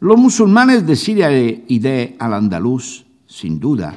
Los 0.00 0.18
musulmanes 0.18 0.86
de 0.86 0.96
Siria 0.96 1.30
y 1.32 1.78
de 1.78 2.16
Al-Andalus, 2.18 3.06
sin 3.26 3.58
duda, 3.58 3.94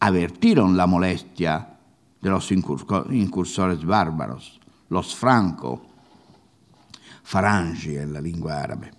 avertieron 0.00 0.76
la 0.76 0.86
molestia 0.86 1.78
de 2.20 2.30
los 2.30 2.52
incursores 2.52 3.84
bárbaros, 3.84 4.60
los 4.90 5.14
franco, 5.14 5.86
farangi 7.22 7.96
en 7.96 8.12
la 8.12 8.20
lengua 8.20 8.60
árabe. 8.60 8.90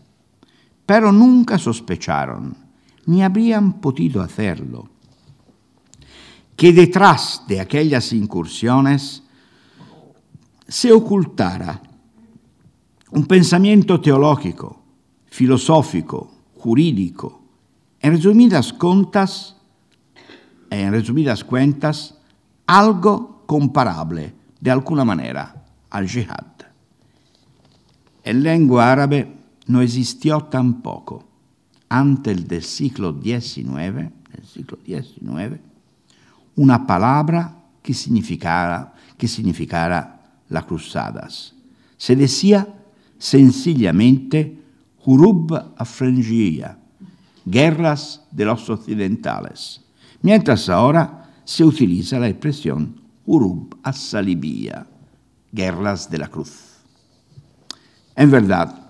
Pero 0.85 1.11
nunca 1.11 1.57
sospecharon, 1.57 2.55
ni 3.05 3.21
habrían 3.21 3.73
podido 3.73 4.21
hacerlo, 4.21 4.89
que 6.55 6.73
detrás 6.73 7.43
de 7.47 7.59
aquellas 7.59 8.13
incursiones 8.13 9.23
se 10.67 10.91
ocultara 10.91 11.81
un 13.13 13.25
pensamiento 13.25 14.01
teológico, 14.01 14.81
filosófico, 15.25 16.31
jurídico, 16.55 17.41
en 17.99 18.13
resumidas 18.13 18.73
cuentas, 18.73 19.55
en 20.69 20.91
resumidas 20.91 21.43
cuentas, 21.43 22.17
algo 22.65 23.43
comparable 23.45 24.33
de 24.59 24.71
alguna 24.71 25.05
manera 25.05 25.65
al 25.89 26.07
jihad. 26.07 26.45
En 28.23 28.43
lengua 28.43 28.91
árabe 28.91 29.33
no 29.67 29.81
existió 29.81 30.41
tampoco, 30.45 31.23
antes 31.89 32.47
del 32.47 32.63
siglo 32.63 33.19
XIX, 33.21 33.65
del 33.65 34.45
siglo 34.45 34.79
XIX 34.85 35.61
una 36.55 36.85
palabra 36.85 37.55
que 37.81 37.93
significara, 37.93 38.93
que 39.17 39.27
significara 39.27 40.21
las 40.49 40.65
cruzadas. 40.65 41.53
Se 41.97 42.15
decía 42.15 42.67
sencillamente 43.23 44.59
Hurub 45.05 45.53
Afrangia, 45.77 46.77
guerras 47.45 48.27
de 48.31 48.43
los 48.43 48.69
occidentales, 48.69 49.79
mientras 50.21 50.67
ahora 50.67 51.31
se 51.45 51.63
utiliza 51.63 52.19
la 52.19 52.27
expresión 52.27 52.99
Urub 53.25 53.77
as-Salibía, 53.81 54.85
guerras 55.53 56.11
de 56.11 56.17
la 56.17 56.27
cruz. 56.27 56.83
En 58.17 58.29
verdad, 58.29 58.89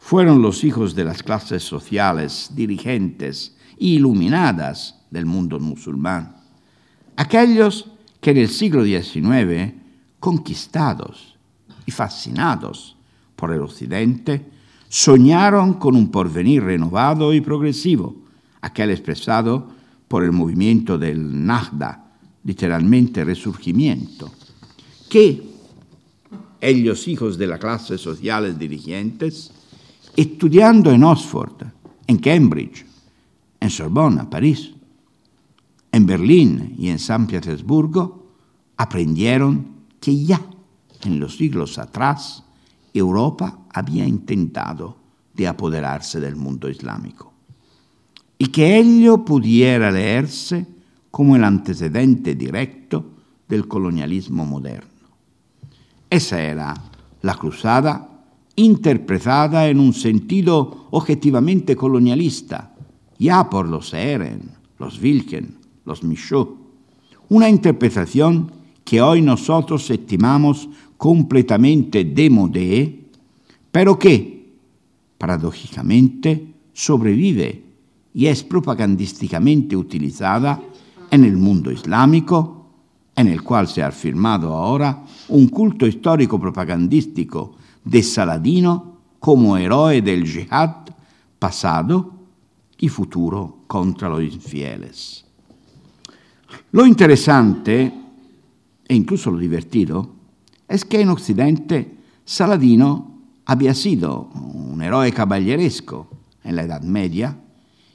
fueron 0.00 0.42
los 0.42 0.62
hijos 0.62 0.94
de 0.94 1.04
las 1.04 1.22
clases 1.22 1.62
sociales, 1.62 2.50
dirigentes 2.54 3.56
e 3.80 3.86
iluminadas 3.86 5.00
del 5.10 5.24
mundo 5.24 5.58
musulmán, 5.60 6.36
aquellos 7.16 7.90
que 8.20 8.32
en 8.32 8.36
el 8.36 8.50
siglo 8.50 8.84
XIX, 8.84 9.72
conquistados 10.20 11.38
y 11.86 11.90
fascinados 11.90 12.95
por 13.36 13.52
el 13.52 13.60
Occidente, 13.60 14.44
soñaron 14.88 15.74
con 15.74 15.94
un 15.94 16.10
porvenir 16.10 16.64
renovado 16.64 17.32
y 17.34 17.40
progresivo, 17.40 18.16
aquel 18.62 18.90
expresado 18.90 19.68
por 20.08 20.24
el 20.24 20.32
movimiento 20.32 20.98
del 20.98 21.44
Nahda, 21.44 22.18
literalmente 22.44 23.24
resurgimiento, 23.24 24.30
que 25.08 25.42
ellos, 26.60 27.06
hijos 27.06 27.38
de 27.38 27.46
la 27.46 27.58
clase 27.58 27.98
sociales 27.98 28.58
dirigentes, 28.58 29.52
estudiando 30.16 30.90
en 30.90 31.04
Oxford, 31.04 31.62
en 32.06 32.16
Cambridge 32.18 32.86
en 33.60 33.70
Sorbona, 33.70 34.28
París, 34.28 34.72
en 35.92 36.06
Berlín 36.06 36.74
y 36.78 36.88
en 36.88 36.98
San 36.98 37.26
Petersburgo, 37.26 38.26
aprendieron 38.76 39.66
que 40.00 40.24
ya 40.24 40.40
en 41.02 41.18
los 41.18 41.36
siglos 41.36 41.78
atrás 41.78 42.44
Europa 42.98 43.58
había 43.72 44.06
intentado 44.06 44.96
de 45.34 45.46
apoderarse 45.46 46.20
del 46.20 46.36
mundo 46.36 46.68
islámico 46.68 47.32
y 48.38 48.48
que 48.48 48.78
ello 48.78 49.24
pudiera 49.24 49.90
leerse 49.90 50.66
como 51.10 51.36
el 51.36 51.44
antecedente 51.44 52.34
directo 52.34 53.04
del 53.48 53.66
colonialismo 53.66 54.44
moderno. 54.44 54.90
Esa 56.10 56.42
era 56.42 56.74
la 57.22 57.34
cruzada 57.34 58.08
interpretada 58.56 59.68
en 59.68 59.80
un 59.80 59.92
sentido 59.92 60.88
objetivamente 60.90 61.76
colonialista, 61.76 62.74
ya 63.18 63.48
por 63.48 63.68
los 63.68 63.92
Eren, 63.94 64.50
los 64.78 65.00
Wilken, 65.00 65.56
los 65.84 66.02
Michaud, 66.02 66.48
una 67.28 67.48
interpretación 67.48 68.52
que 68.84 69.02
hoy 69.02 69.20
nosotros 69.20 69.90
estimamos 69.90 70.68
completamente 70.96 72.04
démodé, 72.04 73.04
pero 73.70 73.98
que, 73.98 74.54
paradójicamente, 75.18 76.54
sobrevive 76.72 77.62
y 78.14 78.26
es 78.26 78.42
propagandísticamente 78.42 79.76
utilizada 79.76 80.60
en 81.10 81.24
el 81.24 81.36
mundo 81.36 81.70
islámico, 81.70 82.70
en 83.14 83.28
el 83.28 83.42
cual 83.42 83.68
se 83.68 83.82
ha 83.82 83.88
afirmado 83.88 84.52
ahora 84.52 85.04
un 85.28 85.48
culto 85.48 85.86
histórico 85.86 86.38
propagandístico 86.40 87.56
de 87.84 88.02
Saladino 88.02 88.96
como 89.18 89.56
héroe 89.56 90.02
del 90.02 90.26
jihad 90.26 90.86
pasado 91.38 92.12
y 92.78 92.88
futuro 92.88 93.58
contra 93.66 94.08
los 94.08 94.22
infieles. 94.22 95.24
Lo 96.72 96.86
interesante, 96.86 97.92
e 98.86 98.94
incluso 98.94 99.30
lo 99.30 99.38
divertido, 99.38 100.15
es 100.68 100.84
que 100.84 101.00
en 101.00 101.08
Occidente 101.10 101.96
Saladino 102.24 103.16
había 103.44 103.74
sido 103.74 104.28
un 104.34 104.82
héroe 104.82 105.12
caballeresco 105.12 106.08
en 106.42 106.56
la 106.56 106.64
Edad 106.64 106.82
Media 106.82 107.38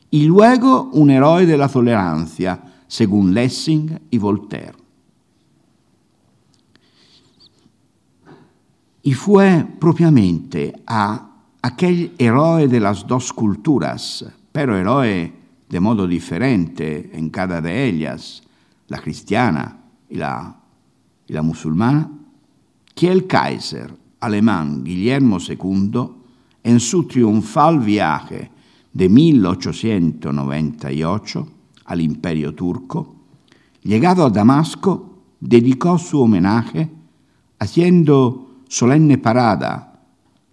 y 0.09 0.25
luego 0.25 0.89
un 0.93 1.09
héroe 1.09 1.45
de 1.45 1.57
la 1.57 1.67
tolerancia, 1.67 2.61
según 2.87 3.33
Lessing 3.33 3.99
y 4.09 4.17
Voltaire. 4.17 4.73
Y 9.03 9.13
fue 9.13 9.65
propiamente 9.79 10.73
a 10.85 11.29
aquel 11.61 12.13
héroe 12.17 12.67
de 12.67 12.79
las 12.79 13.07
dos 13.07 13.33
culturas, 13.33 14.25
pero 14.51 14.77
héroe 14.77 15.33
de 15.69 15.79
modo 15.79 16.05
diferente 16.07 17.09
en 17.13 17.29
cada 17.29 17.61
de 17.61 17.85
ellas, 17.85 18.43
la 18.87 18.99
cristiana 18.99 19.77
y 20.09 20.15
la, 20.15 20.57
y 21.27 21.33
la 21.33 21.41
musulmana, 21.41 22.09
que 22.95 23.11
el 23.11 23.27
Kaiser 23.27 23.93
alemán 24.19 24.83
Guillermo 24.83 25.37
II, 25.39 26.09
en 26.63 26.79
su 26.79 27.07
triunfal 27.07 27.79
viaje 27.79 28.51
de 28.93 29.09
1898 29.09 31.47
al 31.85 32.01
Imperio 32.01 32.53
turco, 32.53 33.15
llegado 33.83 34.25
a 34.25 34.29
Damasco, 34.29 35.23
dedicó 35.39 35.97
su 35.97 36.21
homenaje 36.21 36.89
haciendo 37.59 38.63
solenne 38.67 39.17
parada 39.17 39.99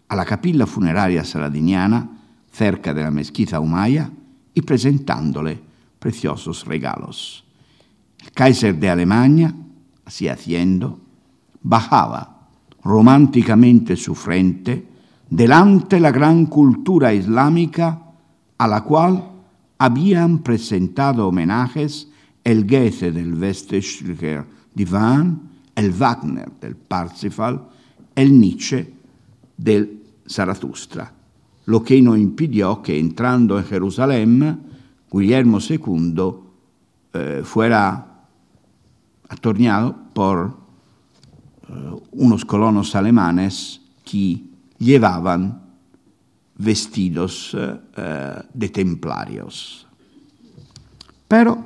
a 0.09 0.17
la 0.17 0.25
capilla 0.25 0.67
funeraria 0.67 1.25
saladiniana 1.25 2.09
cerca 2.51 2.95
de 2.95 3.03
la 3.03 3.11
mezquita 3.11 3.61
Umaya 3.61 4.11
y 4.55 4.63
presentándole 4.63 5.61
preciosos 5.99 6.65
regalos. 6.65 7.45
El 8.21 8.33
Kaiser 8.33 8.75
de 8.75 8.91
Alemania, 8.91 9.55
así 10.05 10.29
haciendo, 10.29 10.99
bajaba 11.63 12.49
románticamente 12.85 13.97
su 13.97 14.15
frente 14.15 14.87
delante 15.29 16.01
la 16.01 16.11
gran 16.11 16.47
cultura 16.47 17.13
islámica 17.13 18.03
a 18.57 18.67
la 18.67 18.83
cual 18.83 19.31
habían 19.79 20.39
presentado 20.39 21.29
homenajes 21.29 22.09
el 22.43 22.67
Goethe 22.67 23.13
del 23.13 23.35
Westlicher 23.35 24.45
Divan, 24.75 25.41
el 25.75 25.93
Wagner 25.93 26.51
del 26.61 26.77
Parsifal, 26.77 27.63
el 28.15 28.39
Nietzsche 28.39 28.95
del 29.57 30.03
Zaratustra, 30.27 31.13
lo 31.67 31.83
que 31.83 32.01
no 32.01 32.17
impidió 32.17 32.83
que 32.83 32.99
entrando 32.99 33.59
en 33.59 33.65
Jerusalén, 33.65 34.61
Guillermo 35.11 35.59
II 35.61 36.35
eh, 37.13 37.43
fuera 37.45 38.25
atornillado 39.29 39.97
por 40.13 40.57
unos 42.13 42.45
colonos 42.45 42.95
alemanes 42.95 43.81
que 44.05 44.41
llevaban 44.79 45.63
vestidos 46.57 47.57
eh, 47.57 48.43
de 48.53 48.69
templarios. 48.69 49.87
Pero 51.27 51.65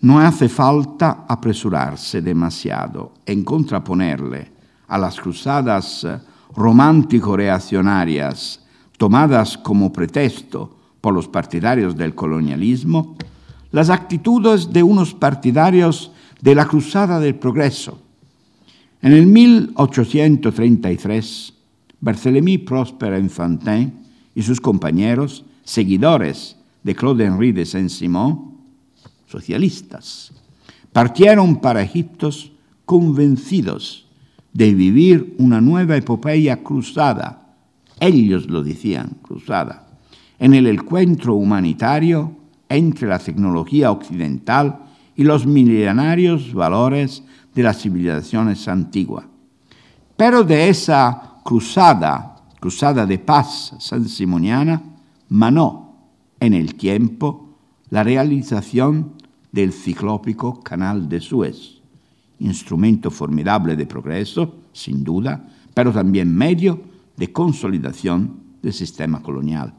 no 0.00 0.20
hace 0.20 0.48
falta 0.48 1.24
apresurarse 1.28 2.22
demasiado 2.22 3.12
en 3.24 3.44
contraponerle 3.44 4.50
a 4.88 4.98
las 4.98 5.20
cruzadas 5.20 6.02
eh, 6.04 6.18
romántico-reaccionarias 6.54 8.60
tomadas 8.96 9.58
como 9.58 9.92
pretexto 9.92 10.76
por 11.00 11.14
los 11.14 11.28
partidarios 11.28 11.96
del 11.96 12.14
colonialismo, 12.14 13.16
las 13.70 13.90
actitudes 13.90 14.72
de 14.72 14.82
unos 14.82 15.14
partidarios 15.14 16.12
de 16.40 16.54
la 16.54 16.66
Cruzada 16.66 17.20
del 17.20 17.34
Progreso. 17.34 18.00
En 19.02 19.12
el 19.12 19.26
1833, 19.26 21.52
Barthélemy 22.00 22.58
Prosper 22.58 23.14
Enfantin 23.14 23.92
y 24.34 24.42
sus 24.42 24.60
compañeros, 24.60 25.44
seguidores 25.64 26.56
de 26.82 26.94
Claude-Henri 26.94 27.52
de 27.52 27.66
Saint-Simon, 27.66 28.54
socialistas, 29.26 30.32
partieron 30.92 31.56
para 31.56 31.82
Egipto 31.82 32.30
convencidos 32.86 34.06
de 34.52 34.72
vivir 34.72 35.34
una 35.38 35.60
nueva 35.60 35.96
epopeya 35.96 36.62
cruzada, 36.62 37.54
ellos 38.00 38.48
lo 38.48 38.62
decían, 38.62 39.18
cruzada, 39.20 39.86
en 40.38 40.54
el 40.54 40.66
encuentro 40.66 41.34
humanitario 41.34 42.32
entre 42.68 43.08
la 43.08 43.18
tecnología 43.18 43.90
occidental 43.90 44.84
y 45.14 45.24
los 45.24 45.46
milenarios 45.46 46.54
valores 46.54 47.22
de 47.56 47.62
las 47.64 47.82
civilizaciones 47.82 48.68
antiguas. 48.68 49.24
Pero 50.16 50.44
de 50.44 50.68
esa 50.68 51.40
cruzada, 51.42 52.36
cruzada 52.60 53.04
de 53.04 53.18
paz 53.18 53.74
san-simoniana, 53.80 54.80
manó 55.30 55.96
en 56.38 56.54
el 56.54 56.76
tiempo 56.76 57.48
la 57.90 58.04
realización 58.04 59.14
del 59.50 59.72
ciclópico 59.72 60.62
Canal 60.62 61.08
de 61.08 61.20
Suez 61.20 61.76
instrumento 62.38 63.10
formidable 63.10 63.76
de 63.76 63.86
progreso, 63.86 64.56
sin 64.72 65.02
duda, 65.02 65.42
pero 65.72 65.92
también 65.92 66.34
medio 66.34 66.80
de 67.16 67.32
consolidación 67.32 68.36
del 68.62 68.72
sistema 68.72 69.22
colonial. 69.22 69.72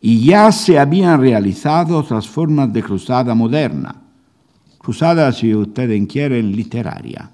Y 0.00 0.26
ya 0.26 0.52
se 0.52 0.78
habían 0.78 1.20
realizado 1.20 1.98
otras 1.98 2.28
formas 2.28 2.72
de 2.72 2.82
cruzada 2.82 3.34
moderna, 3.34 4.02
cruzada, 4.86 5.32
si 5.32 5.52
ustedes 5.52 6.06
quieren, 6.06 6.54
literaria. 6.54 7.28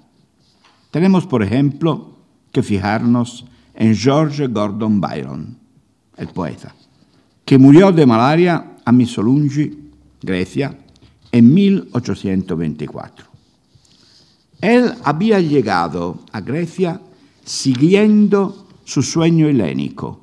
Tenemos, 0.89 1.27
por 1.27 1.43
ejemplo, 1.43 2.15
que 2.51 2.63
fijarnos 2.63 3.45
en 3.75 3.95
George 3.95 4.47
Gordon 4.47 4.99
Byron, 4.99 5.55
el 6.17 6.29
poeta, 6.29 6.73
que 7.45 7.59
murió 7.59 7.91
de 7.91 8.07
malaria 8.07 8.77
a 8.83 8.91
Missolungi, 8.91 9.91
Grecia, 10.19 10.75
en 11.31 11.53
1824. 11.53 13.27
Él 14.59 14.91
había 15.03 15.39
llegado 15.39 16.21
a 16.31 16.41
Grecia 16.41 17.01
siguiendo 17.45 18.67
su 18.83 19.03
sueño 19.03 19.47
helénico. 19.47 20.21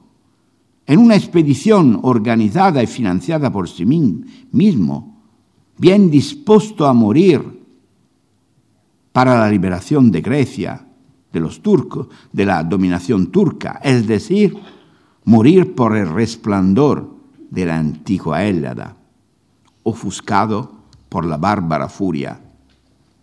En 0.85 0.99
una 0.99 1.15
expedición 1.15 2.01
organizada 2.03 2.83
y 2.83 2.89
financiada 2.89 3.53
por 3.53 3.69
sí 3.69 3.87
mismo, 3.87 5.10
bien 5.81 6.11
dispuesto 6.11 6.87
a 6.87 6.93
morir 6.93 7.65
para 9.13 9.39
la 9.39 9.49
liberación 9.49 10.11
de 10.11 10.21
Grecia, 10.21 10.87
de 11.33 11.41
los 11.41 11.63
turcos, 11.63 12.09
de 12.33 12.45
la 12.45 12.63
dominación 12.63 13.29
turca, 13.29 13.81
es 13.83 14.07
decir, 14.07 14.55
morir 15.25 15.75
por 15.75 15.97
el 15.97 16.11
resplandor 16.11 17.17
de 17.51 17.65
la 17.65 17.79
antigua 17.79 18.45
Hélada, 18.45 18.95
ofuscado 19.83 20.81
por 21.09 21.25
la 21.25 21.39
bárbara 21.39 21.89
furia 21.89 22.39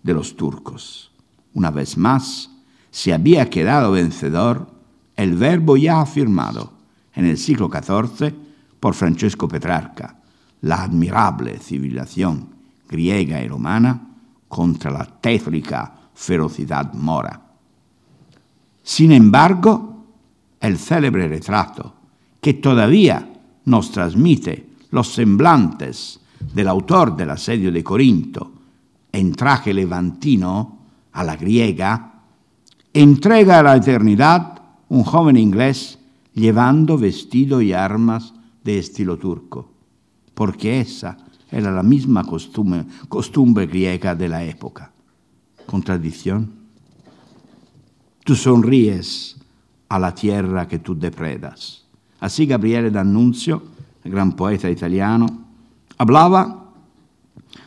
de 0.01 0.14
los 0.16 0.36
turcos. 0.36 1.12
Una 1.53 1.70
vez 1.70 1.95
más, 1.95 2.49
se 2.89 3.14
había 3.14 3.51
quedado 3.51 3.91
vencedor 3.91 4.68
el 5.16 5.36
verbo 5.36 5.78
ya 5.78 6.01
afirmado 6.01 6.72
en 7.14 7.26
el 7.26 7.38
siglo 7.38 7.70
XIV 7.72 8.34
por 8.80 8.95
Francesco 8.95 9.47
Petrarca, 9.47 10.18
la 10.62 10.84
admirable 10.84 11.58
civilización 11.60 12.49
griega 12.88 13.41
y 13.41 13.47
romana 13.47 14.01
contra 14.47 14.91
la 14.91 15.05
tétrica 15.05 15.93
ferocidad 16.14 16.93
mora. 16.93 17.41
Sin 18.84 19.12
embargo, 19.12 20.05
el 20.60 20.78
célebre 20.78 21.28
retrato 21.28 21.93
que 22.41 22.55
todavía 22.55 23.34
nos 23.66 23.91
transmite 23.91 24.70
los 24.91 25.14
semblantes 25.14 26.20
del 26.53 26.68
autor 26.68 27.16
del 27.16 27.32
asedio 27.32 27.72
de 27.72 27.84
Corinto 27.84 28.51
en 29.12 29.34
traje 29.34 29.74
levantino 29.74 30.78
a 31.14 31.24
la 31.24 31.36
griega, 31.36 32.14
entrega 32.93 33.60
a 33.60 33.64
la 33.64 33.76
eternidad 33.76 34.62
un 34.89 35.03
joven 35.03 35.38
inglés 35.38 35.99
llevando 36.34 36.97
vestido 36.97 37.62
y 37.62 37.74
armas 37.74 38.34
de 38.64 38.80
estilo 38.80 39.18
turco, 39.18 39.72
porque 40.38 40.80
esa 40.80 41.18
era 41.50 41.72
la 41.72 41.82
misma 41.82 42.24
costumbre, 42.24 42.86
griega 43.66 44.14
de 44.14 44.30
la 44.30 44.44
época. 44.44 44.92
¿Contradicción? 45.66 46.54
Tú 48.24 48.36
sonríes 48.36 49.36
a 49.90 49.98
la 49.98 50.14
tierra 50.14 50.68
que 50.68 50.78
tú 50.78 50.96
depredas. 50.96 51.86
Así 52.20 52.46
Gabriele 52.46 52.92
D'Annunzio, 52.92 53.64
el 54.04 54.12
gran 54.12 54.34
poeta 54.34 54.70
italiano, 54.70 55.26
hablaba 55.98 56.72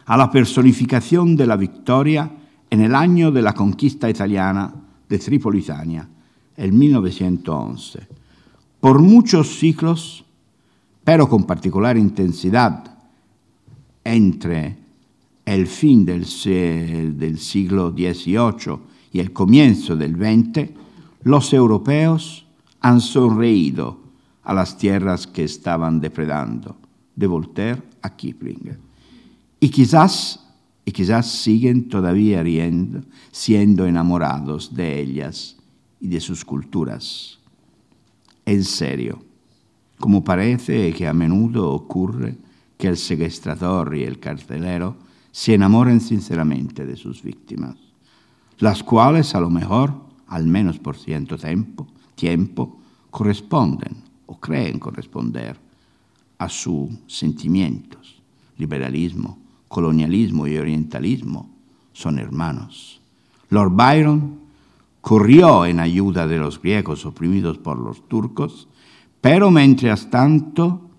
a 0.07 0.16
la 0.16 0.31
personificación 0.31 1.35
de 1.35 1.49
la 1.49 1.57
victoria 1.57 2.31
en 2.71 2.83
el 2.83 2.95
año 2.95 3.33
de 3.33 3.43
la 3.43 3.53
conquista 3.53 4.09
italiana 4.09 4.73
de 5.09 5.18
Tripolitania, 5.18 6.09
el 6.57 6.73
1911. 6.73 8.07
Por 8.79 9.01
muchos 9.01 9.59
siglos, 9.59 10.25
pero 11.11 11.28
con 11.28 11.42
particular 11.42 11.96
intensidad 11.96 12.84
entre 14.04 14.76
el 15.44 15.66
fin 15.66 16.04
del, 16.04 16.24
del 17.18 17.36
siglo 17.40 17.90
XVIII 17.90 18.78
y 19.11 19.18
el 19.18 19.32
comienzo 19.32 19.96
del 19.96 20.14
XX, 20.14 20.70
los 21.24 21.52
europeos 21.52 22.46
han 22.80 23.00
sonreído 23.00 23.98
a 24.44 24.54
las 24.54 24.78
tierras 24.78 25.26
que 25.26 25.42
estaban 25.42 26.00
depredando, 26.00 26.76
de 27.16 27.26
Voltaire 27.26 27.82
a 28.02 28.14
Kipling. 28.14 28.78
Y 29.58 29.68
quizás, 29.68 30.46
y 30.84 30.92
quizás 30.92 31.28
siguen 31.28 31.88
todavía 31.88 32.40
riendo, 32.44 33.00
siendo 33.32 33.84
enamorados 33.84 34.76
de 34.76 35.00
ellas 35.00 35.56
y 36.00 36.06
de 36.06 36.20
sus 36.20 36.44
culturas. 36.44 37.40
En 38.46 38.62
serio, 38.62 39.24
como 40.01 40.24
parece 40.24 40.92
que 40.92 41.07
a 41.07 41.12
menudo 41.12 41.70
ocurre 41.70 42.36
que 42.76 42.88
el 42.88 42.96
secuestrador 42.96 43.94
y 43.94 44.03
el 44.03 44.18
carcelero 44.18 44.96
se 45.30 45.55
enamoren 45.55 46.01
sinceramente 46.01 46.86
de 46.86 46.96
sus 46.96 47.22
víctimas, 47.22 47.76
las 48.59 48.82
cuales 48.82 49.34
a 49.34 49.40
lo 49.40 49.51
mejor, 49.51 49.94
al 50.26 50.46
menos 50.46 50.78
por 50.78 50.96
cierto 50.96 51.36
tiempo, 51.36 51.86
tiempo 52.14 52.80
corresponden 53.11 54.03
o 54.26 54.40
creen 54.40 54.78
corresponder 54.78 55.57
a 56.38 56.48
sus 56.48 56.90
sentimientos, 57.07 58.22
liberalismo, 58.57 59.38
colonialismo 59.68 60.46
y 60.46 60.57
orientalismo 60.57 61.51
son 61.92 62.18
hermanos. 62.18 63.01
Lord 63.51 63.72
Byron 63.72 64.40
corrió 65.01 65.66
en 65.66 65.80
ayuda 65.80 66.26
de 66.26 66.38
los 66.38 66.61
griegos 66.61 67.05
oprimidos 67.05 67.59
por 67.59 67.78
los 67.78 68.09
turcos, 68.09 68.68
pero 69.21 69.51
mientras 69.51 70.09
tanto 70.11 70.91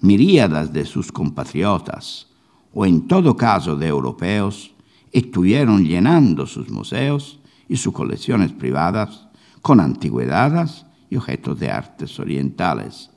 miríadas 0.00 0.72
de 0.72 0.84
sus 0.84 1.12
compatriotas, 1.12 2.28
o 2.72 2.84
en 2.84 3.06
todo 3.08 3.36
caso 3.36 3.76
de 3.76 3.86
europeos, 3.86 4.74
estuvieron 5.12 5.84
llenando 5.84 6.46
sus 6.46 6.68
museos 6.68 7.40
y 7.68 7.76
sus 7.76 7.92
colecciones 7.92 8.52
privadas 8.52 9.26
con 9.62 9.80
antigüedades 9.80 10.84
y 11.08 11.16
objetos 11.16 11.58
de 11.58 11.70
artes 11.70 12.18
orientales, 12.18 13.10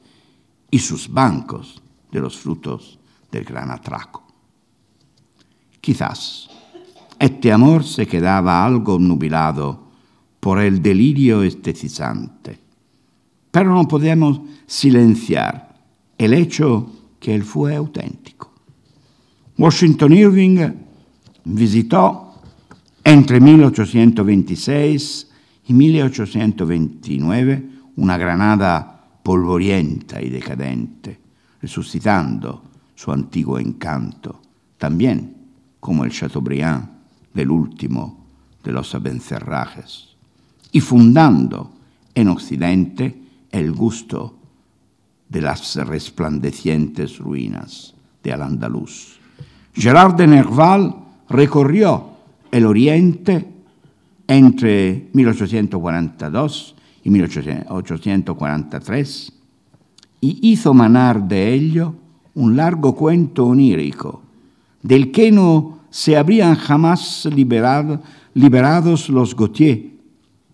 y 0.72 0.80
sus 0.80 1.12
bancos 1.12 1.82
de 2.12 2.20
los 2.20 2.38
frutos 2.38 3.00
del 3.32 3.44
gran 3.44 3.72
atraco. 3.72 4.26
Quizás 5.82 6.50
este 7.20 7.52
amor 7.52 7.84
se 7.84 8.08
quedaba 8.08 8.64
algo 8.64 8.98
nubilado 8.98 9.90
por 10.40 10.60
el 10.60 10.82
delirio 10.82 11.44
estetizante, 11.44 12.60
pero 13.52 13.74
no 13.74 13.88
podemos 13.88 14.42
silenciar 14.68 15.76
el 16.18 16.34
hecho 16.34 16.92
que 17.20 17.34
él 17.34 17.44
fue 17.44 17.76
auténtico. 17.76 18.52
Washington 19.58 20.14
Irving 20.14 20.68
visitó 21.46 22.34
entre 23.04 23.40
1826 23.40 25.28
y 25.68 25.74
1829 25.74 27.70
una 27.98 28.18
Granada 28.18 29.04
polvorienta 29.24 30.22
y 30.22 30.30
decadente, 30.30 31.20
resucitando 31.62 32.64
su 32.96 33.12
antiguo 33.12 33.60
encanto, 33.60 34.42
también 34.78 35.36
como 35.80 36.04
el 36.04 36.12
Chateaubriand 36.12 36.88
del 37.34 37.52
último 37.52 38.26
de 38.64 38.72
los 38.72 38.96
abencerrajes, 38.96 40.16
y 40.72 40.80
fundando 40.80 41.72
en 42.16 42.28
Occidente 42.30 43.19
el 43.52 43.74
gusto 43.74 44.36
de 45.28 45.42
las 45.42 45.76
resplandecientes 45.76 47.18
ruinas 47.20 47.94
de 48.24 48.34
Al-Andalus. 48.34 49.20
Gerard 49.74 50.16
de 50.16 50.28
Nerval 50.28 50.96
recorrió 51.30 52.10
el 52.52 52.66
Oriente 52.66 53.48
entre 54.28 55.10
1842 55.14 56.76
y 57.04 57.10
1843 57.10 59.34
y 60.22 60.52
hizo 60.52 60.74
manar 60.74 61.28
de 61.28 61.54
ello 61.54 61.96
un 62.36 62.56
largo 62.56 62.96
cuento 62.96 63.46
onírico, 63.46 64.22
del 64.82 65.12
que 65.12 65.32
no 65.32 65.80
se 65.90 66.16
habrían 66.18 66.56
jamás 66.56 67.26
liberado, 67.26 68.02
liberados 68.34 69.10
los 69.10 69.36
Gautier, 69.36 69.90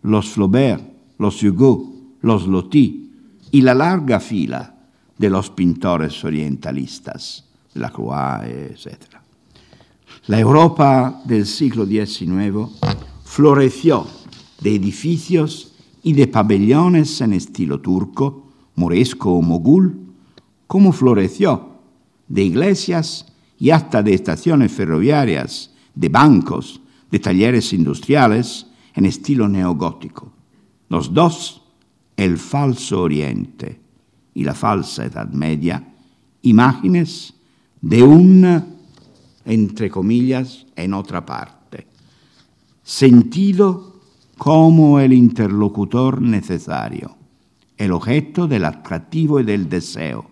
los 0.02 0.30
Flaubert, 0.30 0.84
los 1.18 1.44
Hugo, 1.44 1.95
los 2.26 2.48
Loti 2.48 3.12
y 3.52 3.62
la 3.62 3.76
larga 3.76 4.20
fila 4.20 4.76
de 5.16 5.30
los 5.30 5.52
pintores 5.52 6.24
orientalistas, 6.26 7.46
Lacroix, 7.76 8.44
etc. 8.44 8.98
La 10.26 10.40
Europa 10.40 11.22
del 11.24 11.46
siglo 11.46 11.86
XIX 11.86 12.68
floreció 13.24 14.08
de 14.60 14.74
edificios 14.74 15.76
y 16.02 16.14
de 16.14 16.28
pabellones 16.28 17.22
en 17.22 17.34
estilo 17.34 17.80
turco, 17.80 18.48
moresco 18.74 19.34
o 19.34 19.44
mogul, 19.44 19.96
como 20.66 20.94
floreció 20.94 21.76
de 22.28 22.44
iglesias 22.44 23.28
y 23.60 23.70
hasta 23.70 24.02
de 24.02 24.16
estaciones 24.16 24.72
ferroviarias, 24.72 25.76
de 25.94 26.10
bancos, 26.10 26.82
de 27.12 27.20
talleres 27.20 27.72
industriales 27.72 28.66
en 28.96 29.06
estilo 29.06 29.48
neogótico. 29.48 30.34
Los 30.90 31.14
dos, 31.14 31.62
el 32.18 32.38
falso 32.38 33.02
Oriente 33.02 33.80
y 34.34 34.44
la 34.44 34.54
falsa 34.54 35.06
Edad 35.06 35.30
Media, 35.30 35.94
imágenes 36.42 37.34
de 37.82 38.04
una, 38.04 38.66
entre 39.46 39.90
comillas, 39.90 40.66
en 40.76 40.94
otra 40.94 41.26
parte. 41.26 41.88
Sentido 42.84 43.96
como 44.38 45.00
el 45.00 45.14
interlocutor 45.14 46.22
necesario, 46.22 47.16
el 47.78 47.92
objeto 47.92 48.48
del 48.48 48.66
atractivo 48.66 49.40
y 49.40 49.44
del 49.44 49.70
deseo, 49.70 50.30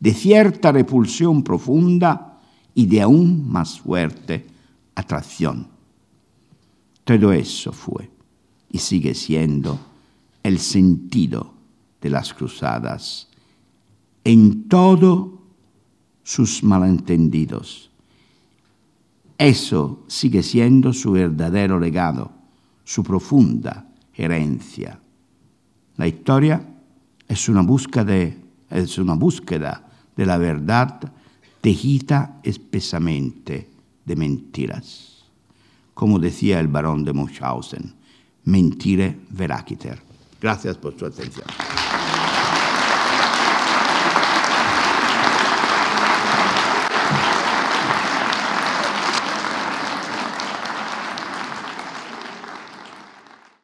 de 0.00 0.14
cierta 0.14 0.72
repulsión 0.72 1.42
profunda 1.42 2.40
y 2.74 2.86
de 2.86 3.02
aún 3.02 3.48
más 3.48 3.80
fuerte 3.80 4.46
atracción. 4.94 5.68
Todo 7.04 7.32
eso 7.32 7.72
fue 7.72 8.10
y 8.70 8.78
sigue 8.78 9.14
siendo 9.14 9.91
el 10.42 10.58
sentido 10.58 11.54
de 12.00 12.10
las 12.10 12.34
cruzadas 12.34 13.28
en 14.24 14.68
todos 14.68 15.30
sus 16.22 16.62
malentendidos. 16.62 17.90
Eso 19.38 20.04
sigue 20.06 20.42
siendo 20.42 20.92
su 20.92 21.12
verdadero 21.12 21.80
legado 21.80 22.42
su 22.84 23.02
profunda 23.02 23.86
herencia. 24.14 25.00
La 25.96 26.06
historia 26.06 26.62
es 27.28 27.48
una 27.48 27.62
búsqueda 27.62 28.04
de, 28.04 28.38
es 28.70 28.98
una 28.98 29.14
búsqueda 29.14 29.88
de 30.16 30.26
la 30.26 30.36
verdad 30.36 31.12
tejida 31.60 32.40
espesamente 32.42 33.70
de 34.04 34.16
mentiras. 34.16 35.24
Como 35.94 36.18
decía 36.18 36.58
el 36.60 36.68
barón 36.68 37.04
de 37.04 37.12
Munchausen, 37.12 37.94
mentire 38.44 39.20
veraciter. 39.30 40.11
Gracias 40.42 40.76
por 40.76 40.98
su 40.98 41.06
atención. 41.06 41.46